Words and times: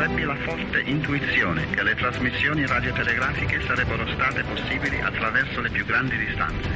Ebbi 0.00 0.24
la 0.24 0.36
forte 0.36 0.80
intuizione 0.80 1.68
che 1.70 1.82
le 1.82 1.94
trasmissioni 1.94 2.66
radiotelegrafiche 2.66 3.60
sarebbero 3.66 4.06
state 4.14 4.42
possibili 4.44 4.98
attraverso 5.00 5.60
le 5.60 5.70
più 5.70 5.84
grandi 5.84 6.16
distanze. 6.16 6.68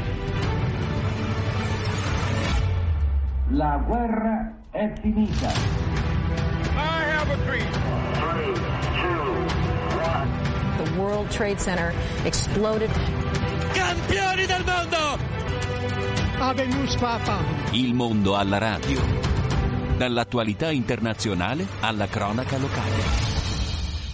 La 3.50 3.82
guerra 3.86 4.52
è 4.70 4.92
finita. 5.00 5.48
I 6.76 7.04
have 7.16 7.30
a 7.30 7.36
dream. 7.46 7.70
Three, 8.12 8.54
two, 9.00 9.46
one. 10.02 10.28
The 10.82 10.90
World 10.98 11.28
Trade 11.30 11.58
Center 11.58 11.94
exploded. 12.24 12.90
Campioni 13.72 14.46
del 14.46 14.64
mondo! 14.64 15.18
Habemus 16.38 16.96
Papa. 16.96 17.38
Il 17.70 17.94
mondo 17.94 18.36
alla 18.36 18.58
radio. 18.58 19.00
Dall'attualità 19.96 20.72
internazionale 20.72 21.64
alla 21.80 22.08
cronaca 22.08 22.58
locale. 22.58 23.23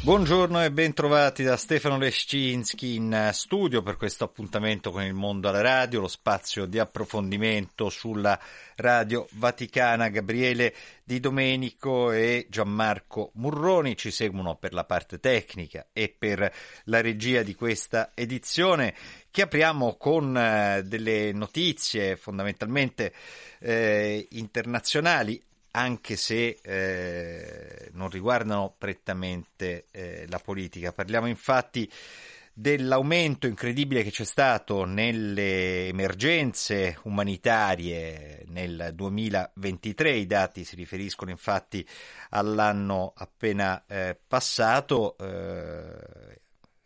Buongiorno 0.03 0.65
e 0.65 0.73
ben 0.73 0.95
trovati 0.95 1.43
da 1.43 1.59
Stefano 1.59 1.99
Lescinski 1.99 2.95
in 2.95 3.29
studio 3.35 3.83
per 3.83 3.99
questo 3.99 4.25
appuntamento 4.25 4.91
con 4.91 5.03
il 5.03 5.13
mondo 5.13 5.51
alla 5.51 5.61
radio, 5.61 6.01
lo 6.01 6.09
spazio 6.09 6.65
di 6.65 6.79
approfondimento 6.79 7.91
sulla 7.91 8.41
radio 8.77 9.29
vaticana. 9.33 10.09
Gabriele 10.09 10.75
Di 11.05 11.21
Domenico 11.21 12.13
e 12.13 12.47
Gianmarco 12.49 13.33
Murroni 13.35 13.95
ci 13.95 14.11
seguono 14.11 14.57
per 14.57 14.73
la 14.73 14.85
parte 14.85 15.21
tecnica 15.21 15.89
e 15.93 16.09
per 16.19 16.51
la 16.85 17.03
regia 17.03 17.43
di 17.43 17.55
questa 17.55 18.13
edizione 18.15 18.95
che 19.31 19.43
apriamo 19.43 19.97
con 19.99 20.35
eh, 20.35 20.83
delle 20.83 21.31
notizie 21.33 22.17
fondamentalmente 22.17 23.13
eh, 23.59 24.27
internazionali 24.31 25.45
anche 25.73 26.17
se 26.17 26.59
eh, 26.63 27.91
non 27.93 28.09
riguardano 28.09 28.75
prettamente 28.77 29.87
eh, 29.91 30.27
la 30.29 30.39
politica. 30.39 30.93
Parliamo 30.93 31.27
infatti 31.27 31.91
dell'aumento 32.53 33.47
incredibile 33.47 34.03
che 34.03 34.11
c'è 34.11 34.25
stato 34.25 34.85
nelle 34.85 35.89
emergenze 35.89 36.99
umanitarie 37.05 38.45
nel 38.49 38.91
2023, 38.95 40.11
i 40.13 40.27
dati 40.27 40.65
si 40.65 40.77
riferiscono 40.77 41.31
infatti 41.31 41.87
all'anno 42.31 43.13
appena 43.17 43.85
eh, 43.87 44.19
passato. 44.27 45.17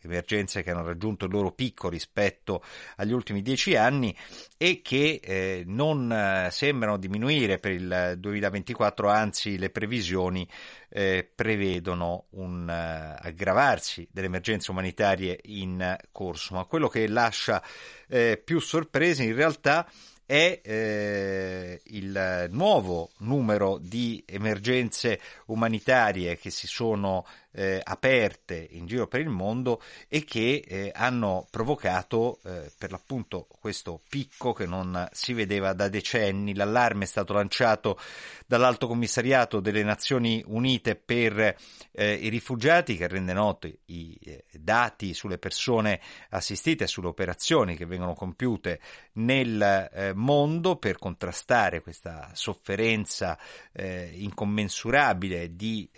Emergenze 0.06 0.62
che 0.62 0.70
hanno 0.70 0.84
raggiunto 0.84 1.24
il 1.24 1.32
loro 1.32 1.52
picco 1.52 1.88
rispetto 1.88 2.62
agli 2.96 3.12
ultimi 3.12 3.42
dieci 3.42 3.76
anni 3.76 4.16
e 4.56 4.80
che 4.82 5.20
eh, 5.22 5.62
non 5.66 6.10
eh, 6.12 6.48
sembrano 6.50 6.96
diminuire 6.96 7.58
per 7.58 7.72
il 7.72 8.14
2024, 8.18 9.08
anzi 9.08 9.58
le 9.58 9.70
previsioni 9.70 10.48
eh, 10.88 11.28
prevedono 11.34 12.26
un 12.30 12.68
uh, 12.68 13.26
aggravarsi 13.26 14.06
delle 14.12 14.28
emergenze 14.28 14.70
umanitarie 14.70 15.40
in 15.46 15.96
corso, 16.12 16.54
ma 16.54 16.64
quello 16.64 16.88
che 16.88 17.08
lascia 17.08 17.60
eh, 18.08 18.40
più 18.42 18.60
sorprese 18.60 19.24
in 19.24 19.34
realtà 19.34 19.88
è 20.26 20.60
eh, 20.62 21.80
il 21.84 22.48
nuovo 22.50 23.10
numero 23.18 23.78
di 23.78 24.22
emergenze 24.26 25.20
umanitarie 25.46 26.38
che 26.38 26.50
si 26.50 26.66
sono 26.66 27.26
eh, 27.54 27.80
aperte 27.82 28.66
in 28.72 28.86
giro 28.86 29.06
per 29.06 29.20
il 29.20 29.28
mondo 29.28 29.80
e 30.08 30.24
che 30.24 30.64
eh, 30.66 30.90
hanno 30.94 31.46
provocato 31.50 32.40
eh, 32.44 32.70
per 32.76 32.90
l'appunto 32.90 33.46
questo 33.60 34.02
picco 34.08 34.52
che 34.52 34.66
non 34.66 35.08
si 35.12 35.32
vedeva 35.32 35.72
da 35.72 35.88
decenni. 35.88 36.54
L'allarme 36.54 37.04
è 37.04 37.06
stato 37.06 37.32
lanciato 37.32 37.98
dall'Alto 38.46 38.86
Commissariato 38.86 39.60
delle 39.60 39.82
Nazioni 39.82 40.42
Unite 40.46 40.96
per 40.96 41.56
eh, 41.92 42.12
i 42.14 42.28
rifugiati 42.28 42.96
che 42.96 43.06
rende 43.06 43.32
noti 43.32 43.76
i 43.86 44.18
eh, 44.22 44.44
dati 44.52 45.14
sulle 45.14 45.38
persone 45.38 46.00
assistite 46.30 46.84
e 46.84 46.88
sulle 46.88 47.08
operazioni 47.08 47.76
che 47.76 47.86
vengono 47.86 48.14
compiute 48.14 48.80
nel 49.14 49.88
eh, 49.92 50.12
mondo 50.14 50.76
per 50.76 50.98
contrastare 50.98 51.80
questa 51.80 52.30
sofferenza 52.32 53.38
incommensurabile 53.74 55.54
di 55.54 55.88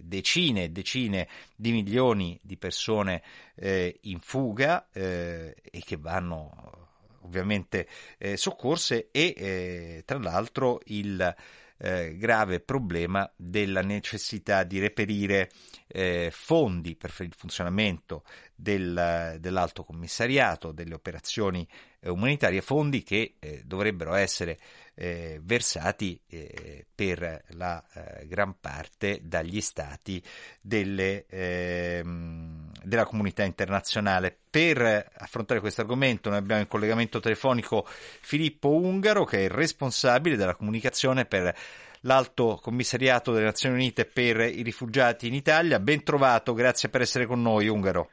decine 0.00 0.72
decine 0.74 1.26
di 1.56 1.72
milioni 1.72 2.38
di 2.42 2.58
persone 2.58 3.22
eh, 3.54 4.00
in 4.02 4.20
fuga 4.20 4.88
eh, 4.92 5.56
e 5.62 5.80
che 5.82 5.96
vanno 5.96 6.82
ovviamente 7.22 7.88
eh, 8.18 8.36
soccorse 8.36 9.08
e 9.10 9.34
eh, 9.36 10.02
tra 10.04 10.18
l'altro 10.18 10.80
il 10.86 11.34
eh, 11.76 12.16
grave 12.16 12.60
problema 12.60 13.30
della 13.34 13.82
necessità 13.82 14.62
di 14.62 14.78
reperire 14.78 15.50
eh, 15.86 16.30
fondi 16.32 16.94
per 16.96 17.12
il 17.20 17.34
funzionamento 17.34 18.24
del, 18.54 19.38
dell'alto 19.40 19.84
commissariato, 19.84 20.72
delle 20.72 20.94
operazioni 20.94 21.66
umanitarie, 22.04 22.60
fondi 22.60 23.02
che 23.02 23.36
dovrebbero 23.64 24.12
essere 24.14 24.58
eh, 24.94 25.40
versati 25.42 26.20
eh, 26.28 26.86
per 26.94 27.42
la 27.48 27.82
gran 28.24 28.56
parte 28.60 29.20
dagli 29.22 29.60
stati 29.60 30.22
delle, 30.60 31.26
ehm, 31.26 32.70
della 32.82 33.04
comunità 33.04 33.42
internazionale. 33.44 34.36
Per 34.50 35.10
affrontare 35.16 35.60
questo 35.60 35.80
argomento 35.80 36.28
noi 36.28 36.38
abbiamo 36.38 36.60
in 36.60 36.68
collegamento 36.68 37.20
telefonico 37.20 37.84
Filippo 37.86 38.70
Ungaro 38.70 39.24
che 39.24 39.38
è 39.38 39.42
il 39.42 39.50
responsabile 39.50 40.36
della 40.36 40.54
comunicazione 40.54 41.24
per 41.24 41.54
l'Alto 42.02 42.58
Commissariato 42.62 43.32
delle 43.32 43.46
Nazioni 43.46 43.74
Unite 43.74 44.04
per 44.04 44.40
i 44.40 44.62
rifugiati 44.62 45.26
in 45.26 45.34
Italia. 45.34 45.80
Ben 45.80 46.02
trovato, 46.02 46.54
grazie 46.54 46.88
per 46.88 47.00
essere 47.00 47.26
con 47.26 47.42
noi, 47.42 47.68
Ungaro. 47.68 48.10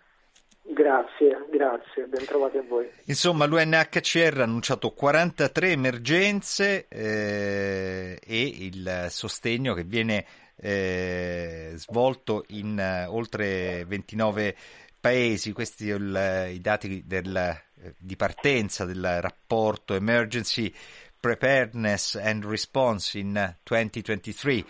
Grazie, 0.74 1.48
grazie, 1.52 2.06
ben 2.06 2.26
trovati 2.26 2.58
a 2.58 2.64
voi. 2.66 2.90
Insomma, 3.06 3.46
l'UNHCR 3.46 4.40
ha 4.40 4.44
annunciato 4.44 4.92
43 4.92 5.72
emergenze 5.72 6.88
eh, 6.88 8.18
e 8.26 8.42
il 8.42 9.08
sostegno 9.10 9.74
che 9.74 9.84
viene 9.84 10.26
eh, 10.56 11.74
svolto 11.76 12.46
in 12.50 12.78
uh, 12.78 13.14
oltre 13.14 13.84
29 13.86 14.56
paesi. 15.00 15.52
Questi 15.52 15.90
sono 15.90 16.46
i 16.46 16.62
dati 16.62 17.04
del, 17.06 17.36
eh, 17.36 17.96
di 17.98 18.16
partenza 18.16 18.86
del 18.86 19.20
rapporto 19.20 19.94
Emergency 19.94 20.74
Preparedness 21.20 22.16
and 22.16 22.46
Response 22.46 23.20
in 23.20 23.56
2023. 23.64 24.66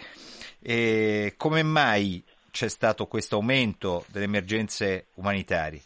E 0.62 1.34
come 1.38 1.62
mai 1.62 2.24
c'è 2.50 2.70
stato 2.70 3.06
questo 3.06 3.36
aumento 3.36 4.04
delle 4.08 4.26
emergenze 4.26 5.06
umanitarie? 5.16 5.82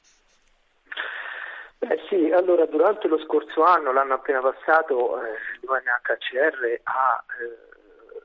Beh 1.88 2.02
sì, 2.10 2.32
allora 2.32 2.66
durante 2.66 3.08
lo 3.08 3.20
scorso 3.20 3.64
anno, 3.64 3.92
l'anno 3.92 4.16
appena 4.16 4.40
passato, 4.42 5.22
eh, 5.22 5.36
l'UNHCR 5.62 6.80
ha 6.84 7.24
eh, 7.40 8.24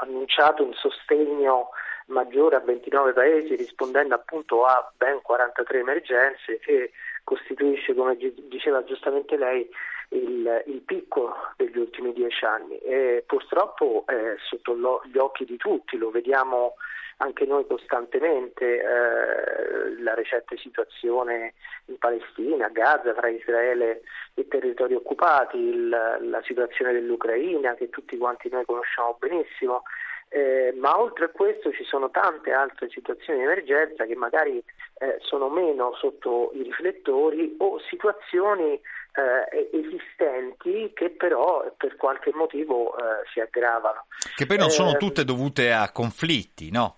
annunciato 0.00 0.64
un 0.64 0.74
sostegno 0.74 1.70
maggiore 2.08 2.56
a 2.56 2.60
29 2.60 3.12
paesi 3.14 3.54
rispondendo 3.54 4.14
appunto 4.14 4.66
a 4.66 4.92
ben 4.96 5.22
43 5.22 5.78
emergenze 5.78 6.58
che 6.58 6.92
costituisce, 7.24 7.94
come 7.94 8.16
diceva 8.16 8.84
giustamente 8.84 9.36
lei, 9.36 9.68
il, 10.10 10.62
il 10.66 10.80
picco 10.82 11.34
degli 11.56 11.78
ultimi 11.78 12.12
dieci 12.12 12.44
anni 12.44 12.78
e 12.78 13.24
purtroppo 13.26 14.04
è 14.06 14.34
sotto 14.48 14.74
lo, 14.74 15.02
gli 15.04 15.18
occhi 15.18 15.44
di 15.44 15.56
tutti, 15.56 15.96
lo 15.96 16.10
vediamo 16.10 16.74
anche 17.18 17.46
noi 17.46 17.66
costantemente, 17.66 18.80
eh, 18.80 20.00
la 20.02 20.14
recente 20.14 20.56
situazione 20.56 21.54
in 21.86 21.98
Palestina, 21.98 22.68
Gaza, 22.68 23.12
tra 23.12 23.28
Israele 23.28 24.02
e 24.34 24.46
territori 24.46 24.94
occupati, 24.94 25.56
il, 25.56 25.88
la 25.88 26.42
situazione 26.44 26.92
dell'Ucraina 26.92 27.74
che 27.74 27.90
tutti 27.90 28.16
quanti 28.16 28.48
noi 28.50 28.64
conosciamo 28.64 29.16
benissimo. 29.18 29.82
Eh, 30.30 30.74
ma 30.76 31.00
oltre 31.00 31.24
a 31.24 31.28
questo 31.30 31.72
ci 31.72 31.84
sono 31.84 32.10
tante 32.10 32.52
altre 32.52 32.90
situazioni 32.90 33.38
di 33.38 33.46
emergenza 33.46 34.04
che 34.04 34.14
magari 34.14 34.62
eh, 34.98 35.16
sono 35.20 35.48
meno 35.48 35.94
sotto 35.94 36.50
i 36.52 36.62
riflettori 36.62 37.54
o 37.58 37.80
situazioni 37.80 38.78
eh, 39.18 39.70
esistenti 39.72 40.92
che 40.94 41.10
però 41.10 41.72
per 41.76 41.96
qualche 41.96 42.30
motivo 42.34 42.96
eh, 42.96 43.26
si 43.32 43.40
aggravano. 43.40 44.06
Che 44.34 44.46
poi 44.46 44.58
non 44.58 44.70
sono 44.70 44.92
eh, 44.92 44.96
tutte 44.96 45.24
dovute 45.24 45.72
a 45.72 45.90
conflitti, 45.90 46.70
no? 46.70 46.96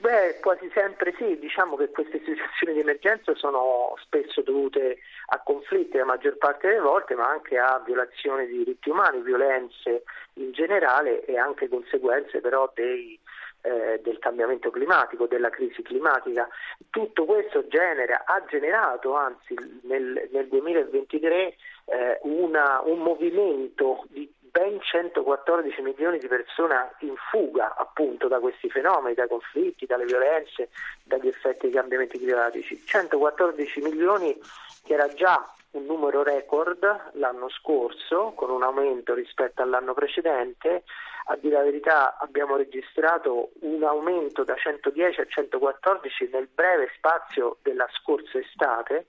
Beh, 0.00 0.38
quasi 0.40 0.70
sempre 0.72 1.14
sì, 1.18 1.38
diciamo 1.38 1.76
che 1.76 1.90
queste 1.90 2.22
situazioni 2.24 2.72
di 2.72 2.80
emergenza 2.80 3.34
sono 3.34 3.94
spesso 4.02 4.40
dovute 4.40 4.98
a 5.26 5.40
conflitti 5.40 5.98
la 5.98 6.06
maggior 6.06 6.38
parte 6.38 6.68
delle 6.68 6.80
volte, 6.80 7.14
ma 7.14 7.28
anche 7.28 7.58
a 7.58 7.82
violazioni 7.84 8.46
di 8.46 8.56
diritti 8.58 8.88
umani, 8.88 9.20
violenze 9.20 10.04
in 10.34 10.52
generale 10.52 11.22
e 11.26 11.36
anche 11.36 11.68
conseguenze 11.68 12.40
però 12.40 12.70
dei, 12.74 13.19
eh, 13.62 14.00
del 14.02 14.18
cambiamento 14.18 14.70
climatico, 14.70 15.26
della 15.26 15.50
crisi 15.50 15.82
climatica. 15.82 16.48
Tutto 16.90 17.24
questo 17.24 17.66
genera, 17.68 18.24
ha 18.24 18.42
generato 18.48 19.14
anzi 19.14 19.54
nel, 19.82 20.28
nel 20.32 20.48
2023 20.48 21.56
eh, 21.84 22.18
una, 22.22 22.80
un 22.84 23.00
movimento 23.00 24.04
di, 24.08 24.30
ben 24.38 24.80
114 24.80 25.80
milioni 25.82 26.18
di 26.18 26.26
persone 26.26 26.92
in 27.00 27.14
fuga 27.30 27.74
appunto 27.76 28.28
da 28.28 28.40
questi 28.40 28.68
fenomeni, 28.68 29.14
dai 29.14 29.28
conflitti, 29.28 29.86
dalle 29.86 30.04
violenze, 30.04 30.70
dagli 31.04 31.28
effetti 31.28 31.66
dei 31.66 31.74
cambiamenti 31.74 32.18
climatici. 32.18 32.84
114 32.84 33.80
milioni 33.80 34.38
che 34.84 34.94
era 34.94 35.08
già 35.14 35.52
un 35.72 35.84
numero 35.84 36.22
record 36.22 37.12
l'anno 37.12 37.48
scorso, 37.48 38.32
con 38.34 38.50
un 38.50 38.62
aumento 38.62 39.14
rispetto 39.14 39.62
all'anno 39.62 39.94
precedente. 39.94 40.84
A 41.26 41.36
dire 41.36 41.56
la 41.56 41.62
verità 41.62 42.16
abbiamo 42.18 42.56
registrato 42.56 43.50
un 43.60 43.84
aumento 43.84 44.42
da 44.42 44.56
110 44.56 45.20
a 45.20 45.26
114 45.26 46.30
nel 46.32 46.48
breve 46.52 46.90
spazio 46.96 47.58
della 47.62 47.86
scorsa 47.92 48.38
estate 48.38 49.06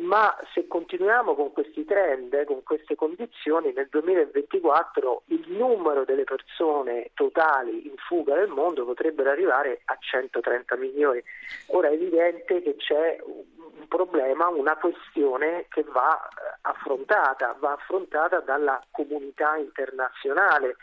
ma 0.00 0.34
se 0.54 0.66
continuiamo 0.66 1.34
con 1.34 1.52
questi 1.52 1.84
trend, 1.84 2.44
con 2.44 2.62
queste 2.62 2.94
condizioni, 2.94 3.72
nel 3.72 3.88
2024 3.90 5.22
il 5.26 5.44
numero 5.48 6.04
delle 6.04 6.24
persone 6.24 7.10
totali 7.14 7.86
in 7.86 7.94
fuga 7.96 8.34
nel 8.34 8.48
mondo 8.48 8.84
potrebbero 8.84 9.30
arrivare 9.30 9.82
a 9.84 9.96
130 9.98 10.76
milioni. 10.76 11.22
Ora 11.68 11.88
è 11.88 11.92
evidente 11.92 12.62
che 12.62 12.76
c'è 12.76 13.18
un 13.24 13.86
problema, 13.88 14.48
una 14.48 14.76
questione 14.76 15.66
che 15.68 15.82
va 15.82 16.16
eh, 16.16 16.58
affrontata, 16.62 17.56
va 17.58 17.72
affrontata 17.72 18.40
dalla 18.40 18.82
comunità 18.90 19.56
internazionale 19.56 20.76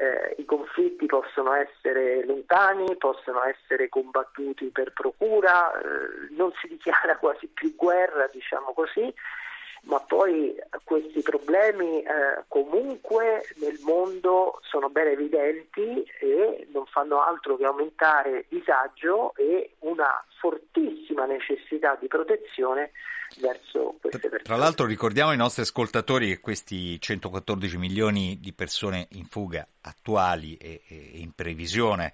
eh, 0.00 0.34
i 0.38 0.46
conflitti 0.46 1.04
possono 1.04 1.52
essere 1.52 2.24
lontani, 2.24 2.96
possono 2.96 3.44
essere 3.44 3.90
combattuti 3.90 4.70
per 4.70 4.94
procura, 4.94 5.70
eh, 5.78 6.28
non 6.30 6.50
si 6.58 6.68
dichiara 6.68 7.16
quasi 7.20 7.46
più 7.48 7.76
guerra, 7.76 8.26
diciamo 8.32 8.72
così, 8.72 9.12
ma 9.82 10.00
poi 10.00 10.54
questi 10.84 11.22
problemi 11.22 12.02
eh, 12.02 12.44
comunque 12.48 13.46
nel 13.56 13.78
mondo 13.82 14.60
sono 14.62 14.90
ben 14.90 15.08
evidenti 15.08 16.04
e 16.20 16.68
non 16.72 16.84
fanno 16.86 17.22
altro 17.22 17.56
che 17.56 17.64
aumentare 17.64 18.46
disagio 18.48 19.34
e 19.36 19.76
una 19.80 20.24
fortissima 20.38 21.26
necessità 21.26 21.96
di 21.98 22.06
protezione 22.06 22.92
verso 23.40 23.96
queste 24.00 24.28
persone. 24.28 24.42
Tra 24.42 24.56
l'altro 24.56 24.86
ricordiamo 24.86 25.30
ai 25.30 25.36
nostri 25.36 25.62
ascoltatori 25.62 26.28
che 26.28 26.40
questi 26.40 27.00
114 27.00 27.76
milioni 27.78 28.38
di 28.40 28.52
persone 28.52 29.06
in 29.12 29.24
fuga 29.24 29.66
attuali 29.82 30.56
e, 30.56 30.82
e 30.86 31.10
in 31.14 31.32
previsione 31.32 32.12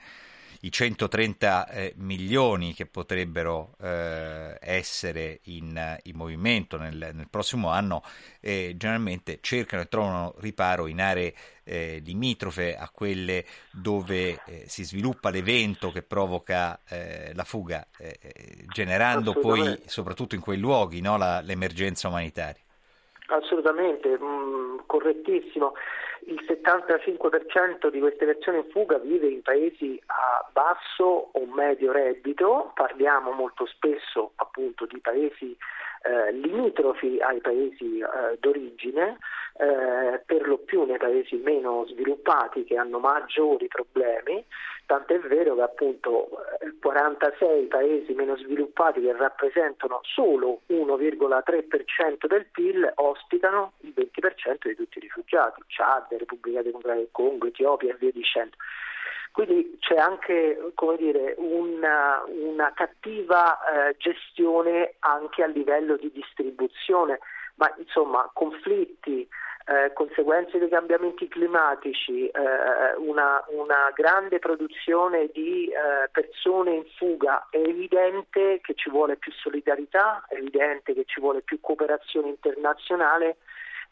i 0.67 0.73
130 0.73 1.69
eh, 1.69 1.95
milioni 1.99 2.75
che 2.75 2.87
potrebbero 2.87 3.75
eh, 3.81 4.59
essere 4.61 5.39
in, 5.45 5.99
in 6.03 6.17
movimento 6.17 6.77
nel, 6.77 6.97
nel, 6.97 7.29
prossimo 7.31 7.69
anno 7.69 8.03
eh, 8.41 8.75
generalmente 8.77 9.39
cercano 9.41 9.83
e 9.83 9.89
trovano 9.89 10.35
riparo 10.39 10.89
in 10.89 11.01
aree 11.01 11.33
eh, 11.63 12.03
limitrofe 12.05 12.77
a 12.77 12.91
quelle 12.93 13.45
dove 13.71 14.41
eh, 14.47 14.65
si 14.67 14.85
sviluppa 14.85 15.31
l'evento 15.31 15.93
che 15.93 16.03
provoca 16.03 16.81
eh, 16.89 17.33
la 17.35 17.45
fuga, 17.45 17.87
generando 18.73 19.35
poi 19.35 19.79
soprattutto 19.87 20.35
in 20.35 20.41
quei 20.41 20.59
luoghi 20.59 21.01
no, 21.01 21.17
la, 21.17 21.41
l'emergenza 21.41 22.09
umanitaria. 22.09 22.63
Assolutamente, 23.29 24.09
mh, 24.19 24.25
mm, 24.25 24.79
correttissimo 24.87 25.73
il 26.27 26.43
75% 26.47 27.89
di 27.91 28.01
queste 28.01 28.25
persone 28.25 28.59
in 28.59 28.71
fuga 28.71 28.99
vive 28.99 29.29
in 29.29 29.43
paesi 29.43 30.01
a 30.07 30.49
basso 30.53 31.31
o 31.33 31.47
medio 31.47 31.93
reddito, 31.93 32.73
parliamo 32.75 33.31
molto 33.33 33.67
spesso 33.67 34.33
appunto 34.37 34.87
di 34.87 34.99
paesi 35.01 35.57
eh, 36.07 36.33
limitrofi 36.33 37.19
ai 37.21 37.41
paesi 37.41 37.99
eh, 37.99 38.37
d'origine, 38.39 39.19
eh, 39.59 40.23
per 40.25 40.47
lo 40.47 40.59
più 40.59 40.85
nei 40.85 40.99
paesi 40.99 41.37
meno 41.37 41.87
sviluppati 41.89 42.65
che 42.65 42.77
hanno 42.77 42.99
maggiori 42.99 43.67
problemi, 43.69 44.45
tant'è 44.87 45.19
vero 45.21 45.55
che 45.55 45.63
appunto 45.63 46.29
46 46.81 47.65
eh, 47.65 47.67
paesi 47.67 48.13
meno 48.13 48.37
sviluppati 48.37 49.01
che 49.01 49.13
rappresentano 49.17 50.01
solo 50.03 50.61
1,3% 50.69 52.27
del 52.27 52.47
PIL 52.53 52.93
ospitano 52.97 53.73
il 53.81 53.93
20% 53.97 54.69
di 54.69 54.75
tutti 54.75 54.99
i 54.99 55.01
rifugiati, 55.01 55.63
Chad, 55.67 56.07
Repubblica 56.11 56.63
Democratica 56.63 56.95
del 56.95 57.09
Congo, 57.11 57.47
Etiopia 57.47 57.93
e 57.93 57.97
via 57.99 58.13
dicendo. 58.13 58.57
Quindi 59.37 59.77
c'è 59.81 59.97
anche 59.97 60.59
dire, 60.97 61.35
una, 61.37 62.25
una, 62.27 62.73
cattiva 62.73 63.59
eh, 63.69 63.97
gestione 63.99 64.95
anche 65.01 65.43
a 65.43 65.47
livello 65.47 65.99
di 65.99 66.11
distribuzione, 66.11 67.19
ma 67.57 67.71
insomma 67.77 68.31
conflitti, 68.33 69.29
eh, 69.67 69.93
conseguenze 69.93 70.57
dei 70.59 70.71
cambiamenti 70.71 71.29
climatici, 71.29 72.29
eh, 72.29 72.97
una, 72.97 73.45
una, 73.49 73.93
grande 73.95 74.39
produzione 74.39 75.29
di 75.35 75.67
eh, 75.67 76.09
persone 76.13 76.71
in 76.71 76.87
fuga, 76.97 77.49
è 77.51 77.59
evidente 77.59 78.61
che 78.63 78.73
ci 78.73 78.89
vuole 78.89 79.17
più 79.17 79.33
solidarietà, 79.33 80.25
è 80.29 80.37
evidente 80.37 80.95
che 80.95 81.05
ci 81.05 81.21
vuole 81.21 81.43
più 81.43 81.61
cooperazione 81.61 82.29
internazionale 82.29 83.37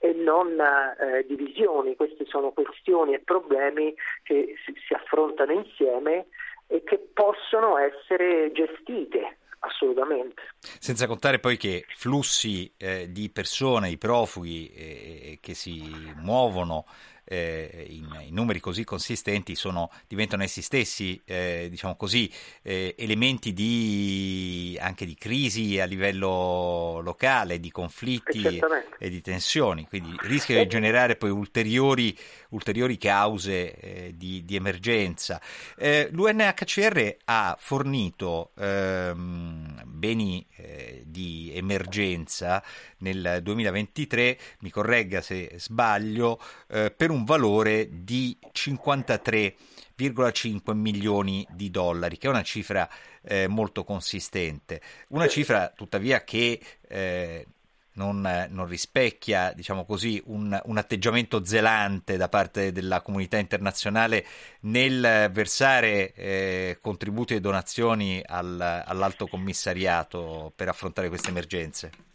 e 0.04 0.12
non 0.12 0.60
eh, 0.60 1.24
divisioni. 1.26 1.96
Queste 1.96 2.26
sono 2.26 2.50
questioni 2.50 3.14
e 3.14 3.20
problemi 3.20 3.94
che 4.22 4.54
si, 4.62 4.74
si 4.86 4.92
affrontano 4.92 5.52
insieme 5.52 6.26
e 6.66 6.82
che 6.84 6.98
possono 7.14 7.78
essere 7.78 8.52
gestite 8.52 9.38
assolutamente. 9.60 10.42
Senza 10.58 11.06
contare 11.06 11.38
poi 11.38 11.56
che 11.56 11.86
flussi 11.88 12.70
eh, 12.76 13.10
di 13.10 13.30
persone, 13.30 13.88
i 13.88 13.96
profughi 13.96 14.70
eh, 14.74 15.38
che 15.40 15.54
si 15.54 15.82
muovono 16.16 16.84
eh, 17.24 17.86
in, 17.88 18.06
in, 18.26 18.34
numeri 18.34 18.60
così 18.60 18.84
consistenti 18.84 19.54
sono, 19.54 19.90
diventano 20.06 20.42
essi 20.42 20.62
stessi, 20.62 21.20
eh, 21.24 21.68
diciamo 21.70 21.96
così, 21.96 22.30
eh, 22.62 22.94
elementi 22.98 23.52
di, 23.52 24.76
anche 24.80 25.06
di 25.06 25.14
crisi 25.14 25.80
a 25.80 25.86
livello 25.86 27.00
locale, 27.02 27.60
di 27.60 27.70
conflitti 27.70 28.60
e 28.98 29.08
di 29.08 29.20
tensioni, 29.20 29.86
quindi 29.88 30.14
rischia 30.22 30.58
di 30.62 30.68
generare 30.68 31.16
poi 31.16 31.30
ulteriori, 31.30 32.16
ulteriori 32.50 32.98
cause 32.98 33.74
eh, 33.74 34.14
di, 34.16 34.44
di, 34.44 34.56
emergenza. 34.56 35.40
Eh, 35.76 36.08
L'UNHCR 36.12 37.16
ha 37.24 37.56
fornito 37.58 38.52
ehm, 38.58 39.82
beni 39.84 40.46
eh, 40.56 41.02
di 41.06 41.52
emergenza 41.54 42.62
nel 42.98 43.40
2023, 43.42 44.38
mi 44.60 44.70
corregga 44.70 45.20
se 45.20 45.52
sbaglio, 45.56 46.40
per 46.66 47.10
un 47.10 47.13
valore 47.22 47.88
di 48.02 48.36
53,5 48.50 50.72
milioni 50.72 51.46
di 51.52 51.70
dollari, 51.70 52.18
che 52.18 52.26
è 52.26 52.30
una 52.30 52.42
cifra 52.42 52.90
eh, 53.22 53.46
molto 53.46 53.84
consistente. 53.84 54.80
Una 55.10 55.28
cifra 55.28 55.68
tuttavia 55.68 56.24
che 56.24 56.60
eh, 56.88 57.46
non, 57.94 58.46
non, 58.48 58.66
rispecchia, 58.66 59.52
diciamo 59.54 59.84
così, 59.84 60.20
un, 60.26 60.60
un, 60.64 60.78
atteggiamento 60.78 61.44
zelante 61.44 62.16
da 62.16 62.28
parte 62.28 62.72
della 62.72 63.02
comunità 63.02 63.38
internazionale 63.38 64.26
nel 64.62 65.30
versare 65.32 66.12
eh, 66.14 66.78
contributi 66.80 67.34
e 67.34 67.40
donazioni 67.40 68.20
al, 68.24 68.82
all'alto 68.84 69.28
commissariato 69.28 70.52
per 70.56 70.66
affrontare 70.68 71.08
queste 71.08 71.28
emergenze. 71.28 72.13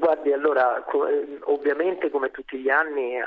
Guardi, 0.00 0.32
allora, 0.32 0.82
eh, 0.82 1.38
ovviamente 1.42 2.08
come 2.08 2.30
tutti 2.30 2.56
gli 2.56 2.70
anni 2.70 3.16
eh, 3.16 3.22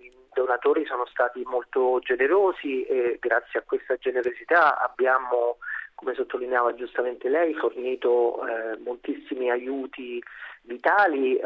i 0.00 0.12
donatori 0.32 0.86
sono 0.86 1.06
stati 1.06 1.42
molto 1.44 1.98
generosi 2.02 2.84
e 2.84 3.18
grazie 3.20 3.58
a 3.58 3.64
questa 3.66 3.96
generosità 3.96 4.80
abbiamo, 4.80 5.56
come 5.96 6.14
sottolineava 6.14 6.72
giustamente 6.74 7.28
lei, 7.28 7.52
fornito 7.54 8.46
eh, 8.46 8.78
moltissimi 8.84 9.50
aiuti 9.50 10.22
vitali 10.62 11.34
eh, 11.34 11.42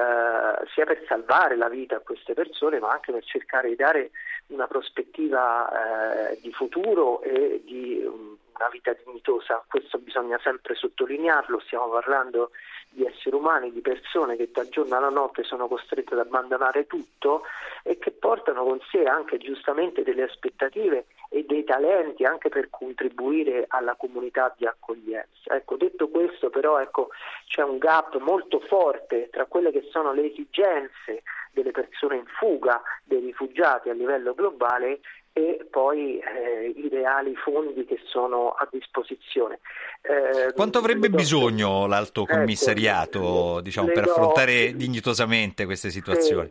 sia 0.75 0.85
per 0.85 1.03
salvare 1.09 1.57
la 1.57 1.71
vita 1.71 1.97
a 1.97 2.01
queste 2.01 2.35
persone 2.35 2.79
ma 2.79 2.93
anche 2.93 3.11
per 3.11 3.25
cercare 3.25 3.71
di 3.71 3.75
dare 3.75 4.11
una 4.49 4.67
prospettiva 4.67 6.31
eh, 6.31 6.41
di 6.43 6.53
futuro 6.53 7.23
e 7.23 7.63
di 7.65 8.05
um, 8.05 8.37
una 8.59 8.69
vita 8.71 8.95
dignitosa. 9.05 9.65
Questo 9.69 9.99
bisogna 9.99 10.39
sempre 10.43 10.75
sottolinearlo, 10.75 11.61
stiamo 11.61 11.89
parlando 11.89 12.51
di 12.51 12.59
esseri 12.97 13.35
umani, 13.35 13.73
di 13.73 13.80
persone 13.80 14.37
che 14.37 14.50
dal 14.52 14.68
giorno 14.68 14.97
alla 14.97 15.09
notte 15.09 15.42
sono 15.42 15.68
costrette 15.68 16.14
ad 16.14 16.21
abbandonare 16.21 16.87
tutto 16.87 17.42
e 17.83 17.99
che 17.99 18.11
portano 18.11 18.64
con 18.64 18.80
sé 18.90 19.04
anche 19.04 19.38
giustamente 19.38 20.02
delle 20.02 20.23
aspettative 20.23 21.07
e 21.30 21.45
dei 21.45 21.64
talenti 21.64 22.25
anche 22.25 22.49
per 22.49 22.71
contribuire 22.71 23.66
alla 23.68 23.95
comunità 23.97 24.54
di 24.57 24.66
accoglienza. 24.66 25.54
Ecco, 25.54 25.76
detto 25.76 26.09
questo 26.09 26.50
però 26.50 26.80
ecco, 26.80 27.11
c'è 27.47 27.62
un 27.62 27.78
gap 27.78 28.18
molto 28.18 28.61
forte 28.61 29.28
tra 29.30 29.45
quelle 29.45 29.71
che 29.71 29.87
sono 29.90 30.12
le 30.12 30.30
esigenze 30.30 31.23
delle 31.52 31.71
persone 31.73 32.16
in 32.16 32.26
fuga, 32.26 32.80
dei 33.04 33.21
rifugiati 33.21 33.90
a 33.90 33.95
livello 33.95 34.35
globale 34.35 35.00
e 35.38 35.66
poi 35.71 36.18
eh, 36.18 36.75
i 36.75 36.88
reali 36.88 37.35
fondi 37.37 37.85
che 37.85 38.00
sono 38.07 38.50
a 38.50 38.66
disposizione. 38.71 39.61
Eh, 40.02 40.52
Quanto 40.52 40.78
avrebbe 40.78 41.11
bisogno 41.11 41.87
l'alto 41.87 42.23
ecco, 42.23 42.35
commissariato 42.35 43.18
ecco, 43.18 43.61
diciamo, 43.61 43.87
per 43.88 44.04
do, 44.04 44.11
affrontare 44.11 44.75
dignitosamente 44.75 45.64
queste 45.64 45.90
situazioni? 45.90 46.50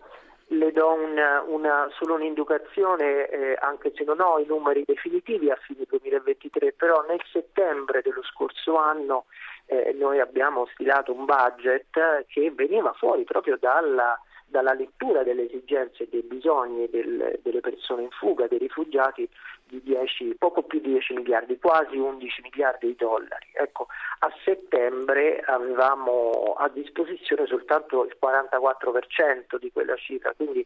le 0.50 0.72
do 0.72 0.94
una, 0.94 1.44
una, 1.46 1.90
solo 2.00 2.14
un'indicazione, 2.14 3.28
eh, 3.28 3.58
anche 3.60 3.92
se 3.94 4.06
non 4.06 4.22
ho 4.22 4.40
i 4.40 4.46
numeri 4.46 4.86
definitivi 4.86 5.52
a 5.52 5.58
fine 5.62 5.84
2023, 5.90 6.72
però 6.72 7.04
nel 7.06 7.20
settembre 7.30 8.02
dello 8.02 8.24
scorso 8.24 8.78
anno 8.78 9.26
eh, 9.66 9.94
noi 10.00 10.22
abbiamo 10.22 10.66
stilato 10.72 11.14
un 11.14 11.26
budget 11.26 12.26
che 12.28 12.50
veniva 12.56 12.94
fuori 12.94 13.26
proprio 13.26 13.58
dalla, 13.60 14.18
dalla 14.48 14.74
lettura 14.74 15.24
delle 15.24 15.46
esigenze 15.46 16.04
e 16.04 16.08
dei 16.10 16.24
bisogni 16.24 16.90
del, 16.90 17.40
delle 17.44 17.60
persone 17.60 18.04
in 18.04 18.10
fuga, 18.12 18.48
dei 18.48 18.58
rifugiati, 18.58 19.28
di 19.68 19.82
10, 19.84 20.36
poco 20.40 20.64
più 20.64 20.80
di 20.80 20.92
10 20.92 21.14
miliardi, 21.14 21.60
quasi 21.60 21.98
11 21.98 22.42
miliardi 22.44 22.88
di 22.88 22.96
dollari. 22.96 23.48
Ecco, 23.54 23.88
a 24.20 24.32
settembre 24.44 25.42
avevamo 25.46 26.56
a 26.58 26.70
disposizione 26.70 27.46
soltanto 27.46 28.06
il 28.06 28.16
44% 28.22 29.58
di 29.60 29.72
quella 29.72 29.96
cifra, 29.98 30.34
quindi 30.36 30.66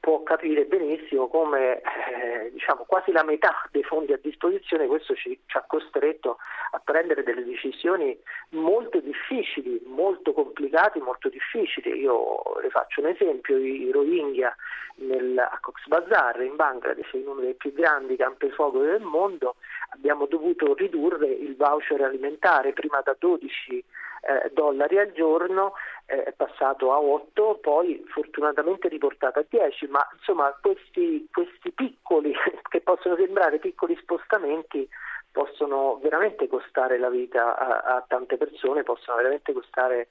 può 0.00 0.22
capire 0.22 0.64
benissimo 0.64 1.28
come 1.28 1.80
eh, 1.80 2.50
diciamo, 2.50 2.84
quasi 2.86 3.12
la 3.12 3.22
metà 3.22 3.68
dei 3.70 3.82
fondi 3.82 4.12
a 4.12 4.18
disposizione 4.20 4.86
questo 4.86 5.14
ci, 5.14 5.38
ci, 5.46 5.56
ha 5.56 5.64
costretto 5.66 6.38
a 6.72 6.80
prendere 6.82 7.22
delle 7.22 7.44
decisioni 7.44 8.18
molto 8.50 9.00
difficili, 9.00 9.80
molto 9.86 10.32
complicate, 10.32 11.00
molto 11.00 11.28
difficili. 11.28 12.00
Io 12.00 12.42
le 12.62 12.70
faccio 12.70 13.00
un 13.00 13.08
esempio, 13.08 13.58
i 13.58 13.90
Rohingya 13.92 14.54
nel, 14.96 15.38
a 15.38 15.58
Cox's 15.60 15.86
Bazar 15.86 16.40
in 16.40 16.56
Bangladesh, 16.56 17.12
in 17.12 17.26
uno 17.26 17.40
dei 17.40 17.54
più 17.54 17.72
grandi 17.72 18.16
campi 18.16 18.50
fuoco 18.50 18.80
del 18.80 19.02
mondo, 19.02 19.56
abbiamo 19.90 20.26
dovuto 20.26 20.74
ridurre 20.74 21.28
il 21.28 21.56
voucher 21.56 22.00
alimentare 22.00 22.72
prima 22.72 23.00
da 23.02 23.14
12 23.18 23.84
eh, 24.20 24.50
dollari 24.52 24.98
al 24.98 25.12
giorno, 25.12 25.74
eh, 26.06 26.24
è 26.24 26.32
passato 26.32 26.92
a 26.92 27.00
8, 27.00 27.58
poi 27.60 28.04
fortunatamente 28.08 28.88
riportato 28.88 29.38
a 29.38 29.44
10, 29.48 29.86
ma 29.88 30.06
insomma 30.16 30.54
questi, 30.60 31.26
questi 31.32 31.70
piccoli, 31.72 32.32
che 32.68 32.80
possono 32.80 33.16
sembrare 33.16 33.58
piccoli 33.58 33.96
spostamenti, 34.00 34.88
possono 35.32 35.98
veramente 36.02 36.48
costare 36.48 36.98
la 36.98 37.08
vita 37.08 37.56
a, 37.56 37.96
a 37.96 38.04
tante 38.06 38.36
persone, 38.36 38.82
possono 38.82 39.16
veramente 39.16 39.52
costare 39.52 40.08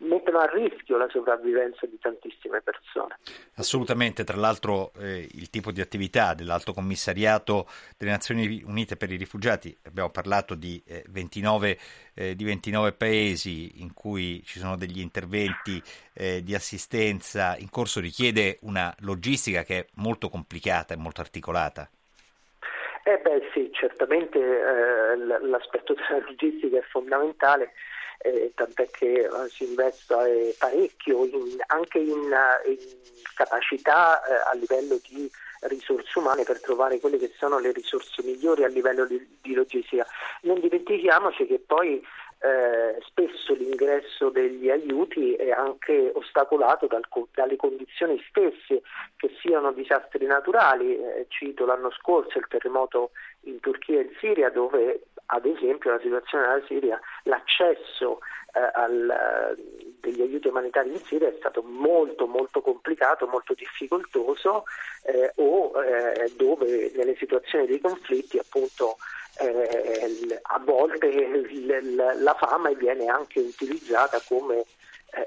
mettono 0.00 0.38
a 0.38 0.46
rischio 0.46 0.96
la 0.96 1.08
sopravvivenza 1.08 1.86
di 1.86 1.98
tantissime 1.98 2.60
persone. 2.62 3.16
Assolutamente, 3.56 4.24
tra 4.24 4.36
l'altro 4.36 4.92
eh, 4.98 5.28
il 5.32 5.50
tipo 5.50 5.70
di 5.72 5.80
attività 5.80 6.34
dell'Alto 6.34 6.72
Commissariato 6.72 7.66
delle 7.98 8.10
Nazioni 8.10 8.62
Unite 8.64 8.96
per 8.96 9.10
i 9.10 9.16
rifugiati, 9.16 9.76
abbiamo 9.84 10.10
parlato 10.10 10.54
di, 10.54 10.82
eh, 10.86 11.04
29, 11.08 11.78
eh, 12.14 12.34
di 12.34 12.44
29, 12.44 12.92
paesi 12.92 13.82
in 13.82 13.92
cui 13.92 14.42
ci 14.44 14.58
sono 14.58 14.76
degli 14.76 15.00
interventi 15.00 15.82
eh, 16.14 16.42
di 16.42 16.54
assistenza 16.54 17.56
in 17.58 17.70
corso, 17.70 18.00
richiede 18.00 18.58
una 18.62 18.94
logistica 19.00 19.62
che 19.62 19.78
è 19.78 19.86
molto 19.96 20.28
complicata 20.28 20.94
e 20.94 20.96
molto 20.96 21.20
articolata. 21.20 21.88
Eh 23.02 23.18
beh 23.18 23.48
sì, 23.52 23.70
certamente 23.72 24.38
eh, 24.38 25.16
l'aspetto 25.16 25.94
della 25.94 26.22
logistica 26.24 26.78
è 26.78 26.82
fondamentale 26.82 27.72
eh, 28.22 28.52
tant'è 28.54 28.88
che 28.90 29.24
eh, 29.24 29.28
si 29.48 29.64
investe 29.64 30.54
parecchio 30.58 31.24
in, 31.24 31.56
anche 31.66 31.98
in, 31.98 32.34
in 32.66 32.78
capacità 33.34 34.22
eh, 34.22 34.34
a 34.50 34.54
livello 34.54 34.98
di 35.08 35.30
risorse 35.62 36.18
umane 36.18 36.44
per 36.44 36.60
trovare 36.60 37.00
quelle 37.00 37.18
che 37.18 37.32
sono 37.36 37.58
le 37.58 37.72
risorse 37.72 38.22
migliori 38.22 38.64
a 38.64 38.68
livello 38.68 39.04
di, 39.06 39.38
di 39.40 39.54
logistica. 39.54 40.06
Non 40.42 40.60
dimentichiamoci 40.60 41.46
che 41.46 41.58
poi 41.58 42.02
eh, 42.42 42.98
spesso 43.02 43.52
l'ingresso 43.52 44.30
degli 44.30 44.70
aiuti 44.70 45.34
è 45.34 45.50
anche 45.50 46.10
ostacolato 46.14 46.86
dal, 46.86 47.04
dalle 47.34 47.56
condizioni 47.56 48.22
stesse, 48.28 48.80
che 49.16 49.30
siano 49.40 49.72
disastri 49.72 50.24
naturali. 50.24 50.96
Eh, 50.96 51.26
cito 51.28 51.66
l'anno 51.66 51.90
scorso 51.90 52.38
il 52.38 52.46
terremoto 52.48 53.10
in 53.42 53.60
Turchia 53.60 54.00
e 54.00 54.04
in 54.04 54.12
Siria, 54.18 54.48
dove 54.48 55.08
ad 55.32 55.46
esempio 55.46 55.90
la 55.90 56.00
situazione 56.00 56.46
della 56.46 56.66
Siria, 56.66 57.00
l'accesso 57.24 58.20
eh, 58.52 58.70
al, 58.74 59.56
degli 60.00 60.20
aiuti 60.20 60.48
umanitari 60.48 60.90
in 60.90 60.98
Siria 60.98 61.28
è 61.28 61.36
stato 61.38 61.62
molto 61.62 62.26
molto 62.26 62.60
complicato, 62.60 63.26
molto 63.26 63.54
difficoltoso 63.54 64.64
eh, 65.04 65.32
o 65.36 65.72
eh, 65.82 66.32
dove 66.36 66.90
nelle 66.94 67.14
situazioni 67.16 67.66
di 67.66 67.80
conflitti 67.80 68.38
appunto 68.38 68.96
eh, 69.38 70.40
a 70.42 70.58
volte 70.58 71.08
la 72.18 72.34
fama 72.34 72.70
viene 72.72 73.06
anche 73.06 73.40
utilizzata 73.40 74.20
come 74.26 74.56
eh, 74.58 74.66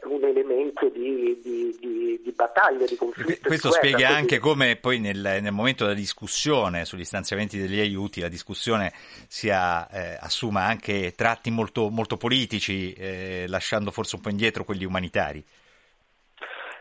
un 0.03 0.23
elemento 0.23 0.89
di, 0.89 1.39
di, 1.41 1.77
di, 1.79 2.19
di, 2.21 2.31
battaglia, 2.31 2.85
di 2.85 2.95
conflitto. 2.95 3.47
Questo 3.47 3.69
guerra, 3.69 3.83
spiega 3.83 4.07
quindi... 4.07 4.21
anche 4.21 4.39
come 4.39 4.75
poi 4.75 4.99
nel, 4.99 5.39
nel, 5.41 5.51
momento 5.51 5.83
della 5.83 5.95
discussione 5.95 6.85
sugli 6.85 7.03
stanziamenti 7.03 7.59
degli 7.59 7.79
aiuti, 7.79 8.21
la 8.21 8.29
discussione 8.29 8.91
sia, 9.27 9.87
eh, 9.89 10.17
assuma 10.19 10.65
anche 10.65 11.13
tratti 11.15 11.51
molto, 11.51 11.89
molto 11.89 12.17
politici, 12.17 12.93
eh, 12.93 13.45
lasciando 13.47 13.91
forse 13.91 14.15
un 14.15 14.21
po' 14.21 14.29
indietro 14.29 14.63
quelli 14.63 14.85
umanitari. 14.85 15.43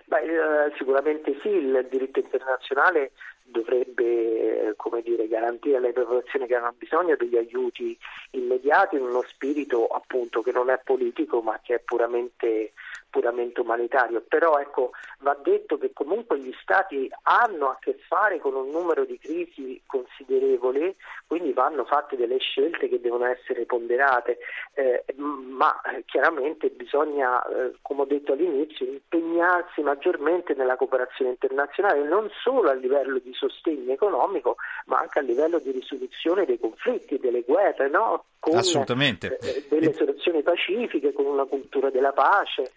Beh, 0.04 0.20
eh, 0.20 0.72
sicuramente 0.76 1.38
sì, 1.42 1.48
il 1.48 1.86
diritto 1.90 2.20
internazionale 2.20 3.12
dovrebbe 3.44 4.74
dire, 5.02 5.28
garantire 5.28 5.76
alle 5.76 5.92
popolazioni 5.92 6.46
che 6.46 6.54
hanno 6.54 6.74
bisogno 6.76 7.16
degli 7.16 7.36
aiuti 7.36 7.96
immediati 8.30 8.96
in 8.96 9.02
uno 9.02 9.22
spirito 9.22 9.86
appunto 9.86 10.42
che 10.42 10.52
non 10.52 10.70
è 10.70 10.80
politico 10.82 11.40
ma 11.42 11.58
che 11.62 11.76
è 11.76 11.78
puramente 11.80 12.72
puramente 13.12 13.60
umanitario, 13.60 14.24
però 14.26 14.58
ecco, 14.58 14.92
va 15.18 15.36
detto 15.42 15.76
che 15.76 15.92
comunque 15.92 16.38
gli 16.38 16.52
Stati 16.62 17.10
hanno 17.24 17.68
a 17.68 17.76
che 17.78 17.98
fare 18.08 18.40
con 18.40 18.54
un 18.54 18.70
numero 18.70 19.04
di 19.04 19.18
crisi 19.18 19.80
considerevole, 19.86 20.96
quindi 21.26 21.52
vanno 21.52 21.84
fatte 21.84 22.16
delle 22.16 22.38
scelte 22.38 22.88
che 22.88 23.00
devono 23.00 23.26
essere 23.26 23.66
ponderate, 23.66 24.38
eh, 24.72 25.04
ma 25.16 25.78
eh, 25.82 26.04
chiaramente 26.06 26.70
bisogna, 26.70 27.44
eh, 27.44 27.74
come 27.82 28.02
ho 28.02 28.06
detto 28.06 28.32
all'inizio, 28.32 28.86
impegnarsi 28.86 29.82
maggiormente 29.82 30.54
nella 30.54 30.76
cooperazione 30.76 31.32
internazionale, 31.32 32.02
non 32.08 32.30
solo 32.42 32.70
a 32.70 32.74
livello 32.74 33.18
di 33.18 33.34
sostegno 33.34 33.92
economico, 33.92 34.56
ma 34.86 35.00
anche 35.00 35.18
a 35.18 35.22
livello 35.22 35.58
di 35.58 35.70
risoluzione 35.70 36.46
dei 36.46 36.58
conflitti, 36.58 37.18
delle 37.18 37.42
guerre, 37.42 37.90
no? 37.90 38.24
con 38.42 38.56
Assolutamente. 38.56 39.38
Eh, 39.38 39.66
delle 39.68 39.92
soluzioni 39.92 40.42
pacifiche, 40.42 41.12
con 41.12 41.26
una 41.26 41.44
cultura 41.44 41.90
della 41.90 42.10
pace. 42.10 42.72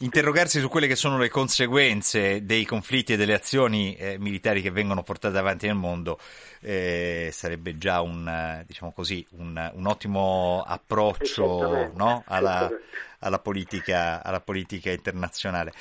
Interrogarsi 0.00 0.60
su 0.60 0.68
quelle 0.68 0.86
che 0.86 0.94
sono 0.94 1.18
le 1.18 1.28
conseguenze 1.28 2.44
dei 2.44 2.64
conflitti 2.64 3.14
e 3.14 3.16
delle 3.16 3.34
azioni 3.34 3.96
eh, 3.96 4.16
militari 4.16 4.62
che 4.62 4.70
vengono 4.70 5.02
portate 5.02 5.36
avanti 5.36 5.66
nel 5.66 5.74
mondo 5.74 6.20
eh, 6.60 7.30
sarebbe 7.32 7.78
già 7.78 8.00
un, 8.00 8.62
diciamo 8.64 8.92
così, 8.92 9.26
un, 9.30 9.70
un 9.74 9.86
ottimo 9.88 10.62
approccio 10.64 11.90
no? 11.94 12.22
alla, 12.26 12.70
alla, 13.18 13.38
politica, 13.40 14.22
alla, 14.22 14.40
politica, 14.40 14.92
internazionale. 14.92 15.72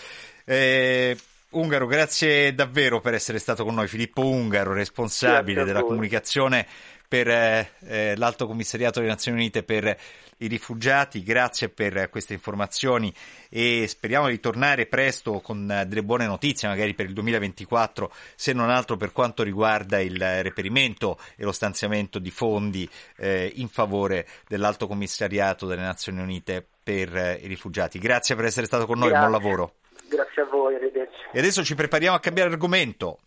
Eh, 0.46 1.16
Ungaro, 1.50 1.88
grazie 1.88 2.54
davvero 2.54 3.00
per 3.00 3.14
essere 3.14 3.40
stato 3.40 3.64
con 3.64 3.74
noi. 3.74 3.88
Filippo 3.88 4.26
Ungaro, 4.26 4.74
responsabile 4.74 5.64
della 5.64 5.82
comunicazione 5.82 6.68
per 7.08 7.30
eh, 7.30 8.16
l'Alto 8.18 8.48
Commissariato 8.48 9.00
delle 9.00 9.12
Nazioni 9.12 9.38
Unite 9.38 9.64
per 9.64 9.98
i 10.40 10.48
rifugiati. 10.48 11.24
Grazie 11.24 11.70
per 11.70 12.10
queste 12.10 12.34
informazioni 12.34 13.14
e 13.50 13.86
speriamo 13.88 14.28
di 14.28 14.42
tornare 14.42 14.88
presto 14.88 15.40
con 15.40 15.86
delle 15.88 16.04
buone 16.04 16.26
notizie, 16.26 16.68
magari 16.68 16.94
per 16.94 17.06
il 17.06 17.14
2024, 17.14 18.12
se 18.36 18.52
non 18.52 18.70
altro 18.70 18.98
per 18.98 19.14
quanto 19.14 19.42
riguarda 19.42 20.02
il 20.02 20.20
reperimento 20.44 21.18
e 21.38 21.46
lo 21.46 21.54
stanziamento 21.54 22.20
di 22.20 22.30
fondi 22.30 22.88
eh, 23.16 23.50
in 23.56 23.70
favore 23.70 24.28
dell'Alto 24.50 24.86
Commissariato 24.86 25.66
delle 25.66 25.82
Nazioni 25.82 26.20
Unite 26.20 26.68
per 26.84 27.16
eh, 27.16 27.40
i 27.42 27.48
rifugiati. 27.48 28.00
Grazie 28.00 28.36
per 28.36 28.44
essere 28.44 28.66
stato 28.66 28.86
con 28.86 29.00
noi, 29.00 29.10
Grazie. 29.10 29.28
buon 29.28 29.42
lavoro. 29.42 29.74
Grazie 30.10 30.42
a 30.42 30.46
voi, 30.46 30.76
arrivederci. 30.76 31.20
E 31.32 31.40
adesso 31.40 31.64
ci 31.64 31.76
prepariamo 31.76 32.16
a 32.16 32.20
cambiare 32.20 32.52
argomento. 32.52 33.20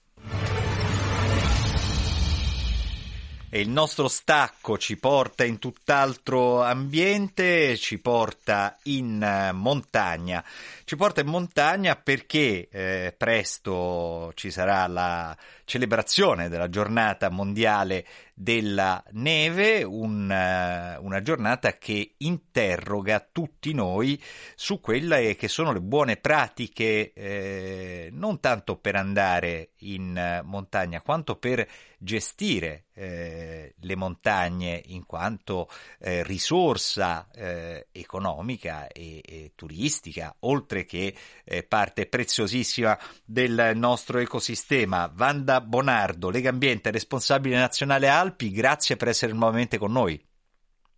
e 3.53 3.61
il 3.61 3.69
nostro 3.69 4.07
stacco 4.07 4.79
ci 4.79 4.97
porta 4.97 5.45
in 5.45 5.59
tutt'altro 5.59 6.63
ambiente, 6.63 7.77
ci 7.77 7.99
porta 7.99 8.79
in 8.85 9.21
eh, 9.21 9.51
montagna. 9.53 10.43
Ci 10.85 10.95
porta 10.95 11.21
in 11.21 11.27
montagna 11.27 11.97
perché 11.97 12.69
eh, 12.71 13.13
presto 13.17 14.31
ci 14.37 14.53
sarà 14.53 14.87
la 14.87 15.37
celebrazione 15.65 16.49
della 16.49 16.69
giornata 16.69 17.29
mondiale 17.29 18.07
della 18.41 19.05
neve, 19.11 19.83
un, 19.83 20.23
una 20.25 21.23
giornata 21.23 21.77
che 21.77 22.15
interroga 22.17 23.29
tutti 23.31 23.75
noi 23.75 24.19
su 24.55 24.81
quelle 24.81 25.37
che 25.37 25.47
sono 25.47 25.73
le 25.73 25.83
buone 25.83 26.17
pratiche, 26.17 27.13
eh, 27.13 28.09
non 28.13 28.41
tanto 28.41 28.77
per 28.77 28.97
andare 28.97 29.73
in 29.81 30.41
montagna 30.45 31.03
quanto 31.03 31.37
per 31.37 31.69
gestire 32.03 32.87
eh, 32.95 33.75
le 33.79 33.97
montagne 33.97 34.83
in 34.87 35.05
quanto 35.05 35.69
eh, 35.99 36.23
risorsa 36.23 37.29
eh, 37.31 37.89
economica 37.93 38.89
e, 38.89 39.21
e, 39.23 39.53
turistica, 39.55 40.35
oltre 40.41 40.87
che 40.87 41.15
eh, 41.45 41.63
parte 41.63 42.07
preziosissima 42.07 42.99
del 43.23 43.73
nostro 43.75 44.19
ecosistema. 44.19 45.11
Vanda 45.13 45.61
Bonardo, 45.61 46.31
Lega 46.31 46.49
Ambiente, 46.49 46.91
responsabile 46.91 47.59
nazionale 47.59 48.09
Alpi, 48.31 48.53
grazie 48.53 48.97
per 48.97 49.09
essere 49.09 49.33
nuovamente 49.33 49.77
con 49.77 49.91
noi. 49.91 50.25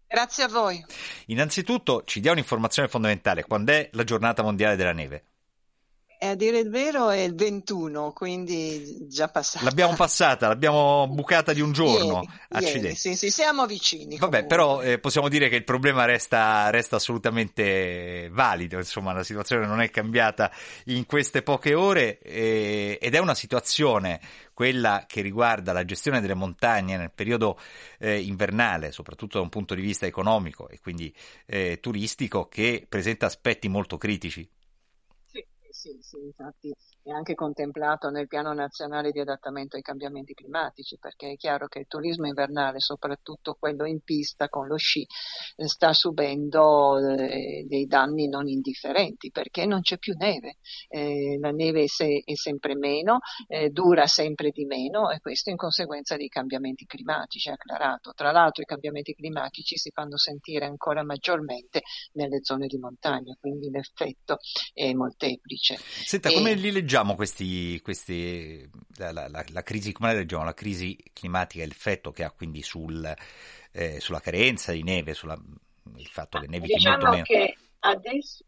Grazie 0.07 0.45
a 0.45 0.49
voi. 0.49 0.85
Innanzitutto 1.27 2.05
ci 2.05 2.21
dia 2.21 2.33
un'informazione 2.33 2.89
fondamentale, 2.89 3.45
quando 3.45 3.73
è 3.73 3.89
la 3.93 4.05
giornata 4.05 4.43
mondiale 4.43 4.77
della 4.77 4.93
neve? 4.93 5.25
E 6.23 6.29
a 6.29 6.35
dire 6.37 6.61
il 6.61 6.71
vero 6.71 7.11
è 7.11 7.19
il 7.19 7.35
21, 7.35 8.12
quindi 8.12 9.09
già 9.09 9.26
passata. 9.26 9.64
L'abbiamo 9.64 9.97
passata, 9.97 10.47
l'abbiamo 10.47 11.09
bucata 11.09 11.52
di 11.52 11.61
un 11.61 11.73
giorno. 11.73 12.21
Ieri, 12.21 12.29
Accidenti. 12.50 12.87
Ieri, 12.87 12.95
sì, 12.95 13.17
sì, 13.17 13.29
siamo 13.29 13.67
vicini. 13.67 14.19
Vabbè, 14.19 14.47
comunque. 14.47 14.47
però 14.47 14.83
eh, 14.83 15.00
possiamo 15.00 15.29
dire 15.29 15.49
che 15.49 15.57
il 15.57 15.64
problema 15.64 16.05
resta, 16.05 16.71
resta, 16.71 16.95
assolutamente 16.95 18.29
valido, 18.31 18.76
insomma 18.76 19.12
la 19.12 19.25
situazione 19.25 19.67
non 19.67 19.81
è 19.81 19.91
cambiata 19.91 20.52
in 20.85 21.07
queste 21.07 21.43
poche 21.43 21.75
ore 21.75 22.21
eh, 22.21 23.00
ed 23.02 23.17
è 23.17 23.19
una 23.19 23.35
situazione, 23.35 24.21
quella 24.55 25.07
che 25.09 25.23
riguarda 25.23 25.73
la 25.73 25.85
gestione 25.85 26.21
delle 26.21 26.35
montagne 26.35 26.97
nel 26.97 27.11
periodo 27.12 27.59
eh, 27.99 28.21
invernale, 28.21 28.93
soprattutto 28.93 29.38
da 29.38 29.43
un 29.43 29.50
punto 29.50 29.75
di 29.75 29.83
vista 29.83 30.07
economico 30.07 30.69
e 30.69 30.79
quindi 30.79 31.12
eh, 31.47 31.81
turistico, 31.81 32.47
che 32.47 32.87
presenta 32.88 33.26
aspetti 33.26 33.67
molto 33.67 33.99
critici. 33.99 34.49
Sì, 35.83 35.99
sì, 36.01 36.17
infatti 36.19 36.73
è 37.02 37.11
anche 37.11 37.35
contemplato 37.35 38.11
nel 38.11 38.28
piano 38.28 38.52
nazionale 38.52 39.11
di 39.11 39.18
adattamento 39.18 39.76
ai 39.76 39.82
cambiamenti 39.82 40.35
climatici, 40.35 40.99
perché 40.99 41.32
è 41.32 41.37
chiaro 41.37 41.66
che 41.66 41.80
il 41.80 41.87
turismo 41.88 42.26
invernale, 42.26 42.78
soprattutto 42.78 43.56
quello 43.59 43.87
in 43.87 44.00
pista 44.02 44.49
con 44.49 44.68
lo 44.68 44.76
sci, 44.76 45.04
sta 45.56 45.92
subendo 45.92 46.99
eh, 46.99 47.64
dei 47.66 47.87
danni 47.87 48.28
non 48.28 48.47
indifferenti, 48.47 49.30
perché 49.32 49.66
non 49.66 49.80
c'è 49.80 49.99
più 49.99 50.14
neve, 50.16 50.59
eh, 50.88 51.38
la 51.40 51.50
neve 51.50 51.82
è, 51.82 51.87
se- 51.88 52.23
è 52.25 52.35
sempre 52.35 52.76
meno, 52.76 53.18
eh, 53.49 53.71
dura 53.71 54.06
sempre 54.06 54.50
di 54.50 54.64
meno 54.64 55.11
e 55.11 55.18
questo 55.18 55.50
in 55.50 55.56
conseguenza 55.56 56.16
dei 56.16 56.28
cambiamenti 56.28 56.87
climatici, 56.87 57.49
è 57.49 57.52
acclarato. 57.52 58.12
Tra 58.14 58.30
l'altro 58.30 58.62
i 58.62 58.66
cambiamenti 58.66 59.14
climatici 59.14 59.76
si 59.76 59.90
fanno 59.90 60.16
sentire 60.16 60.66
ancora 60.66 61.02
maggiormente 61.02 61.80
nelle 62.12 62.44
zone 62.44 62.68
di 62.68 62.78
montagna, 62.78 63.37
quindi 63.40 63.71
l'effetto 63.71 64.38
è 64.73 64.92
molteplice. 64.92 65.78
Senta, 65.78 66.28
e... 66.28 66.35
come 66.35 66.54
li 66.54 66.71
leggiamo 66.71 66.90
questi, 67.15 67.81
questi 67.83 68.69
la, 68.97 69.13
la, 69.13 69.29
la, 69.29 69.45
la, 69.49 69.63
crisi, 69.63 69.93
come 69.93 70.13
la 70.13 70.19
leggiamo? 70.19 70.45
La 70.45 70.55
crisi 70.55 70.97
climatica, 71.13 71.65
l'effetto 71.65 72.13
che 72.13 72.25
ha 72.25 72.31
quindi 72.31 72.63
sul, 72.63 73.15
eh, 73.73 74.01
sulla 74.01 74.21
carenza 74.21 74.73
di 74.73 74.83
neve, 74.83 75.15
sulla, 75.15 75.39
il 75.97 76.07
fatto 76.07 76.39
che 76.39 76.47
nevichi 76.47 76.75
diciamo 76.75 76.97
molto 76.97 77.11
meno? 77.11 77.25
Che 77.25 77.57
adesso, 77.81 78.45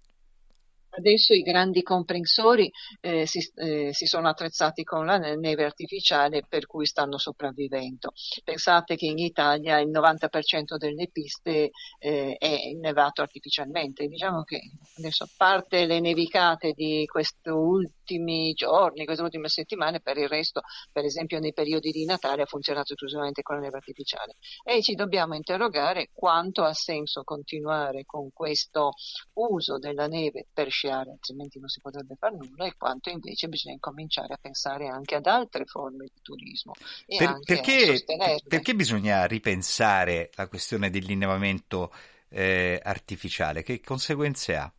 Adesso 0.97 1.33
i 1.35 1.43
grandi 1.43 1.83
comprensori 1.83 2.71
eh, 3.01 3.27
si, 3.27 3.41
eh, 3.57 3.93
si, 3.93 4.07
sono 4.07 4.29
attrezzati 4.29 4.85
con 4.85 5.07
la 5.07 5.19
neve 5.19 5.65
artificiale 5.65 6.45
per 6.49 6.67
cui 6.67 6.87
stanno 6.87 7.19
sopravvivendo. 7.19 8.13
Pensate 8.45 8.95
che 8.95 9.07
in 9.07 9.19
Italia 9.19 9.79
il 9.79 9.91
90% 9.91 10.77
delle 10.77 11.09
piste 11.11 11.71
eh, 11.99 12.37
è 12.39 12.47
innevato 12.47 13.23
artificialmente. 13.23 14.07
Diciamo 14.07 14.45
che 14.45 14.61
adesso 14.99 15.25
a 15.25 15.29
parte 15.37 15.85
le 15.87 15.99
nevicate 15.99 16.73
di 16.73 17.05
questi 17.07 17.49
ultimi 17.49 18.53
giorni, 18.53 19.05
queste 19.05 19.23
ultime 19.23 19.49
settimane, 19.49 20.01
per 20.01 20.17
il 20.19 20.29
resto, 20.29 20.61
per 20.93 21.05
esempio 21.05 21.41
nei 21.41 21.53
periodi 21.53 21.91
di 21.91 22.05
Natale 22.05 22.43
ha 22.43 22.47
funzionato 22.47 22.93
esclusivamente 22.93 23.43
con 23.43 23.57
la 23.57 23.63
neve 23.63 23.79
artificiale. 23.79 24.37
E 24.63 24.81
ci 24.81 24.95
dobbiamo 24.95 25.35
interrogare 25.35 26.11
quanto 26.13 26.63
ha 26.63 26.73
senso 26.73 27.25
continuare 27.25 28.05
con 28.05 28.31
questo 28.33 28.93
uso 29.35 29.79
della 29.79 30.07
neve 30.07 30.47
per 30.53 30.71
sciare, 30.85 31.11
altrimenti 31.11 31.59
non 31.59 31.69
si 31.69 31.81
potrebbe 31.81 32.15
fare 32.17 32.37
nulla, 32.37 32.67
e 32.67 32.75
quanto 32.77 33.09
invece 33.09 33.49
bisogna 33.49 33.75
incominciare 33.75 34.35
a 34.35 34.39
pensare 34.41 34.89
anche 34.89 35.15
ad 35.15 35.27
altre 35.27 35.65
forme 35.65 36.05
di 36.05 36.21
turismo 36.23 36.73
e 37.07 37.17
per, 37.17 37.29
anche 37.29 37.55
perché. 37.55 38.05
Perché 38.47 38.75
bisogna 38.75 39.25
ripensare 39.25 40.31
la 40.35 40.47
questione 40.47 40.91
dell'innevamento 40.91 41.93
eh, 42.29 42.81
artificiale? 42.83 43.63
Che 43.63 43.81
conseguenze 43.81 44.57
ha? 44.57 44.73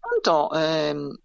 Appunto, 0.00 0.52
ehm, 0.52 1.16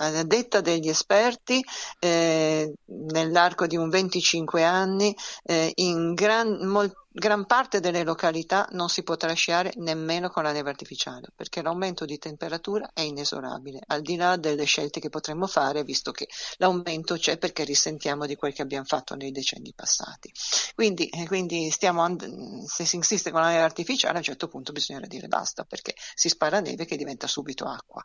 a 0.00 0.22
detta 0.22 0.60
degli 0.60 0.88
esperti, 0.88 1.62
eh, 1.98 2.72
nell'arco 2.84 3.66
di 3.66 3.76
un 3.76 3.88
25 3.88 4.62
anni, 4.62 5.14
eh, 5.42 5.72
in 5.76 6.14
gran, 6.14 6.66
mol, 6.66 6.92
gran 7.18 7.46
parte 7.46 7.80
delle 7.80 8.04
località 8.04 8.68
non 8.72 8.88
si 8.88 9.02
potrà 9.02 9.32
sciare 9.32 9.72
nemmeno 9.76 10.30
con 10.30 10.44
la 10.44 10.52
neve 10.52 10.70
artificiale, 10.70 11.28
perché 11.34 11.62
l'aumento 11.62 12.04
di 12.04 12.16
temperatura 12.16 12.90
è 12.94 13.00
inesorabile, 13.00 13.80
al 13.88 14.02
di 14.02 14.14
là 14.14 14.36
delle 14.36 14.64
scelte 14.64 15.00
che 15.00 15.08
potremmo 15.08 15.48
fare, 15.48 15.82
visto 15.82 16.12
che 16.12 16.28
l'aumento 16.58 17.16
c'è 17.16 17.36
perché 17.36 17.64
risentiamo 17.64 18.24
di 18.24 18.36
quel 18.36 18.54
che 18.54 18.62
abbiamo 18.62 18.84
fatto 18.84 19.16
nei 19.16 19.32
decenni 19.32 19.72
passati. 19.74 20.32
Quindi, 20.76 21.08
eh, 21.08 21.26
quindi 21.26 21.70
stiamo 21.70 22.02
and- 22.02 22.64
se 22.64 22.84
si 22.84 22.94
insiste 22.96 23.32
con 23.32 23.40
la 23.40 23.48
neve 23.48 23.62
artificiale, 23.62 24.14
a 24.14 24.18
un 24.18 24.24
certo 24.24 24.46
punto 24.46 24.70
bisognerà 24.70 25.08
dire 25.08 25.26
basta, 25.26 25.64
perché 25.64 25.94
si 26.14 26.28
spara 26.28 26.60
neve 26.60 26.84
che 26.84 26.96
diventa 26.96 27.26
subito 27.26 27.64
acqua, 27.66 28.02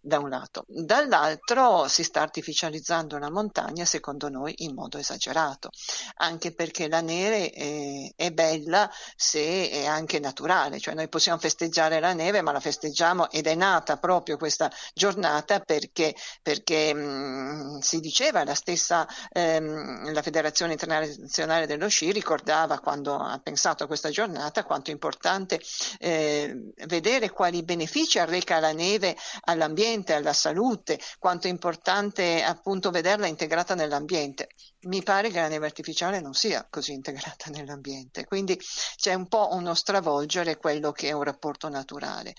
da 0.00 0.18
un 0.18 0.30
lato. 0.30 0.64
Dall'altro 0.68 1.86
si 1.88 2.02
sta 2.02 2.22
artificializzando 2.22 3.18
la 3.18 3.30
montagna, 3.30 3.84
secondo 3.84 4.30
noi, 4.30 4.54
in 4.58 4.72
modo 4.74 4.96
esagerato, 4.96 5.68
anche 6.16 6.52
perché 6.52 6.88
la 6.88 7.02
neve 7.02 7.50
è, 7.50 8.12
è 8.16 8.30
bella 8.30 8.52
bella 8.58 8.90
se 9.16 9.70
è 9.70 9.84
anche 9.86 10.18
naturale, 10.18 10.78
cioè 10.78 10.94
noi 10.94 11.08
possiamo 11.08 11.38
festeggiare 11.38 12.00
la 12.00 12.12
neve, 12.12 12.42
ma 12.42 12.52
la 12.52 12.60
festeggiamo 12.60 13.30
ed 13.30 13.46
è 13.46 13.54
nata 13.54 13.96
proprio 13.96 14.36
questa 14.36 14.70
giornata 14.92 15.60
perché, 15.60 16.14
perché 16.42 16.94
mh, 16.94 17.78
si 17.80 18.00
diceva, 18.00 18.44
la 18.44 18.54
stessa 18.54 19.06
ehm, 19.32 20.12
la 20.12 20.22
Federazione 20.22 20.72
Internazionale 20.72 21.66
dello 21.66 21.88
Sci 21.88 22.12
ricordava 22.12 22.78
quando 22.78 23.16
ha 23.16 23.38
pensato 23.42 23.84
a 23.84 23.86
questa 23.86 24.10
giornata 24.10 24.64
quanto 24.64 24.90
è 24.90 24.92
importante 24.92 25.60
eh, 25.98 26.72
vedere 26.86 27.30
quali 27.30 27.62
benefici 27.62 28.18
arreca 28.18 28.60
la 28.60 28.72
neve 28.72 29.16
all'ambiente, 29.42 30.14
alla 30.14 30.32
salute, 30.32 30.98
quanto 31.18 31.46
è 31.46 31.50
importante 31.50 32.42
appunto 32.42 32.90
vederla 32.90 33.26
integrata 33.26 33.74
nell'ambiente. 33.74 34.48
Mi 34.84 35.02
pare 35.02 35.30
che 35.30 35.40
la 35.40 35.48
neve 35.48 35.66
artificiale 35.66 36.20
non 36.20 36.34
sia 36.34 36.66
così 36.68 36.92
integrata 36.92 37.50
nell'ambiente, 37.50 38.24
quindi 38.24 38.58
c'è 38.96 39.14
un 39.14 39.28
po' 39.28 39.48
uno 39.52 39.74
stravolgere 39.74 40.56
quello 40.56 40.92
che 40.92 41.08
è 41.08 41.12
un 41.12 41.22
rapporto 41.22 41.68
naturale, 41.68 42.34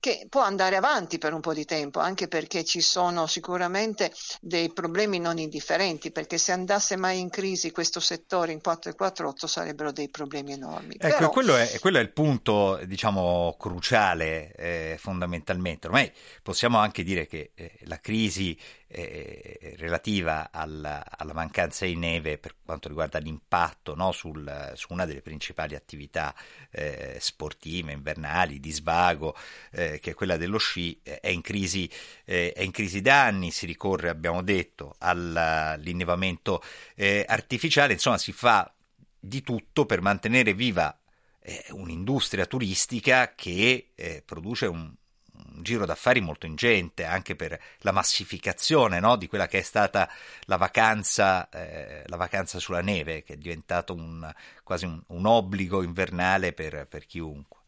che 0.00 0.26
può 0.30 0.40
andare 0.40 0.76
avanti 0.76 1.18
per 1.18 1.34
un 1.34 1.40
po' 1.40 1.52
di 1.52 1.66
tempo, 1.66 2.00
anche 2.00 2.26
perché 2.26 2.64
ci 2.64 2.80
sono 2.80 3.26
sicuramente 3.26 4.10
dei 4.40 4.72
problemi 4.72 5.18
non 5.20 5.38
indifferenti, 5.38 6.10
perché 6.10 6.38
se 6.38 6.52
andasse 6.52 6.96
mai 6.96 7.20
in 7.20 7.28
crisi 7.28 7.70
questo 7.70 8.00
settore 8.00 8.52
in 8.52 8.62
448 8.62 9.46
sarebbero 9.46 9.92
dei 9.92 10.08
problemi 10.08 10.52
enormi. 10.52 10.96
Ecco, 10.98 11.16
Però... 11.16 11.30
quello, 11.30 11.56
è, 11.56 11.78
quello, 11.80 11.98
è, 11.98 12.00
il 12.00 12.12
punto, 12.12 12.80
diciamo, 12.86 13.54
cruciale 13.58 14.52
eh, 14.54 14.96
fondamentalmente. 14.98 15.86
Ormai 15.86 16.10
possiamo 16.42 16.78
anche 16.78 17.02
dire 17.02 17.26
che 17.26 17.52
eh, 17.54 17.78
la 17.82 18.00
crisi 18.00 18.58
eh, 18.92 19.76
relativa 19.78 20.50
alla, 20.50 21.04
alla, 21.08 21.32
mancanza 21.32 21.84
di 21.84 21.94
neve 21.94 22.38
per 22.38 22.56
quanto 22.64 22.88
riguarda 22.88 23.20
l'impatto 23.20 23.94
no, 23.94 24.10
sul, 24.10 24.72
su 24.74 24.88
una 24.90 25.04
delle 25.04 25.22
principali 25.22 25.76
attività 25.76 26.34
eh, 26.70 27.16
sportive, 27.20 27.92
invernali, 27.92 28.58
di 28.58 28.72
svago, 28.72 29.36
eh, 29.70 29.89
che 29.98 30.10
è 30.10 30.14
quella 30.14 30.36
dello 30.36 30.58
sci, 30.58 31.00
è 31.02 31.28
in, 31.28 31.40
crisi, 31.40 31.90
è 32.24 32.60
in 32.60 32.70
crisi 32.70 33.00
da 33.00 33.24
anni, 33.24 33.50
si 33.50 33.66
ricorre, 33.66 34.08
abbiamo 34.08 34.42
detto, 34.42 34.94
all'innevamento 34.98 36.62
eh, 36.94 37.24
artificiale, 37.26 37.94
insomma 37.94 38.18
si 38.18 38.32
fa 38.32 38.72
di 39.18 39.42
tutto 39.42 39.84
per 39.86 40.00
mantenere 40.00 40.54
viva 40.54 40.96
eh, 41.40 41.64
un'industria 41.70 42.46
turistica 42.46 43.34
che 43.34 43.90
eh, 43.94 44.22
produce 44.24 44.66
un, 44.66 44.92
un 45.32 45.62
giro 45.62 45.84
d'affari 45.84 46.20
molto 46.20 46.46
ingente 46.46 47.04
anche 47.04 47.36
per 47.36 47.58
la 47.78 47.92
massificazione 47.92 49.00
no? 49.00 49.16
di 49.16 49.26
quella 49.26 49.46
che 49.46 49.58
è 49.58 49.62
stata 49.62 50.08
la 50.42 50.56
vacanza, 50.56 51.48
eh, 51.48 52.02
la 52.06 52.16
vacanza 52.16 52.58
sulla 52.58 52.82
neve, 52.82 53.22
che 53.22 53.34
è 53.34 53.36
diventato 53.36 53.94
un, 53.94 54.30
quasi 54.62 54.84
un, 54.84 55.02
un 55.08 55.26
obbligo 55.26 55.82
invernale 55.82 56.52
per, 56.52 56.86
per 56.88 57.06
chiunque. 57.06 57.59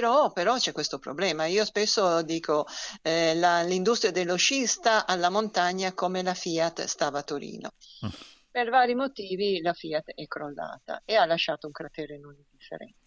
Però, 0.00 0.32
però, 0.32 0.56
c'è 0.56 0.72
questo 0.72 0.98
problema. 0.98 1.44
Io 1.44 1.62
spesso 1.66 2.22
dico 2.22 2.66
eh, 3.02 3.34
la, 3.34 3.60
l'industria 3.60 4.10
dello 4.10 4.36
sci 4.36 4.66
sta 4.66 5.04
alla 5.06 5.28
montagna 5.28 5.92
come 5.92 6.22
la 6.22 6.32
Fiat 6.32 6.84
stava 6.84 7.18
a 7.18 7.22
Torino. 7.22 7.72
Per 8.50 8.70
vari 8.70 8.94
motivi 8.94 9.60
la 9.60 9.74
Fiat 9.74 10.12
è 10.14 10.26
crollata 10.26 11.02
e 11.04 11.16
ha 11.16 11.26
lasciato 11.26 11.66
un 11.66 11.72
cratere 11.74 12.18
non 12.18 12.34
indifferente 12.34 12.99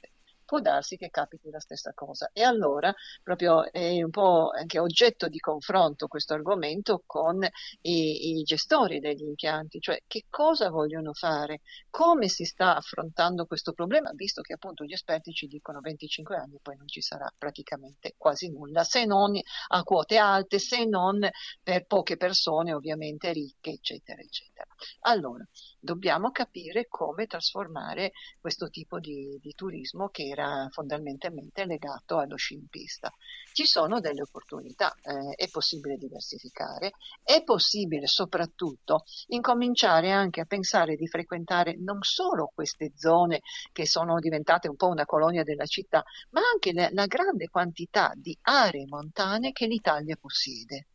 può 0.54 0.60
darsi 0.62 0.98
che 0.98 1.10
capiti 1.10 1.50
la 1.50 1.60
stessa 1.60 1.94
cosa. 1.96 2.30
E 2.32 2.44
allora 2.44 2.94
proprio 3.24 3.72
è 3.72 4.04
un 4.04 4.12
po' 4.12 4.52
anche 4.52 4.78
oggetto 4.78 5.28
di 5.28 5.40
confronto 5.40 6.06
questo 6.06 6.36
argomento 6.36 7.02
con 7.08 7.44
i, 7.82 8.38
i 8.38 8.44
gestori 8.44 9.00
degli 9.00 9.24
impianti, 9.24 9.80
cioè 9.80 10.04
che 10.06 10.26
cosa 10.30 10.70
vogliono 10.70 11.14
fare, 11.14 11.62
come 11.90 12.28
si 12.28 12.46
sta 12.46 12.76
affrontando 12.76 13.48
questo 13.48 13.74
problema, 13.74 14.12
visto 14.14 14.42
che 14.42 14.54
appunto 14.54 14.84
gli 14.84 14.94
esperti 14.94 15.32
ci 15.34 15.48
dicono 15.48 15.80
25 15.80 16.36
anni 16.36 16.60
poi 16.62 16.76
non 16.78 16.88
ci 16.88 17.02
sarà 17.02 17.28
praticamente 17.36 18.14
quasi 18.16 18.52
nulla, 18.52 18.84
se 18.84 19.06
non 19.06 19.36
a 19.70 19.82
quote 19.82 20.18
alte, 20.18 20.60
se 20.60 20.86
non 20.86 21.28
per 21.64 21.88
poche 21.88 22.16
persone 22.16 22.74
ovviamente 22.74 23.32
ricche, 23.32 23.72
eccetera, 23.72 24.22
eccetera. 24.22 24.68
Allora, 25.02 25.44
dobbiamo 25.84 26.32
capire 26.32 26.88
come 26.88 27.26
trasformare 27.26 28.14
questo 28.40 28.70
tipo 28.70 29.00
di, 29.00 29.38
di 29.42 29.54
turismo 29.54 30.08
che 30.08 30.24
era 30.24 30.68
fondamentalmente 30.72 31.66
legato 31.66 32.20
allo 32.20 32.38
sci 32.38 32.54
in 32.54 32.68
pista. 32.68 33.12
Ci 33.52 33.66
sono 33.66 34.00
delle 34.00 34.22
opportunità, 34.22 34.96
eh, 35.02 35.36
è 35.36 35.50
possibile 35.50 35.98
diversificare, 35.98 36.92
è 37.22 37.44
possibile 37.44 38.08
soprattutto 38.08 39.04
incominciare 39.28 40.12
anche 40.12 40.40
a 40.40 40.46
pensare 40.46 40.96
di 40.96 41.08
frequentare 41.08 41.76
non 41.78 42.02
solo 42.02 42.52
queste 42.56 42.94
zone 42.96 43.42
che 43.74 43.86
sono 43.86 44.20
diventate 44.20 44.70
un 44.70 44.78
po' 44.78 44.88
una 44.88 45.06
colonia 45.06 45.44
della 45.44 45.66
città, 45.66 46.02
ma 46.30 46.42
anche 46.50 46.72
la, 46.72 46.88
la 46.94 47.08
grande 47.08 47.50
quantità 47.50 48.14
di 48.16 48.38
aree 48.42 48.86
montane 48.88 49.52
che 49.52 49.68
l'Italia 49.68 50.16
possiede. 50.16 50.88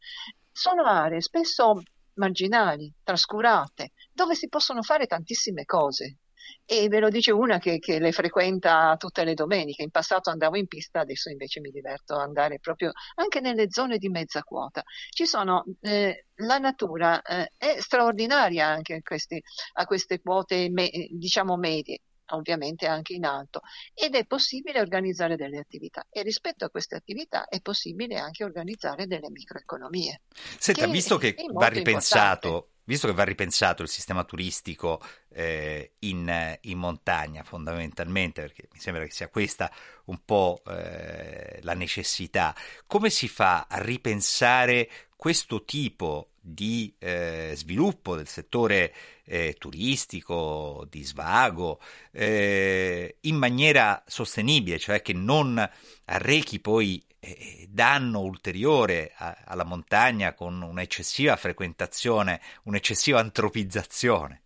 Sono 0.51 0.85
aree 0.85 1.20
spesso 1.20 1.83
marginali, 2.14 2.92
trascurate, 3.03 3.92
dove 4.19 4.35
si 4.35 4.49
possono 4.49 4.83
fare 4.83 5.07
tantissime 5.07 5.65
cose. 5.65 6.17
E 6.65 6.89
ve 6.89 6.99
lo 6.99 7.09
dice 7.09 7.31
una 7.31 7.59
che, 7.59 7.79
che, 7.79 8.01
le 8.01 8.11
frequenta 8.11 8.97
tutte 8.99 9.23
le 9.23 9.35
domeniche. 9.35 9.85
In 9.85 9.91
passato 9.91 10.31
andavo 10.31 10.57
in 10.57 10.67
pista, 10.67 11.01
adesso 11.01 11.31
invece 11.31 11.61
mi 11.61 11.71
diverto 11.71 12.15
ad 12.15 12.23
andare 12.23 12.59
proprio 12.59 12.91
anche 13.15 13.41
nelle 13.41 13.71
zone 13.71 13.99
di 13.99 14.09
mezza 14.09 14.43
quota. 14.43 14.83
Ci 15.11 15.25
sono, 15.25 15.65
eh, 15.83 16.25
la 16.37 16.59
natura 16.59 17.23
eh, 17.23 17.53
è 17.57 17.77
straordinaria 17.79 18.67
anche 18.67 19.01
questi, 19.03 19.41
a 19.75 19.85
queste 19.85 20.21
quote 20.21 20.69
me, 20.69 20.91
diciamo 21.11 21.57
medie 21.57 22.01
ovviamente 22.31 22.87
anche 22.87 23.15
in 23.15 23.25
alto 23.25 23.63
ed 23.95 24.15
è 24.15 24.27
possibile 24.27 24.81
organizzare 24.81 25.35
delle 25.35 25.59
attività 25.59 26.05
e 26.11 26.21
rispetto 26.21 26.67
a 26.67 26.69
queste 26.69 26.95
attività 26.95 27.47
è 27.49 27.63
possibile 27.63 28.19
anche 28.19 28.45
organizzare 28.45 29.07
delle 29.07 29.31
microeconomie. 29.31 30.21
Senta, 30.59 30.85
che 30.85 30.91
visto 30.91 31.17
che 31.17 31.35
va 31.51 31.69
ripensato, 31.69 32.73
visto 32.88 33.07
che 33.07 33.12
va 33.12 33.22
ripensato 33.22 33.83
il 33.83 33.88
sistema 33.88 34.24
turistico 34.24 34.98
eh, 35.29 35.92
in, 36.01 36.59
in, 36.62 36.79
montagna 36.79 37.42
fondamentalmente, 37.42 38.40
perché 38.40 38.66
mi 38.72 38.81
sembra 38.81 39.05
che 39.05 39.11
sia 39.11 39.29
questa 39.29 39.70
un 40.09 40.21
po' 40.25 40.62
eh, 40.66 41.61
la 41.62 41.75
necessità, 41.75 42.55
come 42.87 43.11
si 43.11 43.29
fa 43.29 43.66
a 43.68 43.81
ripensare 43.81 44.88
questo 45.16 45.64
tipo 45.64 46.31
di 46.40 46.94
eh, 46.99 47.53
sviluppo 47.55 48.16
del 48.16 48.29
settore 48.29 48.94
eh, 49.25 49.57
turistico, 49.59 50.87
di 50.88 51.03
svago, 51.05 51.81
eh, 52.12 53.16
in 53.23 53.37
maniera 53.37 54.03
sostenibile, 54.07 54.79
cioè 54.79 55.03
che 55.03 55.12
non 55.12 55.68
arrechi 56.07 56.61
poi 56.61 57.05
eh, 57.21 57.66
danno 57.68 58.21
ulteriore 58.21 59.12
alla 59.16 59.64
montagna 59.64 60.33
con 60.35 60.62
un'eccessiva 60.62 61.37
frequentazione, 61.37 62.40
un'eccessiva 62.62 63.18
antropizzazione. 63.21 64.42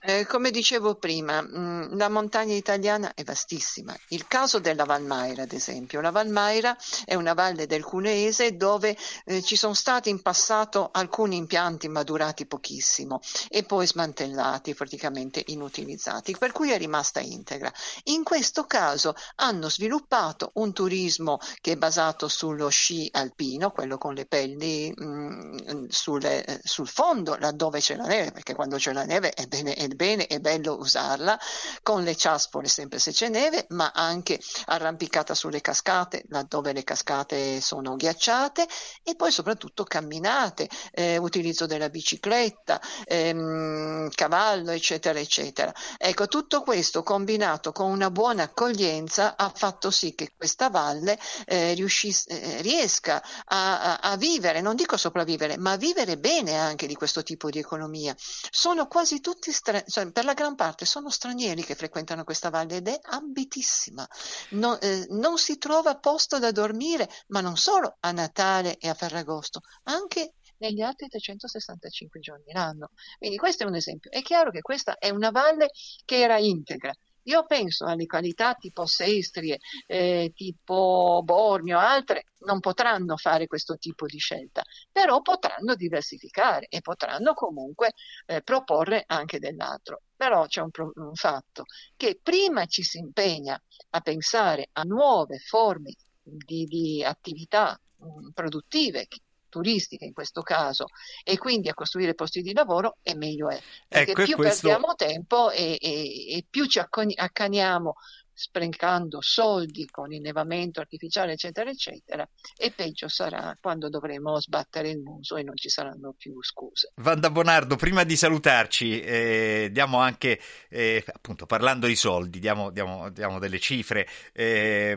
Eh, 0.00 0.26
come 0.26 0.52
dicevo 0.52 0.94
prima, 0.94 1.42
mh, 1.42 1.58
mm, 1.58 1.96
la 1.98 2.08
montagna 2.08 2.54
italiana 2.54 3.14
è 3.14 3.24
vastissima. 3.24 3.96
Il 4.08 4.28
caso 4.28 4.60
della 4.60 4.84
Valmaira, 4.84 5.42
ad 5.42 5.52
esempio. 5.52 6.00
La 6.00 6.10
Valmaira 6.10 6.76
è 7.04 7.14
una 7.14 7.34
valle 7.34 7.66
del 7.66 7.82
Cuneese 7.82 8.56
dove 8.56 8.96
eh, 9.24 9.42
ci 9.42 9.56
sono 9.56 9.74
stati 9.74 10.08
in 10.08 10.22
passato 10.22 10.90
alcuni 10.92 11.36
impianti 11.36 11.88
ma 11.88 12.04
durati 12.04 12.46
pochissimo 12.46 13.20
e 13.48 13.64
poi 13.64 13.86
smantellati, 13.86 14.74
praticamente 14.74 15.42
inutilizzati, 15.46 16.36
per 16.38 16.52
cui 16.52 16.70
è 16.70 16.78
rimasta 16.78 17.18
integra. 17.18 17.72
In 18.04 18.22
questo 18.22 18.64
caso 18.64 19.14
hanno 19.36 19.68
sviluppato 19.68 20.52
un 20.54 20.72
turismo 20.72 21.38
che 21.60 21.72
è 21.72 21.76
basato 21.76 22.28
sullo 22.28 22.68
sci 22.68 23.08
alpino, 23.12 23.72
quello 23.72 23.98
con 23.98 24.14
le 24.14 24.26
pelli 24.26 24.92
mh, 24.94 25.04
mm, 25.04 25.86
sulle, 25.88 26.44
eh, 26.44 26.60
sul 26.62 26.86
fondo, 26.86 27.36
laddove 27.36 27.80
c'è 27.80 27.96
la 27.96 28.06
neve, 28.06 28.30
perché 28.30 28.54
quando 28.54 28.76
c'è 28.76 28.92
la 28.92 29.04
neve 29.04 29.30
è 29.30 29.46
bene 29.46 29.74
è 29.74 29.88
bene, 29.98 30.28
è 30.28 30.38
bello 30.38 30.78
usarla, 30.78 31.36
con 31.82 32.04
le 32.04 32.14
ciaspole 32.14 32.68
sempre 32.68 33.00
se 33.00 33.10
c'è 33.10 33.28
neve, 33.28 33.66
ma 33.70 33.90
anche 33.92 34.40
arrampicata 34.66 35.34
sulle 35.34 35.60
cascate, 35.60 36.22
laddove 36.28 36.72
le 36.72 36.84
cascate 36.84 37.60
sono 37.60 37.96
ghiacciate, 37.96 38.64
e 39.02 39.16
poi 39.16 39.32
soprattutto 39.32 39.82
camminate, 39.82 40.68
eh, 40.92 41.16
utilizzo 41.16 41.66
della 41.66 41.88
bicicletta, 41.88 42.80
ehm, 43.04 44.08
cavallo, 44.14 44.70
eccetera, 44.70 45.18
eccetera. 45.18 45.74
Ecco, 45.96 46.28
tutto 46.28 46.62
questo 46.62 47.02
combinato 47.02 47.72
con 47.72 47.90
una 47.90 48.10
buona 48.12 48.44
accoglienza 48.44 49.36
ha 49.36 49.50
fatto 49.52 49.90
sì 49.90 50.14
che 50.14 50.30
questa 50.36 50.70
valle 50.70 51.18
eh, 51.46 51.74
riuscisse, 51.74 52.28
eh, 52.28 52.62
riesca 52.62 53.20
a, 53.46 53.98
a, 53.98 54.12
a 54.12 54.16
vivere, 54.16 54.60
non 54.60 54.76
dico 54.76 54.96
sopravvivere, 54.96 55.56
ma 55.58 55.72
a 55.72 55.76
vivere 55.76 56.18
bene 56.18 56.56
anche 56.56 56.86
di 56.86 56.94
questo 56.94 57.24
tipo 57.24 57.50
di 57.50 57.58
economia. 57.58 58.14
Sono 58.16 58.86
quasi 58.86 59.20
tutti 59.20 59.50
stra- 59.86 60.02
cioè, 60.02 60.12
per 60.12 60.24
la 60.24 60.34
gran 60.34 60.54
parte 60.54 60.84
sono 60.84 61.10
stranieri 61.10 61.64
che 61.64 61.74
frequentano 61.74 62.24
questa 62.24 62.50
valle 62.50 62.76
ed 62.76 62.88
è 62.88 62.98
ambitissima. 63.02 64.06
No, 64.50 64.78
eh, 64.80 65.06
non 65.10 65.38
si 65.38 65.58
trova 65.58 65.96
posto 65.98 66.38
da 66.38 66.50
dormire, 66.50 67.08
ma 67.28 67.40
non 67.40 67.56
solo 67.56 67.96
a 68.00 68.12
Natale 68.12 68.76
e 68.78 68.88
a 68.88 68.94
Ferragosto, 68.94 69.60
anche 69.84 70.34
negli 70.58 70.80
altri 70.80 71.08
365 71.08 72.20
giorni 72.20 72.52
l'anno. 72.52 72.90
Quindi 73.16 73.36
questo 73.36 73.64
è 73.64 73.66
un 73.66 73.74
esempio. 73.76 74.10
È 74.10 74.22
chiaro 74.22 74.50
che 74.50 74.60
questa 74.60 74.96
è 74.98 75.10
una 75.10 75.30
valle 75.30 75.70
che 76.04 76.20
era 76.20 76.38
integra, 76.38 76.92
io 77.28 77.44
penso 77.46 77.84
alle 77.84 78.06
qualità 78.06 78.54
tipo 78.54 78.86
Sestrie, 78.86 79.58
eh, 79.86 80.32
tipo 80.34 81.20
Bormio, 81.24 81.78
altre 81.78 82.24
non 82.40 82.60
potranno 82.60 83.16
fare 83.16 83.46
questo 83.46 83.76
tipo 83.76 84.06
di 84.06 84.18
scelta, 84.18 84.62
però 84.90 85.20
potranno 85.20 85.74
diversificare 85.74 86.66
e 86.68 86.80
potranno 86.80 87.34
comunque 87.34 87.92
eh, 88.26 88.42
proporre 88.42 89.04
anche 89.06 89.38
dell'altro. 89.38 90.02
Però 90.16 90.46
c'è 90.46 90.62
un, 90.62 90.70
un 90.94 91.14
fatto, 91.14 91.64
che 91.96 92.18
prima 92.22 92.66
ci 92.66 92.82
si 92.82 92.98
impegna 92.98 93.60
a 93.90 94.00
pensare 94.00 94.68
a 94.72 94.82
nuove 94.82 95.38
forme 95.38 95.94
di, 96.22 96.64
di 96.64 97.04
attività 97.04 97.78
mh, 97.96 98.30
produttive 98.32 99.06
turistiche 99.48 100.04
in 100.04 100.12
questo 100.12 100.42
caso 100.42 100.86
e 101.24 101.38
quindi 101.38 101.68
a 101.68 101.74
costruire 101.74 102.14
posti 102.14 102.42
di 102.42 102.52
lavoro 102.52 102.96
e 103.02 103.14
meglio 103.14 103.48
è 103.48 103.60
perché 103.88 104.10
ecco, 104.12 104.24
più 104.24 104.36
questo... 104.36 104.68
perdiamo 104.68 104.94
tempo 104.94 105.50
e, 105.50 105.78
e, 105.80 106.36
e 106.36 106.44
più 106.48 106.66
ci 106.66 106.78
accaniamo 106.78 107.94
sprecando 108.38 109.20
soldi 109.20 109.84
con 109.86 110.12
innevamento 110.12 110.78
artificiale 110.78 111.32
eccetera 111.32 111.70
eccetera 111.70 112.28
e 112.56 112.70
peggio 112.70 113.08
sarà 113.08 113.58
quando 113.60 113.88
dovremo 113.88 114.38
sbattere 114.38 114.90
il 114.90 115.00
muso 115.00 115.36
e 115.36 115.42
non 115.42 115.56
ci 115.56 115.68
saranno 115.68 116.14
più 116.16 116.40
scuse. 116.40 116.92
Vanda 116.96 117.30
Bonardo, 117.30 117.74
prima 117.74 118.04
di 118.04 118.16
salutarci 118.16 119.00
eh, 119.00 119.68
diamo 119.72 119.98
anche 119.98 120.40
eh, 120.68 121.02
appunto 121.12 121.46
parlando 121.46 121.88
di 121.88 121.96
soldi 121.96 122.38
diamo, 122.38 122.70
diamo, 122.70 123.10
diamo 123.10 123.40
delle 123.40 123.58
cifre 123.58 124.06
eh, 124.32 124.94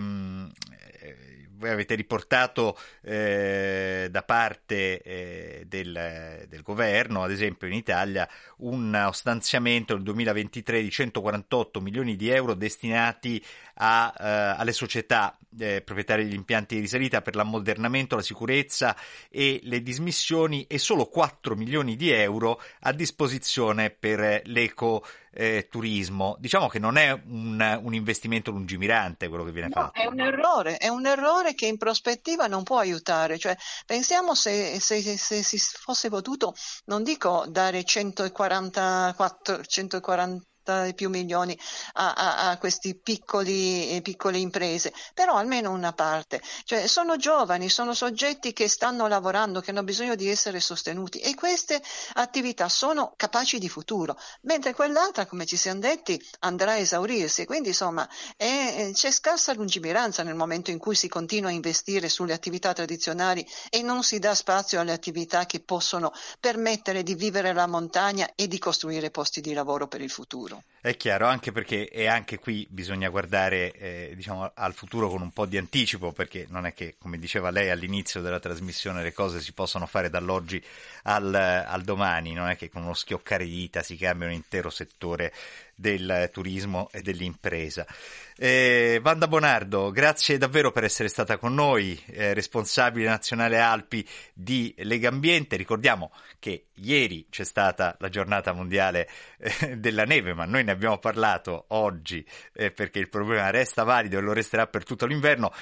voi 1.61 1.69
avete 1.69 1.95
riportato 1.95 2.77
eh, 3.01 4.07
da 4.11 4.23
parte 4.23 5.01
eh, 5.01 5.63
del, 5.67 6.45
del, 6.49 6.61
governo, 6.63 7.23
ad 7.23 7.31
esempio 7.31 7.67
in 7.67 7.73
Italia, 7.73 8.27
un 8.61 9.09
stanziamento 9.13 9.93
nel 9.93 10.03
2023 10.03 10.81
di 10.81 10.89
148 10.89 11.81
milioni 11.81 12.15
di 12.15 12.29
euro 12.29 12.53
destinati 12.53 13.43
a, 13.75 14.13
eh, 14.17 14.25
alle 14.59 14.73
società 14.73 15.37
eh, 15.59 15.81
proprietarie 15.81 16.25
degli 16.25 16.33
impianti 16.33 16.75
di 16.75 16.81
risalita 16.81 17.21
per 17.21 17.35
l'ammodernamento, 17.35 18.15
la 18.15 18.21
sicurezza 18.21 18.95
e 19.29 19.59
le 19.63 19.81
dismissioni 19.81 20.65
e 20.67 20.77
solo 20.77 21.05
4 21.05 21.55
milioni 21.55 21.95
di 21.95 22.09
euro 22.11 22.61
a 22.81 22.93
disposizione 22.93 23.89
per 23.89 24.41
l'eco 24.45 25.03
eh, 25.33 25.67
turismo. 25.69 26.35
Diciamo 26.39 26.67
che 26.67 26.79
non 26.79 26.97
è 26.97 27.11
un, 27.11 27.79
un, 27.83 27.93
investimento 27.93 28.51
lungimirante 28.51 29.29
quello 29.29 29.43
che 29.43 29.51
viene 29.51 29.69
no, 29.73 29.81
fatto. 29.81 29.99
È 29.99 30.05
un 30.05 30.19
errore, 30.19 30.77
è 30.77 30.87
un 30.87 31.05
errore 31.05 31.55
che 31.55 31.67
in 31.67 31.77
prospettiva 31.77 32.47
non 32.47 32.63
può 32.63 32.77
aiutare. 32.77 33.37
Cioè, 33.37 33.55
pensiamo 33.85 34.35
se, 34.35 34.79
se, 34.79 35.01
se, 35.01 35.17
se 35.17 35.43
si 35.43 35.57
fosse 35.57 36.09
potuto, 36.09 36.53
non 36.85 37.03
dico 37.03 37.45
dare 37.47 37.83
144, 38.51 39.63
140 39.63 40.50
dare 40.71 40.93
più 40.93 41.09
milioni 41.09 41.57
a, 41.93 42.13
a, 42.13 42.49
a 42.49 42.57
queste 42.57 42.95
piccole 42.95 44.37
imprese, 44.37 44.93
però 45.13 45.35
almeno 45.35 45.71
una 45.71 45.93
parte. 45.93 46.41
Cioè, 46.63 46.87
sono 46.87 47.17
giovani, 47.17 47.69
sono 47.69 47.93
soggetti 47.93 48.53
che 48.53 48.67
stanno 48.67 49.07
lavorando, 49.07 49.61
che 49.61 49.71
hanno 49.71 49.83
bisogno 49.83 50.15
di 50.15 50.29
essere 50.29 50.59
sostenuti 50.59 51.19
e 51.19 51.35
queste 51.35 51.81
attività 52.13 52.69
sono 52.69 53.13
capaci 53.15 53.59
di 53.59 53.69
futuro, 53.69 54.17
mentre 54.41 54.73
quell'altra, 54.73 55.25
come 55.25 55.45
ci 55.45 55.57
siamo 55.57 55.79
detti, 55.79 56.21
andrà 56.39 56.71
a 56.71 56.77
esaurirsi. 56.77 57.45
Quindi, 57.45 57.69
insomma, 57.69 58.07
è, 58.35 58.91
c'è 58.93 59.11
scarsa 59.11 59.53
lungimiranza 59.53 60.23
nel 60.23 60.35
momento 60.35 60.71
in 60.71 60.77
cui 60.77 60.95
si 60.95 61.07
continua 61.07 61.49
a 61.49 61.53
investire 61.53 62.09
sulle 62.09 62.33
attività 62.33 62.73
tradizionali 62.73 63.45
e 63.69 63.81
non 63.81 64.03
si 64.03 64.19
dà 64.19 64.33
spazio 64.35 64.79
alle 64.79 64.93
attività 64.93 65.45
che 65.45 65.59
possono 65.59 66.11
permettere 66.39 67.03
di 67.03 67.15
vivere 67.15 67.53
la 67.53 67.67
montagna 67.67 68.31
e 68.35 68.47
di 68.47 68.59
costruire 68.59 69.11
posti 69.11 69.41
di 69.41 69.53
lavoro 69.53 69.87
per 69.87 70.01
il 70.01 70.09
futuro. 70.09 70.60
È 70.83 70.97
chiaro, 70.97 71.27
anche 71.27 71.51
perché 71.51 71.87
e 71.89 72.07
anche 72.07 72.39
qui 72.39 72.65
bisogna 72.67 73.09
guardare 73.09 73.71
eh, 73.73 74.13
diciamo, 74.15 74.51
al 74.55 74.73
futuro 74.73 75.09
con 75.09 75.21
un 75.21 75.29
po' 75.29 75.45
di 75.45 75.57
anticipo, 75.57 76.11
perché 76.11 76.47
non 76.49 76.65
è 76.65 76.73
che, 76.73 76.95
come 76.97 77.19
diceva 77.19 77.51
lei 77.51 77.69
all'inizio 77.69 78.19
della 78.19 78.39
trasmissione, 78.39 79.03
le 79.03 79.13
cose 79.13 79.41
si 79.41 79.53
possono 79.53 79.85
fare 79.85 80.09
dall'oggi 80.09 80.59
al, 81.03 81.35
al 81.35 81.83
domani, 81.83 82.33
non 82.33 82.49
è 82.49 82.57
che 82.57 82.69
con 82.69 82.81
uno 82.81 82.95
schioccare 82.95 83.45
di 83.45 83.51
dita 83.51 83.83
si 83.83 83.95
cambia 83.95 84.25
un 84.25 84.33
intero 84.33 84.71
settore 84.71 85.31
del 85.75 86.29
turismo 86.33 86.89
e 86.91 87.03
dell'impresa. 87.03 87.85
Eh, 88.43 88.97
Vanda 89.03 89.27
Bonardo, 89.27 89.91
grazie 89.91 90.39
davvero 90.39 90.71
per 90.71 90.83
essere 90.83 91.09
stata 91.09 91.37
con 91.37 91.53
noi, 91.53 92.01
eh, 92.07 92.33
responsabile 92.33 93.07
nazionale 93.07 93.59
Alpi 93.59 94.03
di 94.33 94.73
Legambiente. 94.79 95.55
Ricordiamo 95.57 96.11
che 96.39 96.69
ieri 96.77 97.27
c'è 97.29 97.43
stata 97.43 97.95
la 97.99 98.09
giornata 98.09 98.51
mondiale 98.51 99.07
eh, 99.37 99.77
della 99.77 100.05
neve, 100.05 100.33
ma 100.33 100.45
noi 100.45 100.63
ne 100.63 100.71
abbiamo 100.71 100.97
parlato 100.97 101.65
oggi 101.67 102.25
eh, 102.53 102.71
perché 102.71 102.97
il 102.97 103.09
problema 103.09 103.51
resta 103.51 103.83
valido 103.83 104.17
e 104.17 104.21
lo 104.21 104.33
resterà 104.33 104.65
per 104.65 104.85
tutto 104.85 105.05
l'inverno. 105.05 105.53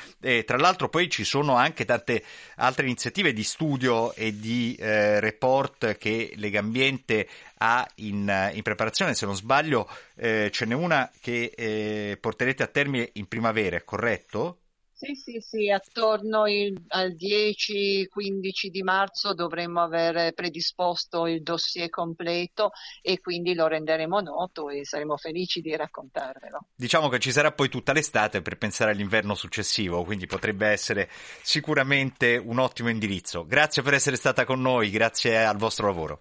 Tra 0.45 0.57
l'altro 0.57 0.87
poi 0.87 1.09
ci 1.09 1.25
sono 1.25 1.55
anche 1.55 1.83
tante 1.83 2.23
altre 2.55 2.85
iniziative 2.85 3.33
di 3.33 3.43
studio 3.43 4.13
e 4.13 4.39
di 4.39 4.75
eh, 4.79 5.19
report 5.19 5.97
che 5.97 6.31
Legambiente 6.35 7.27
ha 7.57 7.85
in, 7.95 8.51
in 8.53 8.61
preparazione. 8.61 9.15
Se 9.15 9.25
non 9.25 9.35
sbaglio, 9.35 9.89
eh, 10.19 10.49
ce 10.51 10.65
n'è 10.65 10.75
una 10.75 11.09
che 11.21 11.51
eh, 11.55 12.17
porterete 12.19 12.63
a 12.63 12.67
termine 12.67 13.09
in 13.13 13.27
primavera, 13.27 13.77
è 13.77 13.83
corretto? 13.83 14.59
Sì, 14.99 15.15
sì, 15.15 15.39
sì, 15.39 15.71
attorno 15.71 16.45
il, 16.45 16.77
al 16.89 17.15
10-15 17.15 18.67
di 18.69 18.83
marzo 18.83 19.33
dovremmo 19.33 19.81
aver 19.81 20.33
predisposto 20.33 21.25
il 21.25 21.41
dossier 21.41 21.89
completo 21.89 22.71
e 23.01 23.21
quindi 23.21 23.53
lo 23.53 23.67
renderemo 23.67 24.19
noto 24.19 24.69
e 24.69 24.83
saremo 24.83 25.15
felici 25.15 25.61
di 25.61 25.73
raccontarvelo. 25.73 26.65
Diciamo 26.75 27.07
che 27.07 27.19
ci 27.19 27.31
sarà 27.31 27.53
poi 27.53 27.69
tutta 27.69 27.93
l'estate 27.93 28.41
per 28.41 28.57
pensare 28.57 28.91
all'inverno 28.91 29.35
successivo, 29.35 30.03
quindi 30.03 30.25
potrebbe 30.25 30.67
essere 30.67 31.09
sicuramente 31.43 32.35
un 32.35 32.59
ottimo 32.59 32.89
indirizzo. 32.89 33.45
Grazie 33.45 33.81
per 33.81 33.93
essere 33.93 34.17
stata 34.17 34.43
con 34.43 34.59
noi, 34.59 34.89
grazie 34.89 35.45
al 35.45 35.55
vostro 35.55 35.87
lavoro. 35.87 36.19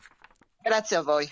Grazie 0.62 0.98
a 0.98 1.02
voi. 1.02 1.28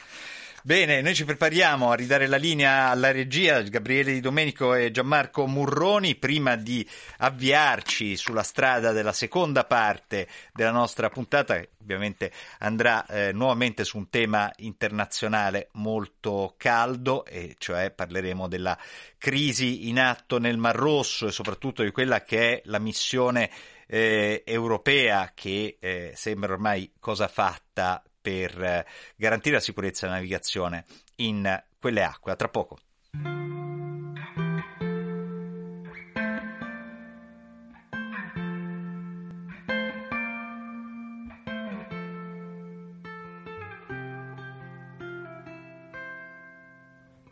Bene, 0.66 1.00
noi 1.00 1.14
ci 1.14 1.24
prepariamo 1.24 1.92
a 1.92 1.94
ridare 1.94 2.26
la 2.26 2.38
linea 2.38 2.88
alla 2.88 3.12
regia, 3.12 3.62
Gabriele 3.62 4.12
Di 4.12 4.18
Domenico 4.18 4.74
e 4.74 4.90
Gianmarco 4.90 5.46
Murroni, 5.46 6.16
prima 6.16 6.56
di 6.56 6.84
avviarci 7.18 8.16
sulla 8.16 8.42
strada 8.42 8.90
della 8.90 9.12
seconda 9.12 9.62
parte 9.62 10.26
della 10.52 10.72
nostra 10.72 11.08
puntata, 11.08 11.54
che 11.54 11.68
ovviamente 11.80 12.32
andrà 12.58 13.06
eh, 13.06 13.30
nuovamente 13.30 13.84
su 13.84 13.96
un 13.96 14.10
tema 14.10 14.50
internazionale 14.56 15.68
molto 15.74 16.54
caldo, 16.56 17.24
e 17.26 17.54
cioè 17.58 17.92
parleremo 17.92 18.48
della 18.48 18.76
crisi 19.18 19.88
in 19.88 20.00
atto 20.00 20.40
nel 20.40 20.58
Mar 20.58 20.74
Rosso 20.74 21.28
e 21.28 21.30
soprattutto 21.30 21.84
di 21.84 21.92
quella 21.92 22.24
che 22.24 22.54
è 22.54 22.62
la 22.64 22.80
missione 22.80 23.52
eh, 23.86 24.42
europea 24.44 25.30
che 25.32 25.76
eh, 25.78 26.10
sembra 26.16 26.54
ormai 26.54 26.90
cosa 26.98 27.28
fatta 27.28 28.02
per 28.26 28.60
eh, 28.60 28.86
garantire 29.14 29.54
la 29.54 29.60
sicurezza 29.60 30.06
della 30.06 30.18
navigazione 30.18 30.84
in 31.16 31.62
quelle 31.78 32.02
acque. 32.02 32.32
A 32.32 32.34
tra 32.34 32.48
poco. 32.48 32.78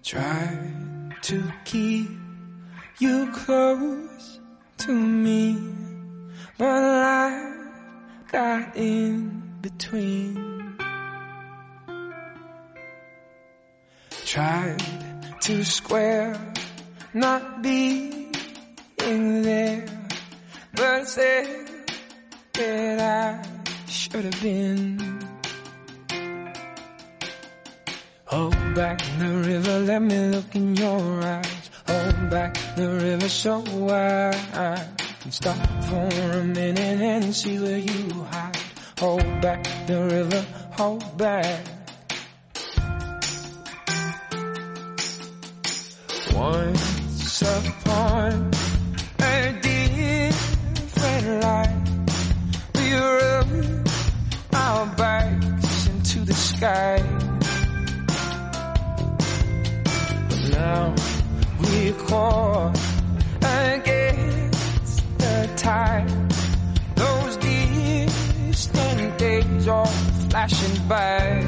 Try 0.00 1.16
to 1.22 1.42
keep 1.64 2.08
you 3.00 3.28
close 3.32 4.38
to 4.76 4.92
me, 4.92 5.56
but 6.56 6.80
life 6.80 8.30
got 8.30 8.76
in 8.76 9.42
between. 9.60 10.53
Tried 14.34 14.82
to 15.42 15.64
square 15.64 16.34
not 17.14 17.62
being 17.62 18.32
there, 18.98 19.86
but 20.74 21.06
said 21.06 21.68
that 22.54 22.98
I 22.98 23.86
should 23.86 24.24
have 24.24 24.42
been. 24.42 25.20
Hold 28.24 28.74
back 28.74 28.98
the 29.20 29.30
river, 29.46 29.78
let 29.78 30.02
me 30.02 30.18
look 30.26 30.52
in 30.56 30.74
your 30.74 31.22
eyes. 31.22 31.70
Hold 31.86 32.28
back 32.28 32.58
the 32.74 32.90
river 32.90 33.28
so 33.28 33.62
I 33.88 34.84
can 35.20 35.30
stop 35.30 35.64
for 35.84 36.08
a 36.38 36.42
minute 36.42 37.00
and 37.00 37.32
see 37.32 37.60
where 37.60 37.78
you 37.78 38.24
hide. 38.32 38.58
Hold 38.98 39.40
back 39.40 39.62
the 39.86 40.02
river, 40.10 40.44
hold 40.72 41.16
back. 41.16 41.73
Once 46.44 47.40
upon 47.40 48.50
a 49.20 49.58
different 49.62 51.42
life, 51.42 51.88
we 52.74 52.92
rode 52.92 53.88
our 54.52 54.86
bikes 54.94 55.86
into 55.86 56.18
the 56.20 56.34
sky. 56.34 57.02
But 60.28 60.42
now 60.50 60.94
we're 61.62 61.94
caught 62.08 62.78
against 63.40 65.02
the 65.16 65.50
tide. 65.56 66.12
Those 66.94 67.36
distant 67.38 69.18
days 69.18 69.66
are 69.66 69.86
flashing 70.28 70.88
by. 70.88 71.43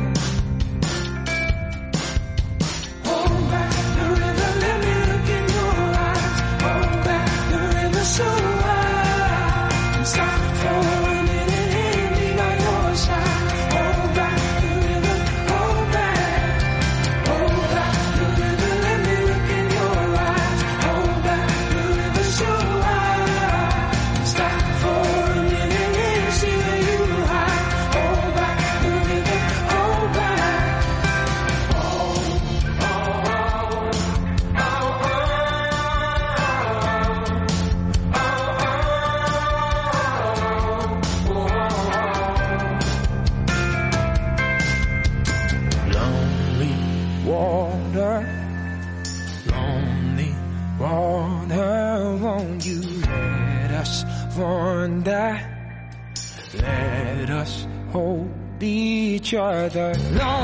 other. 59.66 59.92
No. 60.12 60.35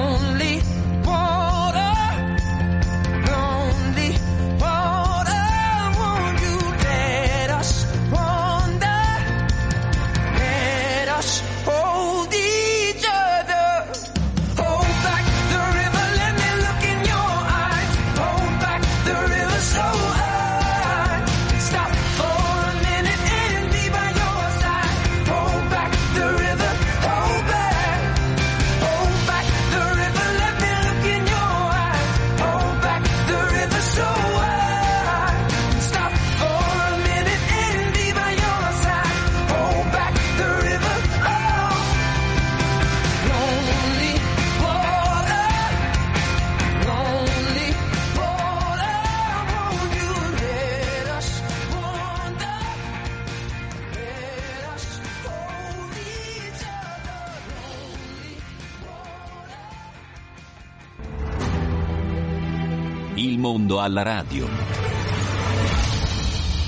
Alla 63.82 64.02
radio. 64.02 64.48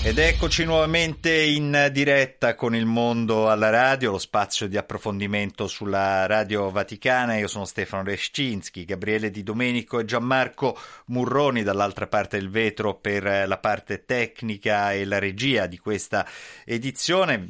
Ed 0.07 0.19
eccoci 0.19 0.65
nuovamente 0.65 1.33
in 1.35 1.89
diretta 1.91 2.55
con 2.55 2.75
il 2.75 2.85
mondo 2.85 3.49
alla 3.49 3.71
radio, 3.71 4.11
lo 4.11 4.19
spazio 4.19 4.69
di 4.69 4.77
approfondimento 4.77 5.67
sulla 5.67 6.27
Radio 6.27 6.69
Vaticana. 6.69 7.39
Io 7.39 7.49
sono 7.49 7.65
Stefano 7.65 8.03
Rescinski, 8.03 8.85
Gabriele 8.85 9.31
Di 9.31 9.43
Domenico 9.43 9.99
e 9.99 10.05
Gianmarco 10.05 10.79
Murroni 11.07 11.63
dall'altra 11.63 12.07
parte 12.07 12.37
del 12.37 12.51
vetro 12.51 12.97
per 12.97 13.49
la 13.49 13.59
parte 13.59 14.05
tecnica 14.05 14.93
e 14.93 15.07
la 15.07 15.19
regia 15.19 15.67
di 15.67 15.79
questa 15.79 16.27
edizione. 16.67 17.49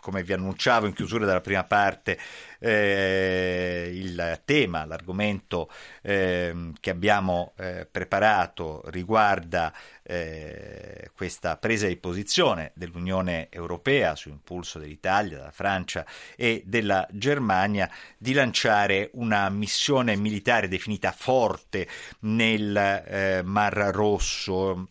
Come 0.00 0.22
vi 0.22 0.32
annunciavo 0.32 0.86
in 0.86 0.92
chiusura 0.92 1.26
della 1.26 1.40
prima 1.40 1.64
parte, 1.64 2.18
eh, 2.58 3.90
il 3.92 4.40
tema, 4.44 4.84
l'argomento 4.84 5.70
eh, 6.02 6.72
che 6.80 6.90
abbiamo 6.90 7.52
eh, 7.56 7.86
preparato 7.90 8.82
riguarda 8.86 9.72
eh, 10.02 11.10
questa 11.14 11.56
presa 11.56 11.86
di 11.86 11.96
posizione 11.96 12.72
dell'Unione 12.74 13.48
Europea 13.50 14.14
su 14.16 14.30
impulso 14.30 14.78
dell'Italia, 14.78 15.36
della 15.36 15.50
Francia 15.50 16.06
e 16.36 16.62
della 16.64 17.06
Germania 17.10 17.90
di 18.16 18.32
lanciare 18.32 19.10
una 19.14 19.48
missione 19.50 20.16
militare 20.16 20.68
definita 20.68 21.12
forte 21.12 21.86
nel 22.20 22.76
eh, 22.76 23.42
Mar 23.44 23.74
Rosso 23.92 24.88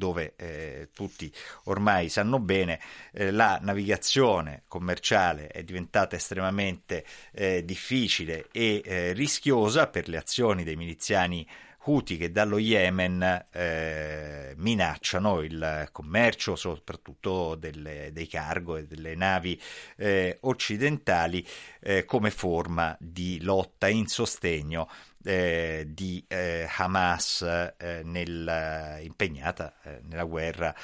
dove 0.00 0.32
eh, 0.36 0.88
tutti 0.94 1.30
ormai 1.64 2.08
sanno 2.08 2.38
bene, 2.38 2.80
eh, 3.12 3.30
la 3.30 3.58
navigazione 3.60 4.62
commerciale 4.66 5.48
è 5.48 5.62
diventata 5.62 6.16
estremamente 6.16 7.04
eh, 7.32 7.62
difficile 7.66 8.48
e 8.50 8.80
eh, 8.82 9.12
rischiosa 9.12 9.88
per 9.88 10.08
le 10.08 10.16
azioni 10.16 10.64
dei 10.64 10.76
miliziani 10.76 11.46
Houthi 11.82 12.16
che 12.16 12.30
dallo 12.30 12.58
Yemen 12.58 13.46
eh, 13.50 14.54
minacciano 14.56 15.40
il 15.40 15.88
commercio 15.92 16.54
soprattutto 16.56 17.54
delle, 17.54 18.10
dei 18.12 18.26
cargo 18.26 18.76
e 18.76 18.86
delle 18.86 19.14
navi 19.14 19.60
eh, 19.96 20.38
occidentali 20.42 21.46
eh, 21.80 22.04
come 22.04 22.30
forma 22.30 22.96
di 23.00 23.40
lotta 23.42 23.88
in 23.88 24.06
sostegno 24.06 24.90
eh, 25.24 25.86
di 25.88 26.22
eh, 26.28 26.68
Hamas 26.76 27.42
eh, 27.78 28.02
nel, 28.04 28.98
impegnata 29.02 29.74
nella 30.02 30.24
guerra 30.24 30.74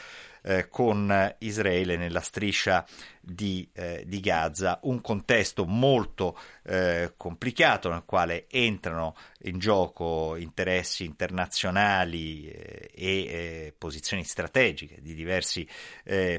con 0.71 1.35
Israele 1.39 1.97
nella 1.97 2.21
striscia 2.21 2.87
di, 3.21 3.69
eh, 3.73 4.05
di, 4.07 4.21
Gaza, 4.21 4.79
un 4.83 5.01
contesto 5.01 5.65
molto 5.65 6.39
eh, 6.63 7.15
complicato 7.17 7.91
nel 7.91 8.05
quale 8.07 8.47
entrano 8.49 9.17
in 9.43 9.59
gioco 9.59 10.37
interessi 10.37 11.05
internazionali 11.05 12.49
eh, 12.49 12.91
e 12.95 13.75
posizioni 13.77 14.23
strategiche 14.23 15.01
di 15.01 15.15
diversi 15.15 15.67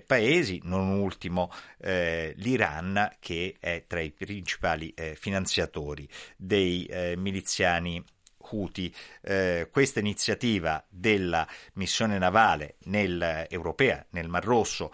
paesi, 0.05 0.61
non 0.63 0.89
ultimo 0.89 1.51
l'Iran 1.79 3.15
che 3.19 3.55
è 3.59 3.83
tra 3.87 3.99
i 3.99 4.11
principali 4.11 4.93
finanziatori 5.15 6.07
dei 6.35 6.89
miliziani 7.17 8.03
Houthi. 8.49 8.93
Eh, 9.21 9.69
questa 9.71 9.99
iniziativa 9.99 10.83
della 10.89 11.47
missione 11.73 12.17
navale 12.17 12.75
nel, 12.85 13.45
europea 13.49 14.05
nel 14.09 14.27
Mar 14.27 14.43
Rosso 14.43 14.91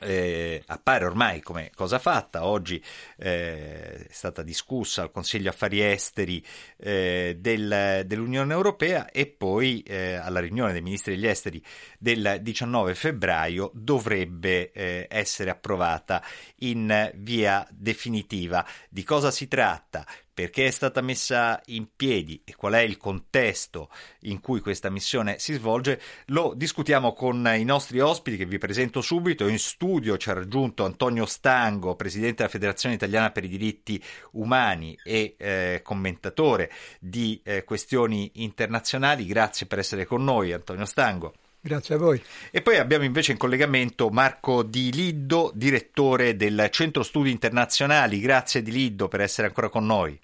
eh, 0.00 0.62
appare 0.66 1.04
ormai 1.04 1.40
come 1.40 1.70
cosa 1.74 1.98
fatta. 1.98 2.46
Oggi 2.46 2.82
eh, 3.16 4.06
è 4.06 4.12
stata 4.12 4.42
discussa 4.42 5.02
al 5.02 5.10
Consiglio 5.10 5.50
Affari 5.50 5.80
Esteri 5.82 6.44
eh, 6.78 7.36
del, 7.38 8.02
dell'Unione 8.06 8.52
Europea 8.52 9.10
e 9.10 9.26
poi 9.26 9.82
eh, 9.82 10.14
alla 10.14 10.40
riunione 10.40 10.72
dei 10.72 10.82
ministri 10.82 11.14
degli 11.14 11.26
esteri 11.26 11.62
del 11.98 12.38
19 12.40 12.94
febbraio 12.94 13.70
dovrebbe 13.74 14.72
eh, 14.72 15.06
essere 15.10 15.50
approvata 15.50 16.22
in 16.60 17.10
via 17.16 17.66
definitiva. 17.70 18.66
Di 18.88 19.04
cosa 19.04 19.30
si 19.30 19.48
tratta? 19.48 20.06
Perché 20.40 20.68
è 20.68 20.70
stata 20.70 21.02
messa 21.02 21.60
in 21.66 21.88
piedi 21.94 22.40
e 22.46 22.56
qual 22.56 22.72
è 22.72 22.78
il 22.78 22.96
contesto 22.96 23.90
in 24.20 24.40
cui 24.40 24.60
questa 24.60 24.88
missione 24.88 25.38
si 25.38 25.52
svolge, 25.52 26.00
lo 26.28 26.54
discutiamo 26.56 27.12
con 27.12 27.46
i 27.54 27.62
nostri 27.62 28.00
ospiti 28.00 28.38
che 28.38 28.46
vi 28.46 28.56
presento 28.56 29.02
subito. 29.02 29.48
In 29.48 29.58
studio 29.58 30.16
ci 30.16 30.30
ha 30.30 30.32
raggiunto 30.32 30.86
Antonio 30.86 31.26
Stango, 31.26 31.94
presidente 31.94 32.36
della 32.36 32.48
Federazione 32.48 32.94
Italiana 32.94 33.30
per 33.30 33.44
i 33.44 33.48
diritti 33.48 34.02
umani 34.32 34.98
e 35.04 35.34
eh, 35.36 35.80
commentatore 35.84 36.70
di 36.98 37.38
eh, 37.44 37.62
questioni 37.64 38.30
internazionali. 38.36 39.26
Grazie 39.26 39.66
per 39.66 39.78
essere 39.78 40.06
con 40.06 40.24
noi, 40.24 40.54
Antonio 40.54 40.86
Stango. 40.86 41.34
Grazie 41.60 41.96
a 41.96 41.98
voi. 41.98 42.22
E 42.50 42.62
poi 42.62 42.78
abbiamo 42.78 43.04
invece 43.04 43.32
in 43.32 43.38
collegamento 43.38 44.08
Marco 44.08 44.62
Di 44.62 44.90
Liddo, 44.90 45.52
direttore 45.54 46.34
del 46.34 46.68
Centro 46.70 47.02
Studi 47.02 47.30
Internazionali. 47.30 48.20
Grazie 48.20 48.62
Di 48.62 48.70
Liddo 48.70 49.06
per 49.08 49.20
essere 49.20 49.48
ancora 49.48 49.68
con 49.68 49.84
noi. 49.84 50.18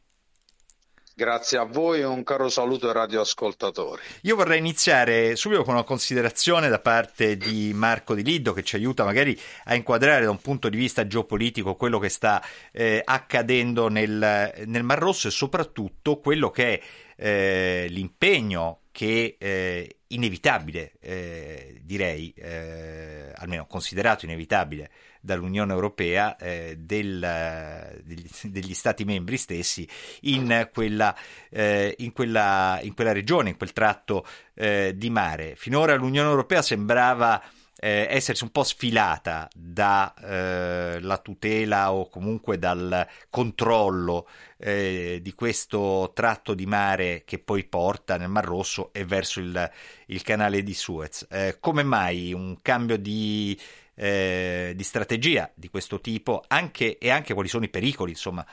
Grazie 1.18 1.56
a 1.56 1.64
voi 1.64 2.00
e 2.00 2.04
un 2.04 2.22
caro 2.24 2.50
saluto 2.50 2.88
ai 2.88 2.92
radioascoltatori. 2.92 4.02
Io 4.24 4.36
vorrei 4.36 4.58
iniziare 4.58 5.34
subito 5.34 5.64
con 5.64 5.72
una 5.72 5.82
considerazione 5.82 6.68
da 6.68 6.78
parte 6.78 7.38
di 7.38 7.72
Marco 7.72 8.14
Di 8.14 8.22
Liddo 8.22 8.52
che 8.52 8.62
ci 8.62 8.76
aiuta 8.76 9.02
magari 9.02 9.34
a 9.64 9.74
inquadrare 9.74 10.26
da 10.26 10.30
un 10.30 10.42
punto 10.42 10.68
di 10.68 10.76
vista 10.76 11.06
geopolitico 11.06 11.74
quello 11.74 11.98
che 11.98 12.10
sta 12.10 12.44
eh, 12.70 13.00
accadendo 13.02 13.88
nel, 13.88 14.52
nel, 14.66 14.82
Mar 14.82 14.98
Rosso 14.98 15.28
e 15.28 15.30
soprattutto 15.30 16.18
quello 16.18 16.50
che 16.50 16.80
è 16.80 16.82
eh, 17.16 17.86
l'impegno 17.88 18.80
che 18.92 19.36
eh, 19.38 19.96
inevitabile, 20.08 20.92
eh, 21.00 21.80
direi, 21.82 22.30
eh, 22.36 23.32
almeno 23.36 23.64
considerato 23.64 24.26
inevitabile 24.26 24.90
dall'Unione 25.26 25.74
Europea 25.74 26.36
eh, 26.36 26.76
del, 26.78 28.00
degli, 28.02 28.26
degli, 28.44 28.72
Stati 28.72 29.04
membri 29.04 29.36
stessi 29.36 29.86
in 30.22 30.70
quella, 30.72 31.14
eh, 31.50 31.94
in 31.98 32.12
quella, 32.12 32.78
in 32.80 32.94
quella 32.94 33.12
regione, 33.12 33.50
in 33.50 33.56
quel 33.58 33.72
tratto 33.74 34.24
eh, 34.54 34.94
di 34.96 35.10
mare. 35.10 35.54
Finora 35.56 35.94
l'Unione 35.96 36.30
Europea 36.30 36.62
sembrava 36.62 37.42
eh, 37.78 38.06
essersi 38.08 38.42
un 38.44 38.50
po' 38.50 38.64
sfilata 38.64 39.48
dalla 39.54 40.14
eh, 40.14 41.20
tutela 41.22 41.92
o 41.92 42.08
comunque 42.08 42.58
dal 42.58 43.06
controllo 43.28 44.28
eh, 44.56 45.20
di 45.22 45.34
questo 45.34 46.12
tratto 46.14 46.54
di 46.54 46.64
mare 46.64 47.22
che 47.24 47.38
poi 47.38 47.64
porta 47.64 48.16
nel 48.16 48.30
Mar 48.30 48.44
Rosso 48.44 48.92
e 48.92 49.04
verso 49.04 49.40
il, 49.40 49.70
il 50.06 50.22
canale 50.22 50.62
di 50.62 50.74
Suez. 50.74 51.26
Eh, 51.30 51.58
come 51.60 51.82
mai 51.82 52.32
un 52.32 52.56
cambio 52.62 52.96
di 52.96 53.58
eh, 53.96 54.72
di 54.76 54.84
strategia 54.84 55.50
di 55.54 55.68
questo 55.68 56.00
tipo 56.00 56.44
anche, 56.46 56.98
e 56.98 57.10
anche 57.10 57.34
quali 57.34 57.48
sono 57.48 57.64
i 57.64 57.70
pericoli 57.70 58.12
insomma, 58.12 58.46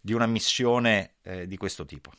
di 0.00 0.12
una 0.12 0.26
missione 0.26 1.14
eh, 1.22 1.46
di 1.46 1.56
questo 1.56 1.84
tipo. 1.84 2.12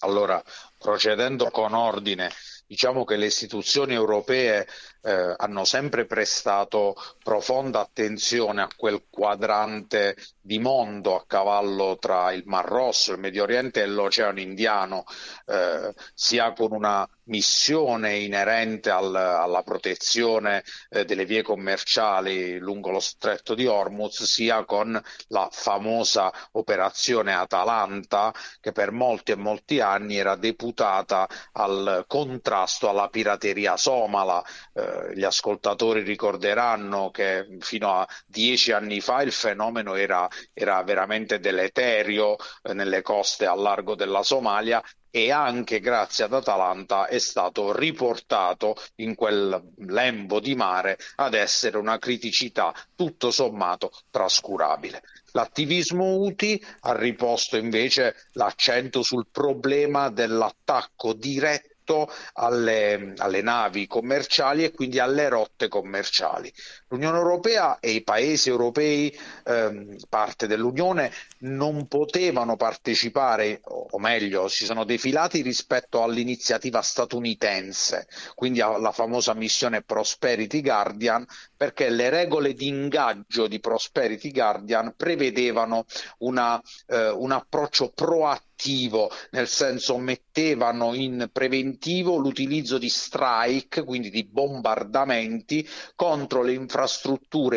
Allora, 0.00 0.40
procedendo 0.78 1.50
con 1.50 1.74
ordine, 1.74 2.30
diciamo 2.68 3.04
che 3.04 3.16
le 3.16 3.26
istituzioni 3.26 3.94
europee 3.94 4.64
eh, 5.02 5.34
hanno 5.36 5.64
sempre 5.64 6.04
prestato 6.04 6.94
profonda 7.20 7.80
attenzione 7.80 8.62
a 8.62 8.68
quel 8.76 9.06
quadrante 9.10 10.14
di 10.40 10.60
mondo 10.60 11.16
a 11.16 11.24
cavallo 11.26 11.96
tra 11.98 12.30
il 12.32 12.44
Mar 12.46 12.66
Rosso, 12.66 13.12
il 13.12 13.18
Medio 13.18 13.42
Oriente 13.42 13.82
e 13.82 13.86
l'Oceano 13.86 14.38
Indiano, 14.38 15.04
eh, 15.46 15.92
sia 16.14 16.52
con 16.52 16.72
una 16.72 17.08
missione 17.28 18.16
inerente 18.16 18.90
al, 18.90 19.14
alla 19.14 19.62
protezione 19.62 20.64
eh, 20.90 21.04
delle 21.04 21.24
vie 21.24 21.42
commerciali 21.42 22.58
lungo 22.58 22.90
lo 22.90 23.00
stretto 23.00 23.54
di 23.54 23.66
Hormuz, 23.66 24.24
sia 24.24 24.64
con 24.64 25.00
la 25.28 25.48
famosa 25.50 26.32
operazione 26.52 27.32
Atalanta 27.34 28.32
che 28.60 28.72
per 28.72 28.90
molti 28.90 29.32
e 29.32 29.36
molti 29.36 29.80
anni 29.80 30.16
era 30.16 30.36
deputata 30.36 31.28
al 31.52 32.04
contrasto 32.06 32.88
alla 32.88 33.08
pirateria 33.08 33.76
somala. 33.76 34.44
Eh, 34.74 35.14
gli 35.14 35.24
ascoltatori 35.24 36.02
ricorderanno 36.02 37.10
che 37.10 37.56
fino 37.60 37.92
a 38.00 38.06
dieci 38.26 38.72
anni 38.72 39.00
fa 39.00 39.22
il 39.22 39.32
fenomeno 39.32 39.94
era, 39.94 40.28
era 40.52 40.82
veramente 40.82 41.40
deleterio 41.40 42.36
eh, 42.62 42.74
nelle 42.74 43.02
coste 43.02 43.46
a 43.46 43.54
largo 43.54 43.94
della 43.94 44.22
Somalia 44.22 44.82
e 45.10 45.30
anche 45.30 45.80
grazie 45.80 46.24
ad 46.24 46.34
Atalanta 46.34 47.06
è 47.06 47.18
stato 47.18 47.76
riportato 47.76 48.76
in 48.96 49.14
quel 49.14 49.72
lembo 49.86 50.40
di 50.40 50.54
mare 50.54 50.98
ad 51.16 51.34
essere 51.34 51.78
una 51.78 51.98
criticità 51.98 52.74
tutto 52.94 53.30
sommato 53.30 53.90
trascurabile. 54.10 55.02
L'attivismo 55.32 56.16
UTI 56.16 56.62
ha 56.80 56.96
riposto 56.96 57.56
invece 57.56 58.28
l'accento 58.32 59.02
sul 59.02 59.26
problema 59.30 60.10
dell'attacco 60.10 61.12
diretto 61.12 62.10
alle, 62.34 63.14
alle 63.16 63.40
navi 63.40 63.86
commerciali 63.86 64.64
e 64.64 64.72
quindi 64.72 64.98
alle 64.98 65.28
rotte 65.28 65.68
commerciali. 65.68 66.52
L'Unione 66.90 67.18
Europea 67.18 67.80
e 67.80 67.90
i 67.90 68.02
paesi 68.02 68.48
europei, 68.48 69.14
ehm, 69.44 69.96
parte 70.08 70.46
dell'Unione, 70.46 71.12
non 71.40 71.86
potevano 71.86 72.56
partecipare, 72.56 73.60
o 73.62 73.98
meglio, 73.98 74.48
si 74.48 74.64
sono 74.64 74.84
defilati 74.84 75.42
rispetto 75.42 76.02
all'iniziativa 76.02 76.80
statunitense, 76.80 78.08
quindi 78.34 78.62
alla 78.62 78.92
famosa 78.92 79.34
missione 79.34 79.82
Prosperity 79.82 80.62
Guardian, 80.62 81.26
perché 81.54 81.90
le 81.90 82.08
regole 82.08 82.54
di 82.54 82.68
ingaggio 82.68 83.48
di 83.48 83.60
Prosperity 83.60 84.30
Guardian 84.30 84.94
prevedevano 84.96 85.84
una, 86.18 86.58
eh, 86.86 87.10
un 87.10 87.32
approccio 87.32 87.92
proattivo, 87.94 89.10
nel 89.32 89.46
senso 89.46 89.98
mettevano 89.98 90.94
in 90.94 91.28
preventivo 91.32 92.16
l'utilizzo 92.16 92.78
di 92.78 92.88
strike, 92.88 93.84
quindi 93.84 94.10
di 94.10 94.24
bombardamenti 94.24 95.68
contro 95.94 96.42
le 96.42 96.52
infrastrutture 96.54 96.77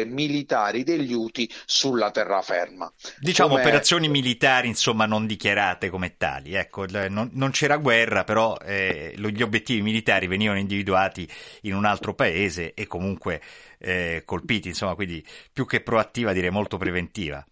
militari 0.06 0.84
degli 0.84 1.14
UTI 1.14 1.50
sulla 1.66 2.12
terraferma. 2.12 2.92
Diciamo 3.20 3.50
Come- 3.50 3.62
operazioni 3.62 4.08
militari, 4.10 4.68
insomma, 4.68 5.06
non 5.06 5.28
dichiarate 5.28 5.90
come 5.90 6.16
tali. 6.18 6.54
Ecco, 6.54 6.86
non, 6.88 7.30
non 7.34 7.52
c'era 7.52 7.78
guerra, 7.78 8.24
però 8.24 8.56
eh, 8.58 9.14
gli 9.16 9.42
obiettivi 9.42 9.82
militari 9.82 10.28
venivano 10.28 10.60
individuati 10.60 11.28
in 11.62 11.76
un 11.76 11.86
altro 11.86 12.14
paese 12.14 12.74
e 12.74 12.88
comunque 12.88 13.42
eh, 13.80 14.24
colpiti, 14.26 14.70
insomma, 14.70 14.96
quindi 14.96 15.26
più 15.52 15.66
che 15.66 15.82
proattiva 15.82 16.34
direi 16.34 16.52
molto 16.52 16.78
preventiva. 16.78 17.46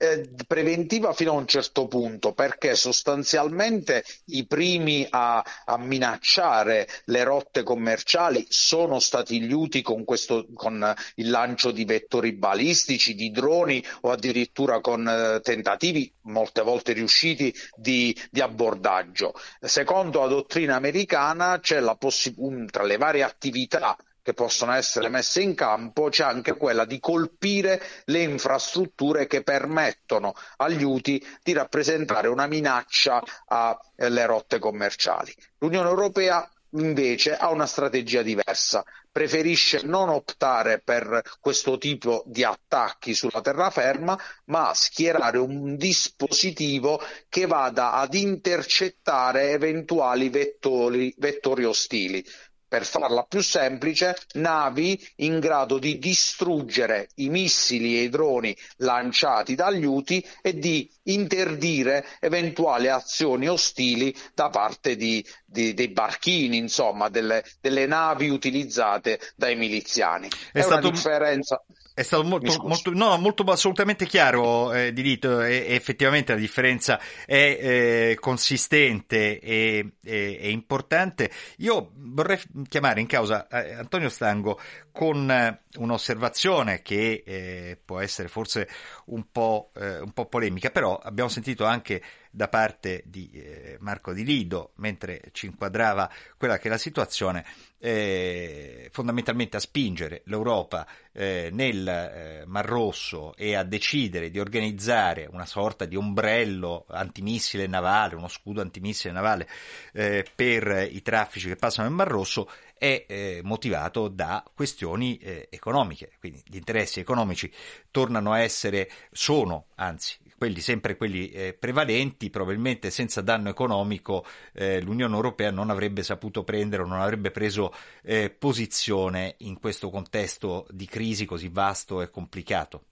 Eh, 0.00 0.30
preventiva 0.46 1.12
fino 1.12 1.32
a 1.32 1.34
un 1.34 1.46
certo 1.48 1.88
punto, 1.88 2.32
perché 2.32 2.76
sostanzialmente 2.76 4.04
i 4.26 4.46
primi 4.46 5.04
a, 5.10 5.44
a 5.64 5.76
minacciare 5.76 6.86
le 7.06 7.24
rotte 7.24 7.64
commerciali 7.64 8.46
sono 8.48 9.00
stati 9.00 9.40
gli 9.40 9.50
UTI 9.52 9.82
con, 9.82 10.04
questo, 10.04 10.46
con 10.54 10.94
il 11.16 11.30
lancio 11.30 11.72
di 11.72 11.84
vettori 11.84 12.32
balistici, 12.32 13.16
di 13.16 13.32
droni 13.32 13.84
o 14.02 14.12
addirittura 14.12 14.80
con 14.80 15.08
eh, 15.08 15.40
tentativi, 15.40 16.12
molte 16.22 16.62
volte 16.62 16.92
riusciti, 16.92 17.52
di, 17.74 18.16
di 18.30 18.40
abbordaggio. 18.40 19.34
Secondo 19.60 20.20
la 20.20 20.28
dottrina 20.28 20.76
americana 20.76 21.58
c'è 21.58 21.80
la 21.80 21.96
possi- 21.96 22.34
un- 22.36 22.68
tra 22.70 22.84
le 22.84 22.98
varie 22.98 23.24
attività 23.24 23.96
che 24.28 24.34
possono 24.34 24.72
essere 24.72 25.08
messe 25.08 25.40
in 25.40 25.54
campo, 25.54 26.10
c'è 26.10 26.22
anche 26.22 26.54
quella 26.54 26.84
di 26.84 27.00
colpire 27.00 27.80
le 28.04 28.20
infrastrutture 28.20 29.26
che 29.26 29.42
permettono 29.42 30.34
agli 30.58 30.82
UTI 30.82 31.26
di 31.42 31.54
rappresentare 31.54 32.28
una 32.28 32.46
minaccia 32.46 33.22
alle 33.46 34.26
rotte 34.26 34.58
commerciali. 34.58 35.34
L'Unione 35.60 35.88
Europea 35.88 36.46
invece 36.72 37.34
ha 37.38 37.48
una 37.48 37.64
strategia 37.64 38.20
diversa, 38.20 38.84
preferisce 39.10 39.80
non 39.84 40.10
optare 40.10 40.82
per 40.84 41.22
questo 41.40 41.78
tipo 41.78 42.22
di 42.26 42.44
attacchi 42.44 43.14
sulla 43.14 43.40
terraferma, 43.40 44.18
ma 44.44 44.74
schierare 44.74 45.38
un 45.38 45.74
dispositivo 45.76 47.00
che 47.30 47.46
vada 47.46 47.92
ad 47.92 48.12
intercettare 48.12 49.52
eventuali 49.52 50.28
vettori, 50.28 51.14
vettori 51.16 51.64
ostili 51.64 52.22
per 52.68 52.84
farla 52.84 53.22
più 53.22 53.40
semplice, 53.40 54.16
navi 54.34 55.00
in 55.16 55.40
grado 55.40 55.78
di 55.78 55.98
distruggere 55.98 57.08
i 57.16 57.28
missili 57.28 57.98
e 57.98 58.02
i 58.02 58.08
droni 58.08 58.56
lanciati 58.76 59.54
dagli 59.54 59.84
UTI 59.84 60.24
e 60.42 60.58
di 60.58 60.88
interdire 61.04 62.04
eventuali 62.20 62.88
azioni 62.88 63.48
ostili 63.48 64.14
da 64.34 64.50
parte 64.50 64.96
di, 64.96 65.24
di- 65.44 65.74
dei 65.74 65.88
barchini, 65.88 66.58
insomma, 66.58 67.08
delle, 67.08 67.42
delle 67.60 67.86
navi 67.86 68.28
utilizzate 68.28 69.18
dai 69.34 69.56
miliziani. 69.56 70.28
È, 70.52 70.58
una 70.58 70.64
stato- 70.64 70.90
differenza. 70.90 71.62
È 71.98 72.02
stato 72.04 72.22
molto, 72.22 72.62
molto, 72.62 72.90
no, 72.92 73.16
molto 73.18 73.42
assolutamente 73.42 74.06
chiaro, 74.06 74.72
eh, 74.72 74.92
Dilito, 74.92 75.40
e, 75.42 75.64
e 75.66 75.74
effettivamente 75.74 76.32
la 76.32 76.38
differenza 76.38 77.00
è 77.26 77.58
eh, 77.60 78.16
consistente 78.20 79.40
e, 79.40 79.94
e- 80.04 80.38
e 80.40 80.50
importante. 80.50 81.28
Io 81.56 81.90
vorrei 81.96 82.38
chiamare 82.68 83.00
in 83.00 83.06
causa 83.06 83.46
eh, 83.48 83.74
Antonio 83.74 84.08
Stango 84.08 84.58
con 84.98 85.30
eh, 85.30 85.60
un'osservazione 85.76 86.82
che 86.82 87.22
eh, 87.24 87.78
può 87.84 88.00
essere 88.00 88.26
forse 88.26 88.68
un 89.04 89.30
po', 89.30 89.70
eh, 89.76 90.00
un 90.00 90.10
po' 90.10 90.26
polemica, 90.26 90.70
però 90.70 90.96
abbiamo 90.96 91.30
sentito 91.30 91.64
anche 91.64 92.02
da 92.32 92.48
parte 92.48 93.04
di 93.06 93.30
eh, 93.32 93.76
Marco 93.78 94.12
Di 94.12 94.24
Lido, 94.24 94.72
mentre 94.76 95.22
ci 95.30 95.46
inquadrava 95.46 96.10
quella 96.36 96.58
che 96.58 96.66
è 96.66 96.70
la 96.70 96.78
situazione, 96.78 97.44
eh, 97.78 98.88
fondamentalmente 98.90 99.56
a 99.56 99.60
spingere 99.60 100.22
l'Europa 100.24 100.84
eh, 101.12 101.48
nel 101.52 102.42
Mar 102.46 102.64
Rosso 102.66 103.36
e 103.36 103.54
a 103.54 103.62
decidere 103.62 104.30
di 104.30 104.40
organizzare 104.40 105.28
una 105.30 105.46
sorta 105.46 105.84
di 105.84 105.94
ombrello 105.94 106.86
antimissile 106.88 107.68
navale, 107.68 108.16
uno 108.16 108.28
scudo 108.28 108.60
antimissile 108.60 109.12
navale 109.12 109.48
per 109.92 110.88
i 110.90 111.02
traffici 111.02 111.46
che 111.48 111.56
passano 111.56 111.86
nel 111.86 111.96
Mar 111.96 112.08
Rosso 112.08 112.50
è 112.78 113.04
eh, 113.08 113.40
motivato 113.42 114.08
da 114.08 114.42
questioni 114.54 115.18
eh, 115.18 115.48
economiche, 115.50 116.12
quindi 116.18 116.42
gli 116.46 116.56
interessi 116.56 117.00
economici 117.00 117.52
tornano 117.90 118.32
a 118.32 118.40
essere, 118.40 118.90
sono 119.10 119.66
anzi 119.74 120.16
quelli 120.38 120.60
sempre 120.60 120.96
quelli 120.96 121.30
eh, 121.30 121.52
prevalenti, 121.52 122.30
probabilmente 122.30 122.90
senza 122.90 123.20
danno 123.20 123.48
economico 123.48 124.24
eh, 124.52 124.80
l'Unione 124.80 125.14
Europea 125.14 125.50
non 125.50 125.68
avrebbe 125.68 126.04
saputo 126.04 126.44
prendere 126.44 126.82
o 126.84 126.86
non 126.86 127.00
avrebbe 127.00 127.32
preso 127.32 127.74
eh, 128.02 128.30
posizione 128.30 129.34
in 129.38 129.58
questo 129.58 129.90
contesto 129.90 130.66
di 130.70 130.86
crisi 130.86 131.26
così 131.26 131.48
vasto 131.48 132.00
e 132.00 132.10
complicato. 132.10 132.84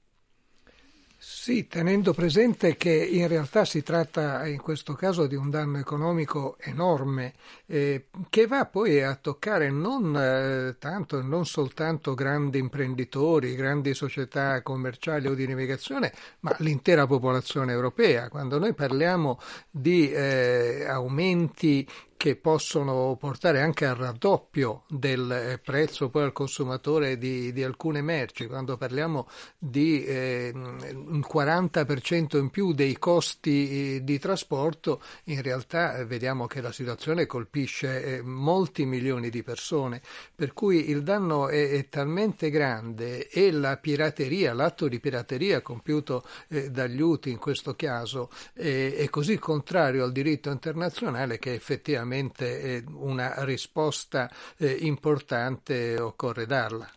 Sì, 1.29 1.67
tenendo 1.67 2.13
presente 2.13 2.77
che 2.77 2.93
in 2.93 3.27
realtà 3.27 3.65
si 3.65 3.83
tratta 3.83 4.47
in 4.47 4.61
questo 4.61 4.95
caso 4.95 5.27
di 5.27 5.35
un 5.35 5.51
danno 5.51 5.79
economico 5.79 6.57
enorme 6.61 7.33
eh, 7.67 8.07
che 8.31 8.47
va 8.47 8.65
poi 8.67 9.03
a 9.03 9.17
toccare 9.17 9.69
non 9.69 10.17
eh, 10.17 10.77
tanto, 10.79 11.21
non 11.23 11.45
soltanto 11.45 12.15
grandi 12.15 12.59
imprenditori, 12.59 13.57
grandi 13.57 13.93
società 13.93 14.63
commerciali 14.63 15.27
o 15.27 15.35
di 15.35 15.49
navigazione, 15.49 16.13
ma 16.41 16.55
l'intera 16.61 17.09
popolazione 17.09 17.73
europea. 17.73 18.29
Quando 18.29 18.61
noi 18.61 18.73
parliamo 18.73 19.41
di 19.69 20.09
eh, 20.13 20.85
aumenti 20.87 21.85
che 22.17 22.37
possono 22.37 23.17
portare 23.19 23.61
anche 23.61 23.85
al 23.85 23.97
raddoppio 23.97 24.85
del 24.89 25.31
eh, 25.31 25.59
prezzo 25.59 26.09
poi 26.09 26.25
al 26.25 26.33
consumatore 26.33 27.19
di, 27.19 27.53
di 27.53 27.63
alcune 27.63 28.01
merci, 28.01 28.47
quando 28.47 28.77
parliamo 28.77 29.29
di 29.59 30.05
eh, 30.05 30.51
un 30.55 31.21
40% 31.21 32.39
in 32.39 32.51
più 32.51 32.73
dei 32.73 32.97
costi 32.99 33.97
eh, 33.97 34.05
di 34.05 34.19
trasporto, 34.19 35.03
in 35.25 35.43
realtà 35.43 35.97
eh, 35.97 36.07
vediamo 36.07 36.47
che 36.47 36.61
la 36.61 36.73
situazione 36.73 37.27
colpisce 37.27 38.23
molti 38.25 38.87
milioni 38.87 39.29
di 39.29 39.43
persone, 39.43 40.01
per 40.35 40.53
cui 40.53 40.89
il 40.91 41.03
danno 41.03 41.49
è, 41.49 41.71
è 41.71 41.89
talmente 41.89 42.51
grande 42.51 43.29
e 43.29 43.51
la 43.51 43.77
pirateria, 43.77 44.55
l'atto 44.55 44.89
di 44.89 44.99
pirateria 45.01 45.61
compiuto 45.61 46.25
eh, 46.49 46.71
dagli 46.71 47.01
UTI 47.01 47.31
in 47.31 47.39
questo 47.39 47.75
caso 47.75 48.31
è 48.55 49.07
così 49.11 49.39
contrario 49.39 50.05
al 50.05 50.13
diritto 50.13 50.51
internazionale 50.51 51.39
che 51.39 51.53
effettivamente 51.53 52.06
eh, 52.13 52.85
una 52.93 53.45
risposta 53.45 54.31
eh, 54.59 54.71
importante 54.81 55.99
occorre 55.99 56.47
darla. 56.47 56.91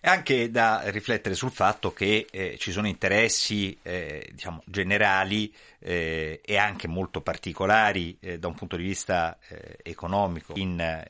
È 0.00 0.08
anche 0.08 0.50
da 0.50 0.82
riflettere 0.90 1.34
sul 1.34 1.50
fatto 1.50 1.94
che 1.94 2.26
eh, 2.30 2.56
ci 2.58 2.72
sono 2.72 2.86
interessi 2.86 3.78
eh, 3.80 4.28
diciamo, 4.32 4.62
generali 4.66 5.54
eh, 5.78 6.40
e 6.44 6.56
anche 6.58 6.88
molto 6.88 7.22
particolari 7.22 8.16
eh, 8.20 8.38
da 8.38 8.48
un 8.48 8.54
punto 8.54 8.76
di 8.76 8.82
vista 8.82 9.38
economico 9.82 10.52
in, 10.56 11.02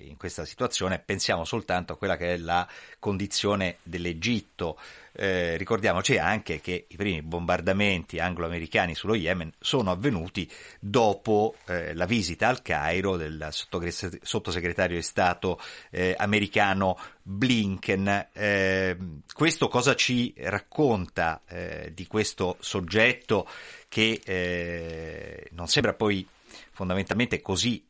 in 0.00 0.16
questa 0.18 0.44
situazione. 0.44 0.98
Pensiamo 0.98 1.44
soltanto 1.44 1.94
a 1.94 1.96
quella 1.96 2.16
che 2.16 2.34
è 2.34 2.36
la 2.36 2.68
condizione 2.98 3.78
dell'Egitto. 3.82 4.78
Eh, 5.18 5.56
ricordiamoci 5.56 6.18
anche 6.18 6.60
che 6.60 6.86
i 6.90 6.96
primi 6.96 7.22
bombardamenti 7.22 8.18
anglo-americani 8.18 8.94
sullo 8.94 9.14
Yemen 9.14 9.50
sono 9.58 9.90
avvenuti 9.90 10.50
dopo 10.78 11.56
eh, 11.66 11.94
la 11.94 12.04
visita 12.04 12.48
al 12.48 12.60
Cairo 12.60 13.16
del 13.16 13.48
sottogre- 13.50 13.92
sottosegretario 13.92 14.96
di 14.96 15.02
Stato 15.02 15.58
eh, 15.90 16.14
americano 16.18 16.98
Blinken. 17.22 18.28
Eh, 18.34 18.98
questo 19.32 19.68
cosa 19.68 19.94
ci 19.94 20.34
racconta 20.36 21.42
eh, 21.48 21.92
di 21.94 22.06
questo 22.06 22.58
soggetto 22.60 23.48
che 23.88 25.48
non 25.52 25.68
sembra 25.68 25.94
poi 25.94 26.26
fondamentalmente 26.72 27.40
così 27.40 27.82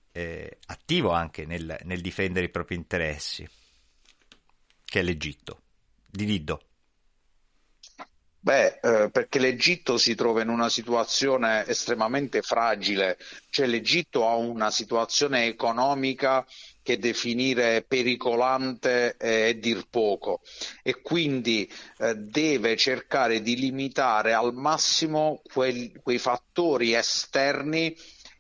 attivo 0.67 1.11
anche 1.11 1.45
nel, 1.45 1.77
nel 1.83 2.01
difendere 2.01 2.47
i 2.47 2.51
propri 2.51 2.77
interessi, 2.77 3.49
che 4.85 5.01
è 5.01 5.03
l'Egitto. 5.03 5.63
Di 6.07 6.25
Liddo. 6.25 6.61
Beh, 8.47 8.79
eh, 8.81 9.11
perché 9.11 9.41
l'Egitto 9.41 9.99
si 9.99 10.15
trova 10.15 10.41
in 10.41 10.51
una 10.51 10.69
situazione 10.69 11.67
estremamente 11.67 12.43
fragile, 12.43 13.19
cioè 13.51 13.67
l'Egitto 13.67 14.25
ha 14.25 14.37
una 14.37 14.71
situazione 14.71 15.47
economica 15.47 16.47
che 16.81 16.97
definire 16.97 17.83
pericolante 17.83 19.17
è 19.17 19.53
dir 19.57 19.89
poco. 19.91 20.43
E 20.85 21.01
quindi 21.03 21.69
eh, 21.99 22.15
deve 22.15 22.77
cercare 22.77 23.43
di 23.43 23.57
limitare 23.57 24.33
al 24.33 24.55
massimo 24.55 25.43
quei, 25.53 25.93
quei 26.01 26.19
fattori 26.19 26.95
esterni 26.95 27.97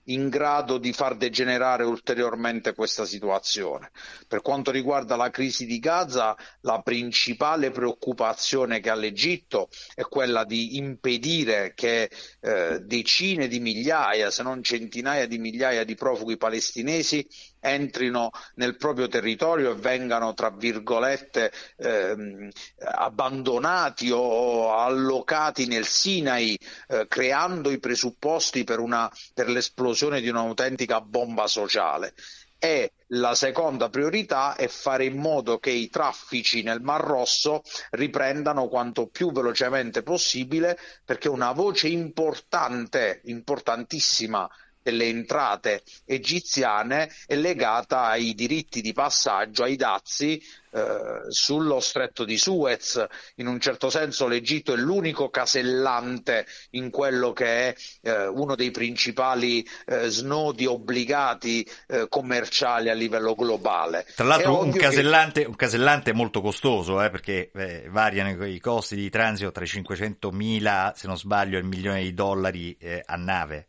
in 0.07 0.29
grado 0.29 0.79
di 0.79 0.93
far 0.93 1.17
degenerare 1.17 1.85
ulteriormente 1.85 2.75
questa 2.75 3.05
situazione. 3.05 3.91
Per 4.29 4.43
quanto 4.43 4.71
riguarda 4.71 5.17
la 5.17 5.31
crisi 5.31 5.67
di 5.67 5.79
Gaza, 5.79 6.37
la 6.61 6.81
principale 6.83 7.71
preoccupazione 7.71 8.81
che 8.81 8.91
ha 8.91 8.95
l'Egitto 8.95 9.69
è 9.95 10.03
quella 10.03 10.45
di 10.45 10.77
impedire 10.77 11.73
che 11.75 12.11
eh, 12.41 12.81
decine 12.81 13.49
di 13.49 13.61
migliaia, 13.61 14.31
se 14.31 14.43
non 14.43 14.63
centinaia 14.63 15.27
di 15.27 15.39
migliaia 15.39 15.85
di 15.85 15.95
profughi 15.95 16.37
palestinesi 16.37 17.27
entrino 17.73 18.31
nel 18.55 18.77
proprio 18.77 19.09
territorio 19.09 19.73
e 19.73 19.75
vengano, 19.75 20.35
tra 20.35 20.51
virgolette, 20.51 21.53
ehm, 21.77 22.49
abbandonati 22.79 24.11
o 24.13 24.75
allocati 24.75 25.67
nel 25.67 25.87
Sinai, 25.87 26.59
eh, 26.89 27.07
creando 27.09 27.71
i 27.71 27.79
presupposti 27.79 28.65
per, 28.65 28.79
una, 28.79 29.11
per 29.35 29.49
l'esplosione 29.49 30.21
di 30.21 30.29
un'autentica 30.29 31.01
bomba 31.01 31.47
sociale. 31.47 32.15
E 32.59 32.93
la 33.09 33.35
seconda 33.35 33.91
priorità 33.91 34.57
è 34.57 34.67
fare 34.67 35.05
in 35.05 35.19
modo 35.19 35.59
che 35.59 35.71
i 35.71 35.89
traffici 35.91 36.63
nel 36.63 36.81
Mar 36.81 37.03
Rosso 37.03 37.63
riprendano 37.91 38.67
quanto 38.69 39.09
più 39.09 39.31
velocemente 39.31 40.03
possibile 40.03 40.79
perché 41.05 41.29
una 41.29 41.53
voce 41.53 41.89
importante, 41.89 43.21
importantissima 43.25 44.51
delle 44.87 45.07
entrate 45.07 45.83
egiziane 46.05 47.11
è 47.27 47.35
legata 47.35 48.05
ai 48.05 48.35
diritti 48.35 48.81
di 48.81 48.93
passaggio, 48.93 49.65
ai 49.65 49.75
dazi 49.75 50.41
eh, 50.71 51.25
sullo 51.31 51.81
stretto 51.81 52.25
di 52.25 52.39
Suez. 52.39 53.05
In 53.37 53.49
un 53.49 53.59
certo 53.59 53.91
senso 53.91 54.29
l'Egitto 54.29 54.75
è 54.75 54.77
l'unico 54.77 55.29
casellante 55.29 56.47
in 56.71 56.91
quello 56.91 57.33
che 57.33 57.47
è 57.47 57.75
eh, 58.03 58.27
uno 58.29 58.55
dei 58.55 58.71
principali 58.71 59.67
eh, 59.87 60.09
snodi 60.09 60.67
obbligati 60.67 61.69
eh, 61.89 62.07
commerciali 62.09 62.89
a 62.89 62.95
livello 62.95 63.35
globale. 63.35 64.07
Tra 64.15 64.25
l'altro 64.25 64.63
un 64.63 64.71
casellante, 64.71 65.43
che... 65.43 65.49
un 65.49 65.57
casellante, 65.57 66.13
molto 66.13 66.41
costoso 66.41 67.03
eh, 67.03 67.11
perché 67.11 67.51
eh, 67.53 67.89
variano 67.89 68.45
i 68.47 68.61
costi 68.61 68.95
di 68.95 69.11
transito 69.11 69.51
tra 69.51 69.65
i 69.65 69.69
500 69.69 70.31
mila, 70.31 70.93
se 70.95 71.09
non 71.09 71.19
sbaglio, 71.19 71.57
e 71.57 71.61
il 71.61 71.67
milione 71.67 72.03
di 72.03 72.15
dollari 72.15 72.77
a 73.05 73.17
nave. 73.17 73.69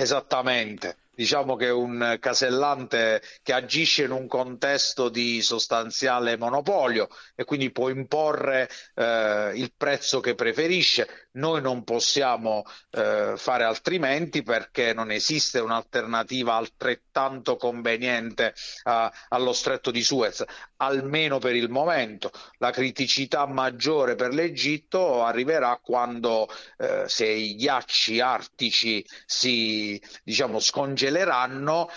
Esattamente. 0.00 0.96
Diciamo 1.18 1.56
che 1.56 1.66
è 1.66 1.72
un 1.72 2.16
casellante 2.20 3.20
che 3.42 3.52
agisce 3.52 4.04
in 4.04 4.12
un 4.12 4.28
contesto 4.28 5.08
di 5.08 5.42
sostanziale 5.42 6.36
monopolio 6.36 7.08
e 7.34 7.42
quindi 7.42 7.72
può 7.72 7.88
imporre 7.88 8.70
eh, 8.94 9.50
il 9.56 9.72
prezzo 9.76 10.20
che 10.20 10.36
preferisce. 10.36 11.26
Noi 11.32 11.60
non 11.60 11.82
possiamo 11.82 12.62
eh, 12.92 13.32
fare 13.36 13.64
altrimenti 13.64 14.44
perché 14.44 14.94
non 14.94 15.10
esiste 15.10 15.58
un'alternativa 15.58 16.54
altrettanto 16.54 17.56
conveniente 17.56 18.54
a, 18.84 19.12
allo 19.30 19.52
stretto 19.52 19.90
di 19.90 20.04
Suez, 20.04 20.44
almeno 20.76 21.38
per 21.38 21.56
il 21.56 21.68
momento. 21.68 22.30
La 22.58 22.70
criticità 22.70 23.44
maggiore 23.44 24.14
per 24.14 24.32
l'Egitto 24.32 25.24
arriverà 25.24 25.80
quando 25.82 26.48
eh, 26.76 27.08
se 27.08 27.26
i 27.26 27.56
ghiacci 27.56 28.20
artici 28.20 29.04
si 29.26 30.00
diciamo 30.22 30.60
scongeleranno 30.60 31.06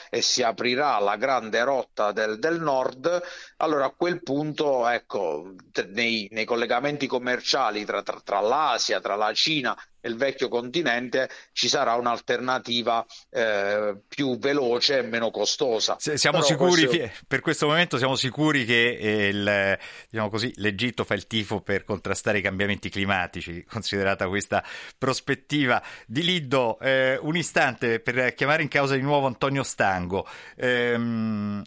e 0.09 0.22
si 0.22 0.43
aprirà 0.43 0.97
la 0.99 1.16
grande 1.16 1.64
rotta 1.64 2.12
del, 2.12 2.39
del 2.39 2.59
nord, 2.62 3.22
allora 3.62 3.86
a 3.86 3.93
quel 3.95 4.22
punto 4.24 4.88
ecco 4.88 5.53
nei, 5.89 6.28
nei 6.32 6.45
collegamenti 6.45 7.07
commerciali 7.07 7.86
tra, 7.86 8.01
tra, 8.01 8.20
tra 8.24 8.39
l'Asia, 8.39 8.99
tra 8.99 9.16
la 9.16 9.32
Cina 9.34 9.78
e 9.99 10.09
il 10.09 10.18
vecchio 10.18 10.49
continente 10.49 11.30
ci 11.53 11.68
sarà 11.68 11.93
un'alternativa 11.93 13.05
eh, 13.30 14.01
più 14.07 14.38
veloce 14.39 14.97
e 14.97 15.01
meno 15.03 15.30
costosa. 15.30 15.95
Siamo 15.99 16.39
Però 16.39 16.49
sicuri, 16.49 16.86
questo... 16.88 17.26
per 17.28 17.41
questo 17.41 17.68
momento 17.68 17.97
siamo 17.99 18.16
sicuri 18.16 18.66
che 18.66 18.97
eh, 18.97 19.28
il, 19.28 19.78
diciamo 20.09 20.30
così, 20.30 20.51
l'Egitto 20.55 21.03
fa 21.03 21.14
il 21.14 21.28
tifo 21.28 21.62
per 21.62 21.84
contrastare 21.84 22.39
i 22.39 22.41
cambiamenti 22.41 22.89
climatici, 22.89 23.64
considerata 23.70 24.28
questa 24.28 24.64
prospettiva. 24.97 25.82
Di 26.07 26.24
Liddo, 26.24 26.80
eh, 26.80 27.20
un 27.22 27.38
istante 27.38 27.99
per 27.99 28.34
chiamare 28.34 28.64
in 28.64 28.70
causa 28.70 28.95
di 28.95 29.01
nuovo 29.01 29.28
Antonio 29.28 29.62
Stango. 29.62 30.28
Ehm, 30.55 31.64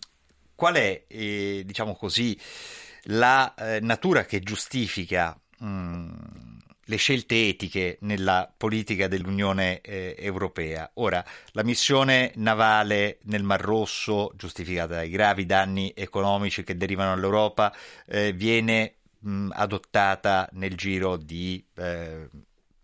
qual 0.54 0.74
è, 0.74 1.04
eh, 1.06 1.62
diciamo 1.64 1.94
così, 1.94 2.38
la 3.08 3.54
eh, 3.54 3.80
natura 3.80 4.24
che 4.24 4.40
giustifica 4.40 5.38
mh, 5.58 5.66
mm, 5.66 6.08
le 6.86 6.96
scelte 6.96 7.48
etiche 7.48 7.98
nella 8.00 8.52
politica 8.54 9.08
dell'Unione 9.08 9.80
eh, 9.80 10.14
Europea. 10.18 10.90
Ora, 10.94 11.24
la 11.52 11.62
missione 11.62 12.32
navale 12.36 13.18
nel 13.22 13.42
Mar 13.42 13.60
Rosso, 13.60 14.32
giustificata 14.36 14.94
dai 14.94 15.10
gravi 15.10 15.46
danni 15.46 15.92
economici 15.94 16.62
che 16.62 16.76
derivano 16.76 17.12
all'Europa, 17.12 17.74
eh, 18.06 18.32
viene 18.32 18.96
mh, 19.20 19.50
adottata 19.52 20.48
nel 20.52 20.76
giro 20.76 21.16
di 21.16 21.64
eh, 21.76 22.28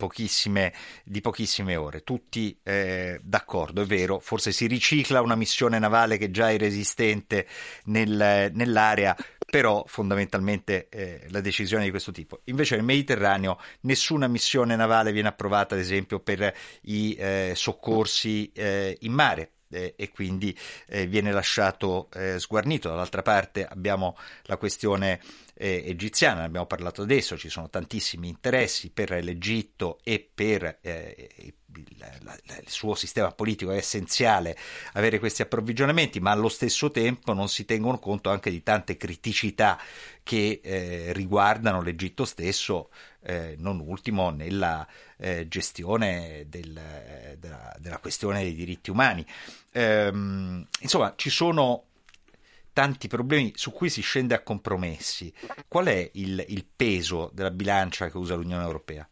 pochissime, 0.01 0.73
di 1.05 1.21
pochissime 1.21 1.77
ore, 1.77 2.03
tutti 2.03 2.59
eh, 2.63 3.21
d'accordo, 3.23 3.83
è 3.83 3.85
vero, 3.85 4.19
forse 4.19 4.51
si 4.51 4.67
ricicla 4.67 5.21
una 5.21 5.35
missione 5.35 5.79
navale 5.79 6.17
che 6.17 6.31
già 6.31 6.51
è 6.51 6.57
resistente 6.57 7.47
nel, 7.85 8.51
nell'area, 8.55 9.15
però 9.51 9.85
fondamentalmente 9.87 10.89
eh, 10.89 11.27
la 11.29 11.43
decisione 11.43 11.85
di 11.85 11.91
questo 11.91 12.13
tipo. 12.13 12.41
Invece 12.45 12.77
nel 12.77 12.85
Mediterraneo 12.85 13.61
nessuna 13.83 14.27
missione 14.27 14.75
navale 14.75 15.13
viene 15.13 15.29
approvata, 15.29 15.75
ad 15.75 15.81
esempio, 15.81 16.21
per 16.21 16.51
i 16.83 17.15
eh, 17.15 17.53
soccorsi 17.55 18.51
eh, 18.53 18.97
in 19.01 19.13
mare. 19.13 19.51
Eh, 19.73 19.95
e 19.97 20.11
quindi 20.11 20.57
eh, 20.89 21.07
viene 21.07 21.31
lasciato 21.31 22.09
eh, 22.15 22.41
sguarnito. 22.41 22.89
Dall'altra 22.89 23.23
parte 23.23 23.65
abbiamo 23.65 24.17
la 24.47 24.57
questione 24.57 25.21
eh, 25.55 25.85
egiziana, 25.87 26.41
ne 26.41 26.47
abbiamo 26.47 26.67
parlato 26.67 27.03
adesso, 27.03 27.39
ci 27.39 27.49
sono 27.49 27.71
tantissimi 27.71 28.27
interessi 28.29 28.91
per 28.91 29.11
l'Egitto 29.23 30.01
e 30.03 30.29
per 30.35 30.79
eh, 30.81 31.29
il, 31.39 31.55
la, 32.23 32.37
il 32.61 32.69
suo 32.69 32.97
sistema 32.97 33.31
politico, 33.31 33.71
è 33.71 33.77
essenziale 33.77 34.57
avere 34.95 35.21
questi 35.21 35.43
approvvigionamenti, 35.43 36.19
ma 36.19 36.33
allo 36.33 36.49
stesso 36.49 36.91
tempo 36.91 37.33
non 37.33 37.49
si 37.49 37.65
tengono 37.65 38.01
conto 38.01 38.29
anche 38.29 38.51
di 38.51 38.65
tante 38.65 38.97
criticità 38.97 39.79
che 40.25 41.11
riguardano 41.13 41.81
l'Egitto 41.81 42.25
stesso, 42.25 42.91
eh, 43.23 43.55
non 43.59 43.81
ultimo 43.81 44.31
nella 44.31 44.87
eh, 45.17 45.47
gestione 45.49 46.47
del, 46.49 47.37
della, 47.39 47.75
della, 47.79 47.99
questione 47.99 48.43
dei 48.43 48.55
diritti 48.55 48.91
umani. 48.91 49.25
Ehm, 49.73 50.67
insomma, 50.81 51.15
ci 51.17 51.31
sono 51.31 51.85
tanti 52.73 53.09
problemi 53.09 53.53
su 53.57 53.73
cui 53.73 53.91
si 53.91 54.01
scende 54.01 54.35
a 54.35 54.43
compromessi. 54.43 55.33
Qual 55.69 55.87
è 55.87 56.11
il, 56.15 56.45
il 56.49 56.65
peso 56.65 57.31
della 57.33 57.51
bilancia 57.51 58.11
che 58.11 58.17
usa 58.17 58.35
l'Unione 58.35 58.65
Europea? 58.65 59.09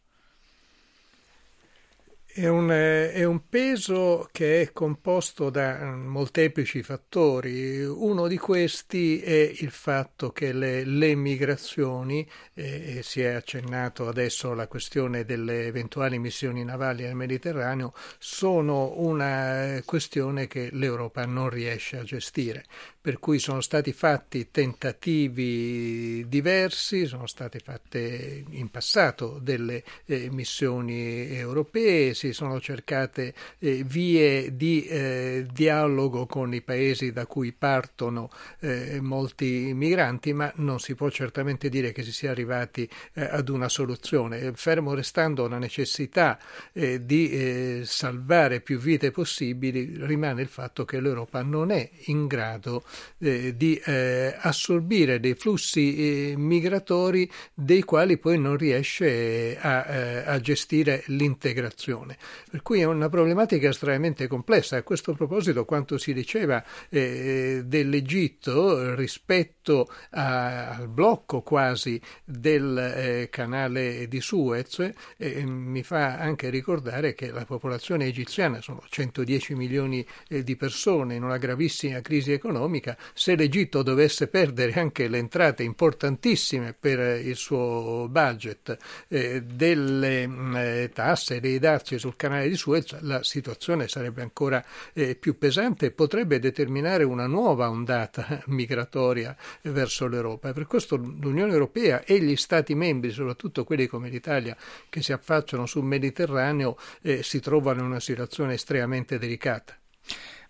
È 2.31 2.47
un, 2.47 2.69
è 2.69 3.25
un, 3.25 3.49
peso 3.49 4.29
che 4.31 4.61
è 4.61 4.73
composto 4.73 5.51
da 5.51 5.91
molteplici 5.97 6.83
fattori. 6.83 7.83
Uno 7.83 8.29
di 8.29 8.37
questi 8.37 9.21
è 9.21 9.51
il 9.59 9.71
fatto 9.71 10.31
che 10.31 10.53
le, 10.53 10.85
le 10.85 11.15
migrazioni, 11.17 12.29
eh, 12.55 13.01
si 13.03 13.23
è 13.23 13.33
accennato 13.33 14.07
adesso 14.07 14.53
alla 14.53 14.69
questione 14.69 15.25
delle 15.25 15.67
eventuali 15.67 16.19
missioni 16.19 16.63
navali 16.63 17.03
nel 17.03 17.17
Mediterraneo, 17.17 17.93
sono 18.19 18.93
una 19.01 19.81
questione 19.85 20.47
che 20.47 20.69
l'Europa 20.71 21.25
non 21.25 21.49
riesce 21.49 21.97
a 21.99 22.05
gestire. 22.05 22.67
Per 23.01 23.19
cui 23.21 23.39
sono 23.39 23.61
stati 23.61 23.93
fatti 23.93 24.51
tentativi 24.51 26.27
diversi, 26.29 27.07
sono 27.07 27.27
state 27.27 27.61
fatte 27.61 28.45
in 28.51 28.71
passato 28.71 29.39
delle 29.41 29.85
eh, 30.05 30.29
missioni 30.31 31.29
europee 31.31 32.15
si 32.15 32.33
sono 32.33 32.61
cercate 32.61 33.35
eh, 33.61 33.85
vie 33.85 34.57
di 34.57 34.85
eh, 34.85 35.47
dialogo 35.51 36.27
con 36.27 36.53
i 36.53 36.61
paesi 36.61 37.13
da 37.13 37.27
cui 37.27 37.53
partono 37.53 38.31
eh, 38.61 39.01
molti 39.01 39.73
migranti, 39.75 40.33
ma 40.33 40.53
non 40.57 40.81
si 40.81 40.95
può 40.95 41.09
certamente 41.09 41.69
dire 41.69 41.93
che 41.93 42.03
si 42.03 42.13
sia 42.13 42.31
arrivati 42.33 42.89
eh, 43.15 43.23
ad 43.23 43.49
una 43.49 43.69
soluzione, 43.69 44.53
fermo 44.55 44.95
restando 44.95 45.47
la 45.47 45.59
necessità 45.59 46.39
eh, 46.73 47.05
di 47.05 47.31
eh, 47.31 47.83
salvare 47.85 48.61
più 48.61 48.79
vite 48.79 49.13
possibili, 49.13 49.93
rimane 50.05 50.43
il 50.43 50.49
fatto 50.49 50.85
che 50.85 51.01
l'Europa 51.01 51.43
non 51.43 51.71
è 51.71 51.89
in 52.07 52.27
grado 52.27 52.83
di 53.19 53.81
assorbire 53.85 55.21
dei 55.21 55.35
flussi 55.35 56.35
migratori 56.37 57.31
dei 57.55 57.83
quali 57.83 58.19
poi 58.19 58.39
non 58.39 58.57
riesce 58.57 59.57
a, 59.59 60.25
a 60.25 60.41
gestire 60.41 61.03
l'integrazione. 61.07 62.17
Per 62.51 62.63
cui 62.63 62.81
è 62.81 62.85
una 62.85 63.09
problematica 63.09 63.69
estremamente 63.69 64.27
complessa. 64.27 64.77
A 64.77 64.83
questo 64.83 65.15
proposito, 65.15 65.65
quanto 65.65 65.99
si 65.99 66.13
diceva 66.13 66.65
eh, 66.89 67.63
dell'Egitto 67.65 68.95
rispetto 68.95 69.89
a, 70.11 70.71
al 70.71 70.89
blocco 70.89 71.43
quasi 71.43 72.01
del 72.25 72.77
eh, 72.79 73.29
canale 73.31 74.09
di 74.09 74.21
Suez, 74.21 74.91
eh, 75.17 75.45
mi 75.45 75.83
fa 75.83 76.19
anche 76.19 76.51
ricordare 76.51 77.15
che 77.15 77.31
la 77.31 77.45
popolazione 77.45 78.07
egiziana 78.07 78.61
sono 78.61 78.83
110 78.89 79.55
milioni 79.55 80.07
eh, 80.29 80.43
di 80.43 80.57
persone 80.57 81.15
in 81.15 81.23
una 81.23 81.39
gravissima 81.39 82.01
crisi 82.01 82.33
economica. 82.33 82.78
Se 83.15 83.35
l'Egitto 83.35 83.83
dovesse 83.83 84.29
perdere 84.29 84.73
anche 84.75 85.09
le 85.09 85.19
entrate 85.19 85.63
importantissime 85.63 86.75
per 86.79 87.21
il 87.21 87.37
suo 87.37 88.09
budget 88.09 88.77
eh, 89.09 89.43
delle 89.43 90.27
mh, 90.27 90.57
eh, 90.57 90.91
tasse 90.93 91.41
dei 91.41 91.59
dazi 91.59 91.99
sul 91.99 92.17
canale 92.17 92.49
di 92.49 92.57
Suez, 92.57 93.01
la 93.01 93.23
situazione 93.23 93.89
sarebbe 93.89 94.23
ancora 94.23 94.65
eh, 94.93 95.15
più 95.15 95.39
pesante 95.39 95.87
e 95.87 95.91
potrebbe 95.91 96.39
determinare 96.39 97.05
una 97.05 97.27
nuova 97.27 97.71
ondata 97.71 98.43
migratoria 98.47 99.37
verso 99.63 100.07
l'Europa. 100.07 100.53
Per 100.53 100.67
questo 100.67 100.97
l'Unione 100.97 101.53
Europea 101.53 102.05
e 102.05 102.21
gli 102.21 102.37
Stati 102.37 102.75
membri, 102.75 103.11
soprattutto 103.11 103.65
quelli 103.65 103.87
come 103.87 104.09
l'Italia, 104.09 104.57
che 104.89 105.03
si 105.03 105.13
affacciano 105.13 105.67
sul 105.67 105.85
Mediterraneo, 105.85 106.77
eh, 107.03 107.23
si 107.23 107.41
trovano 107.41 107.81
in 107.81 107.87
una 107.87 108.01
situazione 108.01 108.55
estremamente 108.55 109.19
delicata. 109.19 109.77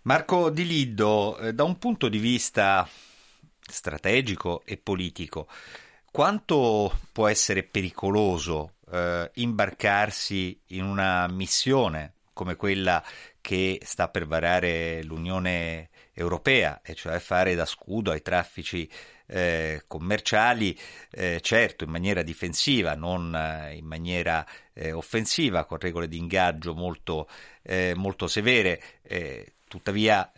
Marco 0.08 0.48
Di 0.48 0.66
Liddo, 0.66 1.36
eh, 1.36 1.52
da 1.52 1.64
un 1.64 1.76
punto 1.76 2.08
di 2.08 2.16
vista 2.16 2.88
strategico 3.60 4.62
e 4.64 4.78
politico, 4.78 5.46
quanto 6.10 6.98
può 7.12 7.28
essere 7.28 7.62
pericoloso 7.62 8.76
eh, 8.90 9.30
imbarcarsi 9.34 10.58
in 10.68 10.84
una 10.84 11.26
missione 11.28 12.14
come 12.32 12.56
quella 12.56 13.04
che 13.42 13.80
sta 13.84 14.08
per 14.08 14.26
varare 14.26 15.02
l'Unione 15.02 15.90
Europea, 16.14 16.80
e 16.82 16.94
cioè 16.94 17.18
fare 17.18 17.54
da 17.54 17.66
scudo 17.66 18.10
ai 18.10 18.22
traffici 18.22 18.90
eh, 19.26 19.84
commerciali, 19.86 20.74
eh, 21.10 21.38
certo 21.42 21.84
in 21.84 21.90
maniera 21.90 22.22
difensiva, 22.22 22.94
non 22.94 23.34
eh, 23.34 23.76
in 23.76 23.84
maniera 23.84 24.46
eh, 24.72 24.90
offensiva, 24.90 25.66
con 25.66 25.76
regole 25.78 26.08
di 26.08 26.16
ingaggio 26.16 26.74
molto, 26.74 27.28
molto 27.94 28.26
severe. 28.26 28.80
Eh, 29.68 29.68
tuttavia 29.68 30.32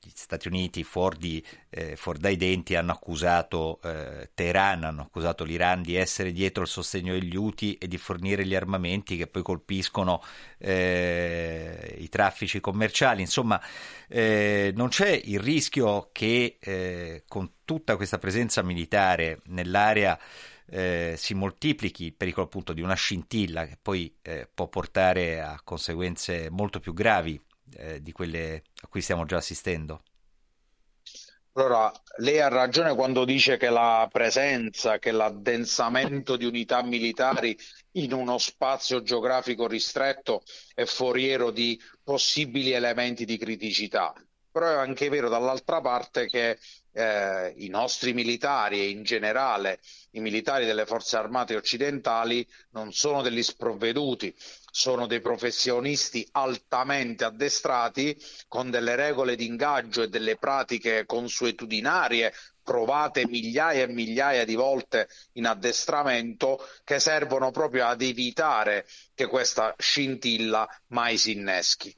gli 0.00 0.10
Stati 0.14 0.48
Uniti 0.48 0.84
fuori, 0.84 1.44
eh, 1.68 1.98
dai 2.18 2.36
denti 2.36 2.74
hanno 2.74 2.92
accusato 2.92 3.78
eh, 3.82 4.30
Teheran, 4.32 4.84
hanno 4.84 5.02
accusato 5.02 5.44
l'Iran 5.44 5.82
di 5.82 5.96
essere 5.96 6.32
dietro 6.32 6.62
il 6.62 6.68
sostegno 6.68 7.12
degli 7.12 7.36
Houthi 7.36 7.74
e 7.74 7.86
di 7.88 7.98
fornire 7.98 8.46
gli 8.46 8.54
armamenti 8.54 9.16
che 9.16 9.26
poi 9.26 9.42
colpiscono 9.42 10.22
eh, 10.58 11.96
i 11.98 12.08
traffici 12.08 12.60
commerciali. 12.60 13.20
Insomma, 13.20 13.60
eh, 14.08 14.72
non 14.74 14.88
c'è 14.88 15.20
il 15.24 15.40
rischio 15.40 16.08
che 16.12 16.56
eh, 16.58 17.24
con 17.28 17.52
tutta 17.64 17.96
questa 17.96 18.18
presenza 18.18 18.62
militare 18.62 19.40
nell'area 19.46 20.18
eh, 20.70 21.14
si 21.16 21.34
moltiplichi 21.34 22.06
il 22.06 22.14
pericolo 22.14 22.46
appunto 22.46 22.72
di 22.72 22.80
una 22.80 22.94
scintilla 22.94 23.66
che 23.66 23.78
poi 23.80 24.14
può 24.52 24.68
portare 24.68 25.40
a 25.40 25.60
conseguenze 25.64 26.48
molto 26.50 26.78
più 26.78 26.92
gravi 26.92 27.40
eh, 27.76 28.02
di 28.02 28.12
quelle 28.12 28.62
a 28.82 28.86
cui 28.86 29.00
stiamo 29.00 29.24
già 29.24 29.36
assistendo? 29.36 30.02
Allora, 31.58 31.92
lei 32.18 32.40
ha 32.40 32.46
ragione 32.46 32.94
quando 32.94 33.24
dice 33.24 33.56
che 33.56 33.68
la 33.68 34.08
presenza, 34.12 35.00
che 35.00 35.10
l'addensamento 35.10 36.36
di 36.36 36.44
unità 36.44 36.84
militari 36.84 37.58
in 37.92 38.12
uno 38.12 38.38
spazio 38.38 39.02
geografico 39.02 39.66
ristretto 39.66 40.42
è 40.72 40.84
foriero 40.84 41.50
di 41.50 41.76
possibili 42.04 42.70
elementi 42.70 43.24
di 43.24 43.36
criticità. 43.36 44.12
Però 44.52 44.66
è 44.70 44.74
anche 44.74 45.08
vero 45.08 45.28
dall'altra 45.28 45.80
parte 45.80 46.26
che 46.26 46.58
eh, 46.98 47.54
i 47.58 47.68
nostri 47.68 48.12
militari 48.12 48.80
e 48.80 48.88
in 48.88 49.04
generale 49.04 49.78
i 50.12 50.20
militari 50.20 50.66
delle 50.66 50.84
forze 50.84 51.16
armate 51.16 51.54
occidentali 51.54 52.44
non 52.70 52.92
sono 52.92 53.22
degli 53.22 53.42
sprovveduti, 53.42 54.34
sono 54.70 55.06
dei 55.06 55.20
professionisti 55.20 56.26
altamente 56.32 57.24
addestrati 57.24 58.16
con 58.48 58.70
delle 58.70 58.96
regole 58.96 59.36
di 59.36 59.46
ingaggio 59.46 60.02
e 60.02 60.08
delle 60.08 60.36
pratiche 60.36 61.06
consuetudinarie 61.06 62.34
provate 62.64 63.26
migliaia 63.26 63.84
e 63.84 63.88
migliaia 63.88 64.44
di 64.44 64.56
volte 64.56 65.08
in 65.34 65.46
addestramento 65.46 66.58
che 66.84 66.98
servono 66.98 67.52
proprio 67.52 67.86
ad 67.86 68.02
evitare 68.02 68.86
che 69.14 69.26
questa 69.26 69.74
scintilla 69.78 70.68
mai 70.88 71.16
si 71.16 71.32
inneschi. 71.32 71.94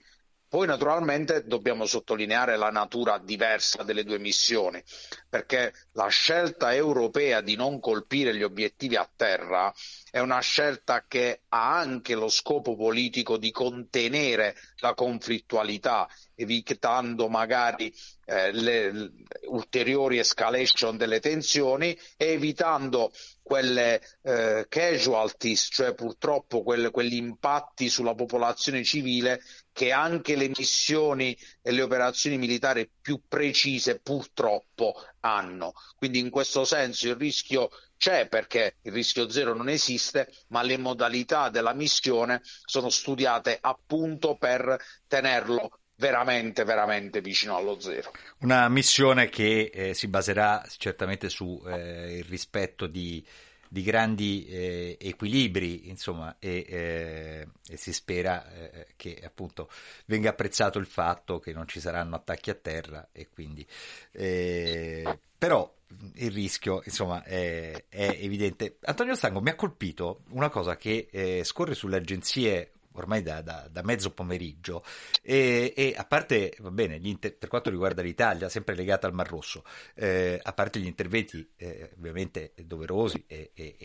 Poi 0.51 0.67
naturalmente 0.67 1.45
dobbiamo 1.47 1.87
sottolineare 1.87 2.57
la 2.57 2.71
natura 2.71 3.19
diversa 3.19 3.85
delle 3.85 4.03
due 4.03 4.19
missioni, 4.19 4.83
perché 5.29 5.73
la 5.93 6.09
scelta 6.09 6.75
europea 6.75 7.41
di 7.41 7.55
non 7.55 7.79
colpire 7.79 8.35
gli 8.35 8.43
obiettivi 8.43 8.97
a 8.97 9.09
terra 9.15 9.73
è 10.11 10.19
una 10.19 10.41
scelta 10.41 11.05
che 11.07 11.43
ha 11.51 11.79
anche 11.79 12.17
lo 12.17 12.29
scopo 12.29 12.75
politico 12.75 13.37
di 13.37 13.53
contenere 13.53 14.57
la 14.79 14.93
conflittualità, 14.95 16.09
evitando 16.35 17.29
magari 17.29 17.95
eh, 18.25 18.51
le, 18.51 19.13
ulteriori 19.45 20.19
escalation 20.19 20.97
delle 20.97 21.21
tensioni 21.21 21.97
e 22.17 22.27
evitando 22.27 23.13
quelle 23.41 24.01
eh, 24.23 24.67
casualties, 24.69 25.69
cioè 25.71 25.95
purtroppo 25.95 26.63
quelle, 26.63 26.91
quegli 26.91 27.15
impatti 27.15 27.89
sulla 27.89 28.15
popolazione 28.15 28.83
civile 28.85 29.41
che 29.73 29.93
anche 29.93 30.37
le 30.37 30.49
missioni 30.49 31.37
e 31.63 31.71
le 31.71 31.83
operazioni 31.83 32.37
militari 32.39 32.91
più 33.01 33.23
precise 33.27 34.01
purtroppo 34.01 34.95
hanno. 35.21 35.73
Quindi 35.97 36.19
in 36.19 36.31
questo 36.31 36.65
senso 36.65 37.09
il 37.09 37.17
rischio 37.17 37.71
c'è 37.97 38.29
perché 38.29 38.77
il 38.83 38.93
rischio 38.93 39.29
zero 39.29 39.55
non 39.55 39.69
esiste, 39.69 40.33
ma 40.49 40.63
le 40.63 40.79
modalità 40.79 41.51
della 41.51 41.75
missione 41.75 42.41
sono 42.65 42.89
studiate 42.89 43.59
appunto 43.61 44.37
per 44.37 44.77
tenerlo 45.07 45.81
veramente, 45.97 46.65
veramente 46.65 47.21
vicino 47.21 47.57
allo 47.57 47.79
zero. 47.79 48.11
Una 48.39 48.69
missione 48.71 49.29
che 49.29 49.71
eh, 49.73 49.95
si 49.95 50.09
baserà 50.09 50.65
certamente 50.79 51.29
sul 51.29 51.61
eh, 51.69 52.25
rispetto 52.27 52.87
di, 52.87 53.25
di 53.73 53.83
grandi 53.85 54.47
eh, 54.47 54.97
equilibri, 55.01 55.89
insomma, 55.89 56.35
e, 56.41 56.67
eh, 56.69 57.49
e 57.69 57.77
si 57.77 57.93
spera 57.93 58.51
eh, 58.53 58.87
che 58.97 59.23
appunto 59.25 59.71
venga 60.07 60.31
apprezzato 60.31 60.81
il 60.81 60.87
fatto 60.87 61.39
che 61.39 61.53
non 61.53 61.69
ci 61.69 61.79
saranno 61.79 62.17
attacchi 62.17 62.51
a 62.51 62.55
terra 62.55 63.11
e 63.13 63.29
quindi 63.29 63.65
eh, 64.11 65.21
però 65.39 65.73
il 66.15 66.31
rischio 66.33 66.83
insomma 66.85 67.23
è, 67.23 67.85
è, 67.89 68.19
evidente. 68.21 68.79
Antonio 68.83 69.15
Stango 69.15 69.41
mi 69.41 69.51
ha 69.51 69.55
colpito 69.55 70.23
una 70.31 70.49
cosa 70.49 70.77
che 70.77 71.07
eh, 71.09 71.45
scorre 71.45 71.75
sulle 71.75 71.99
agenzie 71.99 72.73
ormai 72.93 73.23
da, 73.23 73.41
da, 73.43 73.69
da 73.71 73.83
mezzo 73.83 74.11
pomeriggio. 74.11 74.85
E, 75.23 75.73
e, 75.77 75.95
a 75.97 76.05
parte, 76.05 76.55
va 76.59 76.71
bene, 76.71 76.99
inter- 77.03 77.35
per 77.35 77.49
quanto 77.49 77.71
riguarda 77.71 78.03
l'Italia, 78.03 78.49
sempre 78.49 78.75
legata 78.75 79.07
al 79.07 79.15
Mar 79.15 79.29
Rosso, 79.29 79.65
eh, 79.95 80.41
a 80.43 80.53
parte 80.53 80.79
gli 80.81 80.87
interventi 80.87 81.49
eh, 81.57 81.91
ovviamente 81.97 82.53
doverosi 82.65 83.25
e, 83.27 83.51
e, 83.55 83.77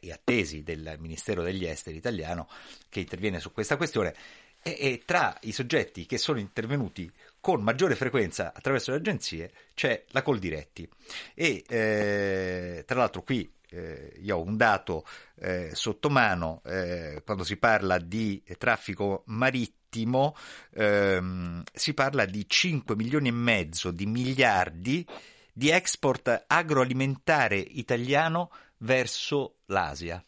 e, 0.00 0.12
attesi 0.12 0.62
del 0.62 0.96
Ministero 0.98 1.42
degli 1.42 1.64
Esteri 1.64 1.96
italiano 1.96 2.48
che 2.88 3.00
interviene 3.00 3.40
su 3.40 3.52
questa 3.52 3.76
questione, 3.76 4.14
e 4.66 5.02
tra 5.04 5.36
i 5.42 5.52
soggetti 5.52 6.06
che 6.06 6.16
sono 6.16 6.38
intervenuti 6.38 7.10
con 7.38 7.62
maggiore 7.62 7.94
frequenza 7.94 8.54
attraverso 8.54 8.92
le 8.92 8.96
agenzie 8.96 9.52
c'è 9.74 10.04
la 10.08 10.22
Coldiretti. 10.22 10.88
E 11.34 11.62
eh, 11.68 12.82
tra 12.86 12.98
l'altro 12.98 13.22
qui 13.22 13.52
eh, 13.74 14.12
io 14.20 14.36
ho 14.36 14.42
un 14.42 14.56
dato 14.56 15.04
eh, 15.36 15.70
sotto 15.72 16.08
mano 16.10 16.62
eh, 16.64 17.22
quando 17.24 17.44
si 17.44 17.56
parla 17.56 17.98
di 17.98 18.42
traffico 18.58 19.22
marittimo 19.26 20.36
ehm, 20.72 21.62
si 21.72 21.94
parla 21.94 22.24
di 22.24 22.48
5 22.48 22.96
milioni 22.96 23.28
e 23.28 23.32
mezzo 23.32 23.90
di 23.90 24.06
miliardi 24.06 25.06
di 25.52 25.70
export 25.70 26.44
agroalimentare 26.46 27.56
italiano 27.56 28.50
verso 28.78 29.58
l'Asia. 29.66 30.22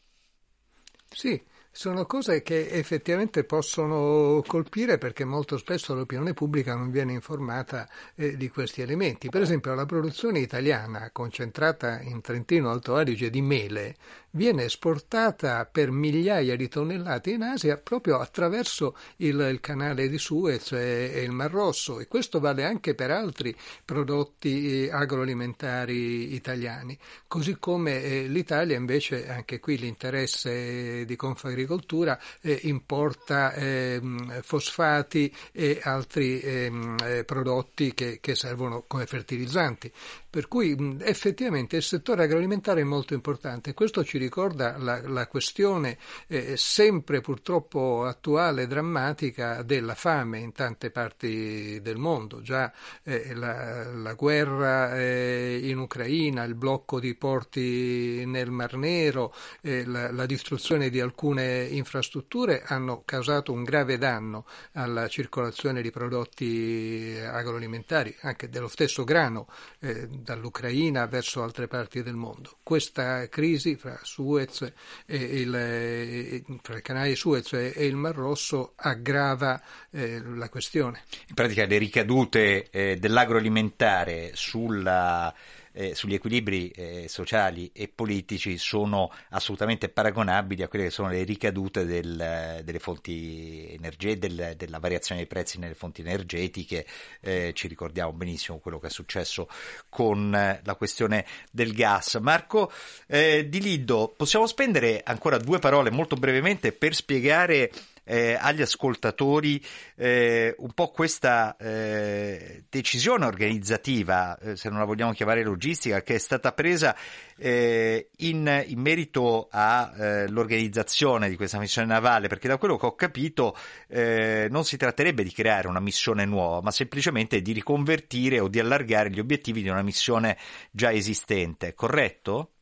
Sì, 1.09 1.40
Sono 1.77 2.07
cose 2.07 2.41
che 2.41 2.70
effettivamente 2.70 3.45
possono 3.45 4.43
colpire 4.47 4.97
perché 4.97 5.27
molto 5.27 5.59
spesso 5.59 5.95
l'opinione 5.95 6.33
pubblica 6.33 6.74
non 6.74 6.91
viene 6.91 7.12
informata 7.12 7.87
eh, 8.14 8.39
di 8.39 8.49
questi 8.49 8.81
elementi. 8.81 9.29
Per 9.29 9.43
esempio 9.43 9.74
la 9.74 9.85
produzione 9.85 10.39
italiana 10.39 11.11
concentrata 11.12 12.01
in 12.01 12.22
Trentino 12.22 12.70
Alto 12.70 12.97
Adige 12.97 13.29
di 13.29 13.43
mele 13.43 13.95
viene 14.37 14.64
esportata 14.64 15.64
per 15.64 15.91
migliaia 15.91 16.57
di 16.57 16.68
tonnellate 16.68 17.30
in 17.30 17.43
Asia 17.43 17.78
proprio 17.78 18.18
attraverso 18.18 18.97
il, 19.16 19.41
il 19.51 19.61
canale 19.61 20.09
di 20.09 20.18
Suez 20.18 20.72
e, 20.72 21.11
e, 21.14 21.22
il 21.22 21.30
Mar 21.30 21.51
Rosso 21.51 21.99
e 21.99 22.07
questo 22.07 22.39
vale 22.39 22.64
anche 22.64 22.95
per 22.95 23.11
altri 23.11 23.57
prodotti 23.84 24.84
eh, 24.84 24.91
agroalimentari 24.93 26.34
italiani, 26.34 26.97
così 27.26 27.57
come 27.59 28.03
eh, 28.03 28.28
l'Italia 28.28 28.76
invece 28.76 29.28
anche 29.28 29.59
qui 29.59 29.78
l'interesse 29.78 31.05
di 31.05 31.16
Confagricoltura 31.16 32.18
eh, 32.43 32.61
importa 32.64 33.55
ehm, 33.55 34.43
fosfati 34.43 35.34
e 35.53 35.80
altri 35.82 36.41
ehm, 36.41 36.97
eh, 37.03 37.24
prodotti 37.24 37.95
che, 37.95 38.18
che 38.20 38.34
servono 38.34 38.84
come 38.87 39.07
fertilizzanti. 39.07 39.91
Per 40.37 40.49
cui 40.49 40.99
effettivamente 41.01 41.76
il 41.76 41.82
settore 41.82 42.24
agroalimentare 42.24 42.82
è 42.82 42.84
molto 42.84 43.14
importante. 43.14 43.72
Questo 43.72 44.05
ci 44.05 44.18
ricorda 44.18 44.76
la, 44.76 45.01
la 45.09 45.26
questione 45.28 45.97
eh, 46.26 46.59
sempre 46.59 47.22
purtroppo 47.22 48.05
attuale 48.05 48.64
e 48.64 48.66
drammatica 48.66 49.62
della 49.62 49.95
fame 49.95 50.41
in 50.41 50.53
tante 50.53 50.91
parti 50.91 51.80
del 51.80 51.97
mondo. 51.97 52.43
Già 52.43 52.70
eh, 53.03 53.32
la, 53.34 53.91
la, 53.95 54.12
guerra 54.12 54.95
eh, 54.99 55.59
in 55.62 55.78
Ucraina, 55.78 56.45
il 56.45 56.55
blocco 56.55 57.01
di 57.01 57.14
porti 57.14 58.22
nel 58.26 58.51
Mar 58.51 58.76
Nero, 58.76 59.34
eh, 59.62 59.87
la, 59.87 60.12
la 60.12 60.26
distruzione 60.26 60.91
di 60.91 61.01
alcune 61.01 61.64
infrastrutture 61.64 62.62
hanno 62.66 63.05
causato 63.07 63.55
un 63.55 63.64
grave 63.64 63.97
danno 63.97 64.45
alla 64.72 65.09
circolazione 65.09 65.80
di 65.80 65.91
prodotti 65.91 67.18
agroalimentari, 67.24 68.14
anche 68.20 68.51
dello 68.51 68.68
stesso 68.68 69.03
grano 69.03 69.49
eh, 69.78 70.07
dall'Ucraina 70.27 71.07
verso 71.07 71.43
altre 71.43 71.68
parti 71.68 72.03
del 72.03 72.16
mondo. 72.16 72.59
Questa 72.64 73.29
crisi 73.29 73.77
fra 73.77 73.99
Suez 74.03 74.72
e 75.07 75.16
il, 75.16 76.43
fra 76.62 76.74
il 76.74 76.83
canale 76.83 77.11
di 77.11 77.14
Suez 77.14 77.53
e 77.53 77.87
il 77.87 77.95
Mar 77.95 78.16
Rosso 78.16 78.72
aggrava 78.74 79.62
eh, 79.91 80.20
la 80.20 80.49
questione. 80.49 81.05
In 81.29 81.35
pratica 81.35 81.64
le 81.64 81.79
ricadute 81.79 82.68
eh, 82.70 82.97
dell'agroalimentare 82.97 84.33
sulla 84.35 85.33
eh, 85.77 85.95
sugli 85.95 86.14
equilibri 86.14 86.70
eh, 86.70 87.07
sociali 87.07 87.70
e 87.74 87.89
politici 87.89 88.57
sono 88.57 89.12
assolutamente 89.31 89.91
paragonabili 89.91 90.62
a 90.62 90.68
quelle 90.68 90.87
che 90.87 90.91
sono 90.91 91.11
le 91.11 91.22
ricadute 91.22 91.85
del, 91.85 92.62
delle 92.64 92.79
fonti 92.79 93.68
energetiche, 93.70 94.35
del, 94.35 94.55
della 94.57 94.79
variazione 94.79 95.20
dei 95.20 95.29
prezzi 95.29 95.59
nelle 95.59 95.74
fonti 95.74 96.01
energetiche. 96.01 96.87
Eh, 97.20 97.53
ci 97.55 97.68
ricordiamo 97.68 98.12
benissimo 98.12 98.59
quello 98.59 98.79
che 98.79 98.87
è 98.87 98.91
successo 98.91 99.49
con 99.91 100.35
eh, 100.35 100.61
la 100.64 100.74
questione 100.74 101.27
del 101.53 101.74
gas. 101.74 102.14
Marco 102.14 102.72
eh, 103.07 103.47
Di 103.49 103.61
Liddo, 103.61 104.14
possiamo 104.16 104.47
spendere 104.47 105.03
ancora 105.05 105.37
due 105.37 105.59
parole 105.59 105.91
molto 105.91 106.16
brevemente 106.16 106.72
per 106.72 106.95
spiegare 106.95 107.70
eh, 108.07 108.39
agli 108.41 108.63
ascoltatori 108.63 109.63
eh, 109.97 110.55
un 110.59 110.73
po' 110.73 110.91
questa 110.91 111.57
eh, 111.57 112.65
decisione 112.69 113.27
organizzativa, 113.27 114.39
eh, 114.39 114.57
se 114.57 114.69
non 114.69 114.79
la 114.79 114.85
vogliamo 114.85 115.13
chiamare 115.13 115.43
logistica, 115.43 116.03
che 116.03 116.15
è 116.15 116.19
stata 116.19 116.53
presa 116.53 116.97
eh, 117.37 118.11
in, 118.19 118.65
in, 118.69 118.81
merito 118.81 119.49
all'organizzazione 119.51 121.29
di 121.29 121.37
questa 121.37 121.59
missione 121.59 121.89
navale, 121.89 122.29
perché 122.29 122.47
da 122.47 122.59
quello 122.59 122.77
che 122.77 122.87
ho 122.87 122.95
capito 122.95 123.57
eh, 123.89 124.47
non 124.51 124.65
si 124.65 124.77
tratterebbe 124.77 125.25
di 125.25 125.33
creare 125.33 125.67
una 125.67 125.81
missione 125.81 126.25
nuova, 126.25 126.61
ma 126.61 126.71
semplicemente 126.71 127.43
di 127.43 127.53
riconvertire 127.53 128.39
o 128.39 128.49
di 128.49 128.61
allargare 128.61 129.11
gli 129.11 129.19
obiettivi 129.19 129.63
di 129.63 129.69
una 129.69 129.83
missione 129.83 130.39
già 130.71 130.93
esistente, 130.93 131.75
corretto? 131.75 132.53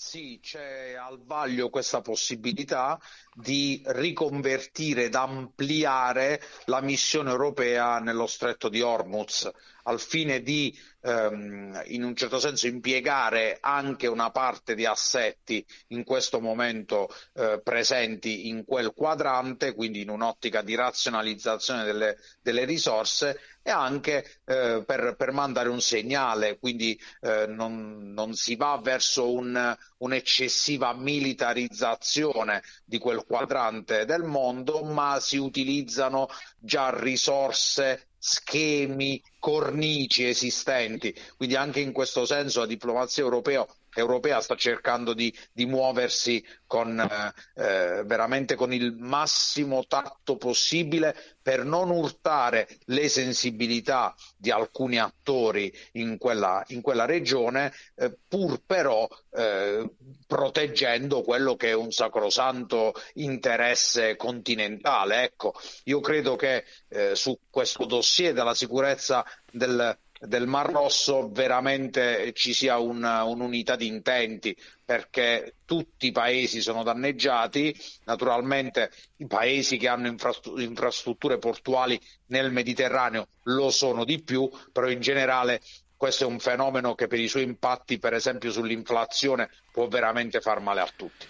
Sì, 0.00 0.38
c'è 0.40 0.92
al 0.94 1.20
vaglio 1.24 1.70
questa 1.70 2.00
possibilità 2.02 3.00
di 3.34 3.82
riconvertire 3.86 5.06
ed 5.06 5.16
ampliare 5.16 6.40
la 6.66 6.80
missione 6.80 7.30
europea 7.30 7.98
nello 7.98 8.28
stretto 8.28 8.68
di 8.68 8.80
Hormuz 8.80 9.50
al 9.88 10.00
fine 10.00 10.42
di 10.42 10.76
ehm, 11.00 11.82
in 11.86 12.04
un 12.04 12.14
certo 12.14 12.38
senso 12.38 12.66
impiegare 12.66 13.56
anche 13.60 14.06
una 14.06 14.30
parte 14.30 14.74
di 14.74 14.84
assetti 14.84 15.64
in 15.88 16.04
questo 16.04 16.40
momento 16.40 17.08
eh, 17.34 17.60
presenti 17.62 18.48
in 18.48 18.64
quel 18.64 18.92
quadrante, 18.92 19.74
quindi 19.74 20.02
in 20.02 20.10
un'ottica 20.10 20.60
di 20.62 20.74
razionalizzazione 20.74 21.84
delle, 21.84 22.18
delle 22.42 22.64
risorse 22.64 23.40
e 23.62 23.70
anche 23.70 24.40
eh, 24.44 24.82
per, 24.86 25.14
per, 25.16 25.32
mandare 25.32 25.68
un 25.68 25.80
segnale, 25.80 26.58
quindi 26.58 26.98
eh, 27.20 27.46
non, 27.46 28.12
non, 28.12 28.34
si 28.34 28.56
va 28.56 28.78
verso 28.82 29.32
un, 29.32 29.76
un'eccessiva 29.98 30.94
militarizzazione 30.94 32.62
di 32.84 32.98
quel 32.98 33.24
quadrante 33.26 34.04
del 34.04 34.22
mondo, 34.22 34.82
ma 34.84 35.18
si 35.20 35.36
utilizzano 35.36 36.28
già 36.58 36.90
risorse 36.98 38.07
schemi, 38.18 39.22
cornici 39.38 40.26
esistenti. 40.26 41.14
Quindi 41.36 41.54
anche 41.56 41.80
in 41.80 41.92
questo 41.92 42.24
senso 42.26 42.60
la 42.60 42.66
diplomazia 42.66 43.22
europea, 43.22 43.66
europea 43.98 44.40
sta 44.40 44.54
cercando 44.54 45.12
di, 45.12 45.36
di 45.52 45.66
muoversi 45.66 46.44
con, 46.66 46.98
eh, 46.98 47.32
eh, 47.62 48.04
veramente 48.04 48.54
con 48.54 48.72
il 48.72 48.94
massimo 48.96 49.84
tatto 49.86 50.36
possibile 50.36 51.36
per 51.42 51.64
non 51.64 51.90
urtare 51.90 52.68
le 52.86 53.08
sensibilità 53.08 54.14
di 54.36 54.50
alcuni 54.50 54.98
attori 54.98 55.72
in 55.92 56.18
quella, 56.18 56.62
in 56.68 56.82
quella 56.82 57.06
regione, 57.06 57.72
eh, 57.96 58.16
pur 58.28 58.60
però 58.66 59.08
eh, 59.30 59.90
proteggendo 60.26 61.22
quello 61.22 61.56
che 61.56 61.68
è 61.68 61.74
un 61.74 61.90
sacrosanto 61.90 62.92
interesse 63.14 64.16
continentale. 64.16 65.22
Ecco, 65.22 65.54
io 65.84 66.00
credo 66.00 66.36
che 66.36 66.64
eh, 66.88 67.14
su 67.14 67.38
questo 67.48 67.86
dossier 67.86 68.34
della 68.34 68.54
sicurezza 68.54 69.24
del, 69.50 69.98
del 70.20 70.46
Mar 70.46 70.70
Rosso 70.70 71.28
veramente 71.30 72.32
ci 72.34 72.52
sia 72.52 72.78
una, 72.78 73.24
un'unità 73.24 73.76
di 73.76 73.86
intenti 73.86 74.56
perché 74.84 75.56
tutti 75.64 76.06
i 76.06 76.12
paesi 76.12 76.60
sono 76.60 76.82
danneggiati, 76.82 77.74
naturalmente 78.04 78.90
i 79.16 79.26
paesi 79.26 79.76
che 79.76 79.88
hanno 79.88 80.14
infrastrutture 80.56 81.38
portuali 81.38 82.00
nel 82.26 82.50
Mediterraneo 82.50 83.28
lo 83.44 83.70
sono 83.70 84.04
di 84.04 84.22
più, 84.22 84.48
però 84.72 84.88
in 84.88 85.00
generale 85.00 85.60
questo 85.96 86.24
è 86.24 86.26
un 86.26 86.38
fenomeno 86.38 86.94
che 86.94 87.06
per 87.06 87.18
i 87.18 87.28
suoi 87.28 87.42
impatti, 87.42 87.98
per 87.98 88.14
esempio 88.14 88.52
sull'inflazione, 88.52 89.50
può 89.72 89.88
veramente 89.88 90.40
far 90.40 90.60
male 90.60 90.80
a 90.80 90.88
tutti. 90.94 91.26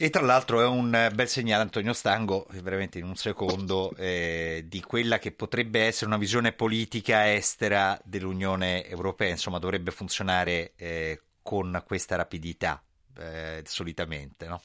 E 0.00 0.10
tra 0.10 0.22
l'altro 0.22 0.60
è 0.60 0.64
un 0.64 1.10
bel 1.12 1.26
segnale, 1.26 1.64
Antonio 1.64 1.92
Stango, 1.92 2.46
veramente 2.62 3.00
in 3.00 3.04
un 3.04 3.16
secondo, 3.16 3.92
eh, 3.96 4.64
di 4.68 4.80
quella 4.80 5.18
che 5.18 5.32
potrebbe 5.32 5.86
essere 5.86 6.06
una 6.06 6.18
visione 6.18 6.52
politica 6.52 7.34
estera 7.34 8.00
dell'Unione 8.04 8.86
Europea, 8.86 9.30
insomma 9.30 9.58
dovrebbe 9.58 9.90
funzionare 9.90 10.74
eh, 10.76 11.20
con 11.42 11.82
questa 11.84 12.14
rapidità 12.14 12.80
eh, 13.18 13.64
solitamente. 13.66 14.46
No? 14.46 14.62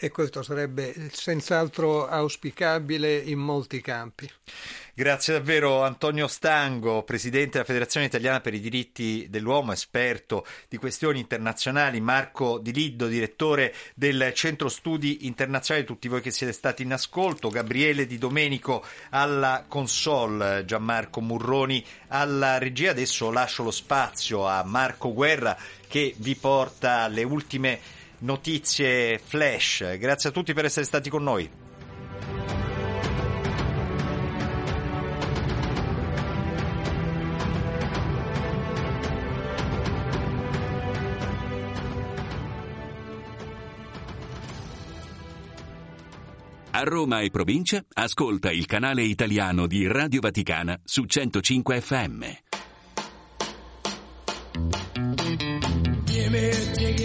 E 0.00 0.10
questo 0.12 0.44
sarebbe 0.44 1.10
senz'altro 1.10 2.06
auspicabile 2.06 3.16
in 3.16 3.40
molti 3.40 3.80
campi. 3.80 4.30
Grazie 4.94 5.32
davvero 5.32 5.82
Antonio 5.82 6.28
Stango, 6.28 7.02
Presidente 7.02 7.52
della 7.52 7.64
Federazione 7.64 8.06
Italiana 8.06 8.40
per 8.40 8.54
i 8.54 8.60
diritti 8.60 9.26
dell'uomo, 9.28 9.72
esperto 9.72 10.46
di 10.68 10.76
questioni 10.76 11.18
internazionali, 11.18 12.00
Marco 12.00 12.58
Di 12.58 12.72
Liddo, 12.72 13.08
direttore 13.08 13.74
del 13.96 14.30
Centro 14.34 14.68
Studi 14.68 15.26
Internazionali, 15.26 15.84
tutti 15.84 16.06
voi 16.06 16.20
che 16.20 16.30
siete 16.30 16.52
stati 16.52 16.82
in 16.82 16.92
ascolto, 16.92 17.48
Gabriele 17.48 18.06
Di 18.06 18.18
Domenico 18.18 18.84
alla 19.10 19.64
console, 19.66 20.64
Gianmarco 20.64 21.20
Murroni 21.20 21.84
alla 22.08 22.58
regia. 22.58 22.92
Adesso 22.92 23.32
lascio 23.32 23.64
lo 23.64 23.72
spazio 23.72 24.46
a 24.46 24.62
Marco 24.62 25.12
Guerra 25.12 25.56
che 25.88 26.14
vi 26.18 26.36
porta 26.36 27.08
le 27.08 27.24
ultime 27.24 27.96
notizie 28.20 29.18
flash. 29.18 29.98
Grazie 29.98 30.30
a 30.30 30.32
tutti 30.32 30.52
per 30.52 30.64
essere 30.64 30.84
stati 30.84 31.10
con 31.10 31.22
noi. 31.22 31.50
A 46.78 46.82
Roma 46.82 47.22
e 47.22 47.30
provincia, 47.30 47.84
ascolta 47.94 48.52
il 48.52 48.64
canale 48.64 49.02
italiano 49.02 49.66
di 49.66 49.88
Radio 49.88 50.20
Vaticana 50.20 50.78
su 50.84 51.06
105 51.06 51.80
FM. 51.80 52.24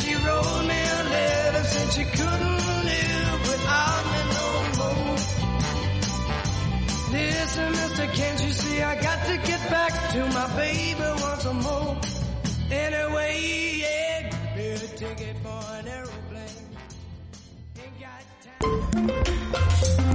She 0.00 0.14
wrote 0.14 0.64
me 0.70 0.80
a 0.98 1.02
letter, 1.14 1.64
said 1.64 1.88
she 1.92 2.04
couldn't 2.04 2.60
live 2.90 3.40
without 3.50 4.04
me 4.12 4.20
no 4.36 4.48
more. 4.78 5.16
Listen, 7.12 7.70
mister, 7.72 8.06
can't 8.06 8.40
you 8.44 8.52
see 8.52 8.82
I 8.82 8.94
got 9.00 9.26
to 9.26 9.36
get 9.38 9.70
back 9.70 9.92
to 10.12 10.20
my 10.26 10.46
baby 10.56 11.08
once 11.22 11.44
more? 11.64 11.96
Anyway, 12.70 13.32
yeah, 13.80 14.30
a 14.56 14.88
ticket 14.96 15.36
for 15.38 15.62
an 15.78 15.86
aeroplane. 15.88 16.66
Ain't 17.82 18.00
got 18.00 18.22
time. 18.60 20.05